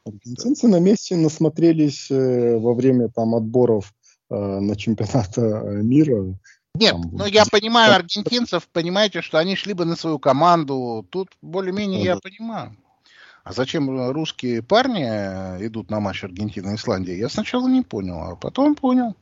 Аргентинцы 0.08 0.68
на 0.68 0.80
месте 0.80 1.16
насмотрелись 1.16 2.10
э, 2.10 2.58
во 2.58 2.74
время 2.74 3.08
там 3.08 3.34
отборов 3.34 3.94
э, 4.30 4.34
на 4.34 4.76
чемпионат 4.76 5.36
э, 5.38 5.82
мира. 5.82 6.38
Нет, 6.74 6.92
там, 6.92 7.10
ну 7.12 7.26
я 7.26 7.44
понимаю 7.46 7.94
аргентинцев, 7.94 8.68
понимаете, 8.68 9.22
что 9.22 9.38
они 9.38 9.56
шли 9.56 9.74
бы 9.74 9.84
на 9.84 9.96
свою 9.96 10.18
команду. 10.18 11.06
Тут 11.10 11.30
более-менее 11.42 12.02
я 12.02 12.16
понимаю. 12.16 12.76
А 13.44 13.52
зачем 13.52 14.10
русские 14.10 14.62
парни 14.62 15.04
идут 15.66 15.90
на 15.90 16.00
матч 16.00 16.22
Аргентины 16.22 16.72
и 16.72 16.76
Исландии, 16.76 17.14
я 17.14 17.30
сначала 17.30 17.66
не 17.66 17.80
понял, 17.80 18.20
а 18.20 18.36
потом 18.36 18.74
понял 18.74 19.16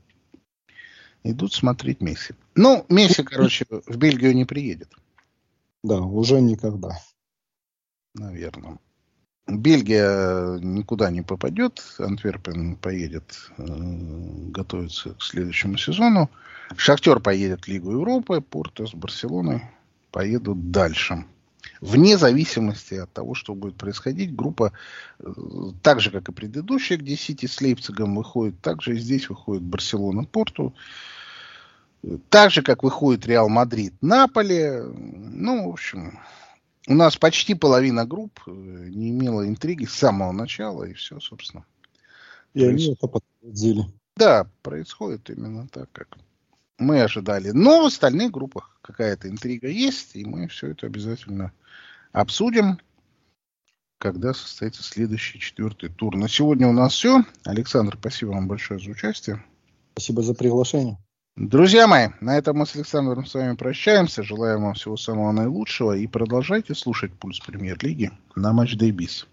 идут 1.31 1.53
смотреть 1.53 2.01
Месси. 2.01 2.35
Ну, 2.55 2.85
Месси, 2.89 3.23
короче, 3.23 3.67
в 3.69 3.97
Бельгию 3.97 4.35
не 4.35 4.45
приедет. 4.45 4.93
Да, 5.83 6.01
уже 6.01 6.41
никогда. 6.41 6.99
Наверное. 8.15 8.79
Бельгия 9.47 10.59
никуда 10.59 11.11
не 11.11 11.23
попадет. 11.23 11.83
Антверпен 11.99 12.77
поедет 12.77 13.51
э, 13.59 13.65
готовиться 14.51 15.15
к 15.15 15.23
следующему 15.23 15.77
сезону. 15.77 16.29
Шахтер 16.77 17.21
поедет 17.21 17.65
в 17.65 17.69
Лигу 17.69 17.93
Европы. 17.93 18.41
Порто 18.41 18.87
с 18.87 18.95
Барселоной 18.95 19.63
поедут 20.11 20.73
дальше. 20.73 21.25
Вне 21.81 22.19
зависимости 22.19 22.95
от 22.95 23.13
того, 23.13 23.35
что 23.35 23.55
будет 23.55 23.77
происходить, 23.77 24.35
группа, 24.35 24.73
э, 25.21 25.33
так 25.83 26.01
же, 26.01 26.11
как 26.11 26.29
и 26.29 26.33
предыдущая, 26.33 26.97
где 26.97 27.17
Сити 27.17 27.47
с 27.47 27.61
Лейпцигом 27.61 28.17
выходит, 28.17 28.61
также 28.61 28.97
и 28.97 28.99
здесь 28.99 29.29
выходит 29.29 29.63
Барселона, 29.63 30.25
Порту. 30.25 30.75
Так 32.31 32.51
же, 32.51 32.63
как 32.63 32.83
выходит 32.83 33.27
Реал 33.27 33.49
Мадрид, 33.49 33.95
Наполи. 34.01 34.83
Ну, 34.83 35.69
в 35.69 35.73
общем, 35.73 36.19
у 36.87 36.95
нас 36.95 37.17
почти 37.17 37.55
половина 37.55 38.07
групп 38.07 38.41
э, 38.47 38.51
не 38.51 39.11
имела 39.11 39.47
интриги 39.47 39.85
с 39.85 39.95
самого 39.95 40.33
начала, 40.33 40.85
и 40.85 40.95
все, 40.95 41.19
собственно. 41.21 41.65
И 42.55 42.65
они 42.65 42.93
это 42.93 43.07
подтвердили. 43.07 43.87
Да, 44.17 44.49
происходит 44.63 45.29
именно 45.29 45.69
так, 45.69 45.91
как 45.93 46.17
мы 46.79 47.03
ожидали. 47.03 47.51
Но 47.51 47.83
в 47.83 47.87
остальных 47.87 48.31
группах 48.31 48.79
какая-то 48.83 49.29
интрига 49.29 49.69
есть, 49.69 50.17
и 50.17 50.25
мы 50.25 50.49
все 50.49 50.69
это 50.69 50.87
обязательно 50.87 51.53
обсудим, 52.13 52.79
когда 53.99 54.33
состоится 54.33 54.83
следующий 54.83 55.39
четвертый 55.39 55.91
тур. 55.91 56.17
На 56.17 56.29
сегодня 56.29 56.69
у 56.69 56.73
нас 56.73 56.93
все. 56.93 57.25
Александр, 57.45 57.97
спасибо 57.99 58.31
вам 58.31 58.49
большое 58.49 58.81
за 58.81 58.91
участие. 58.91 59.45
Спасибо 59.93 60.23
за 60.23 60.35
приглашение. 60.35 60.99
Друзья 61.37 61.87
мои, 61.87 62.09
на 62.23 62.39
этом 62.39 62.57
мы 62.57 62.67
с 62.67 62.75
Александром 62.75 63.27
с 63.27 63.35
вами 63.35 63.57
прощаемся. 63.57 64.23
Желаем 64.23 64.63
вам 64.63 64.73
всего 64.73 64.97
самого 64.97 65.33
наилучшего 65.33 65.93
и 65.93 66.07
продолжайте 66.07 66.75
слушать 66.75 67.13
«Пульс 67.13 67.41
Премьер-лиги» 67.41 68.11
на 68.35 68.55
Матч 68.55 68.77
Day 68.77 68.91
Biz. 68.91 69.27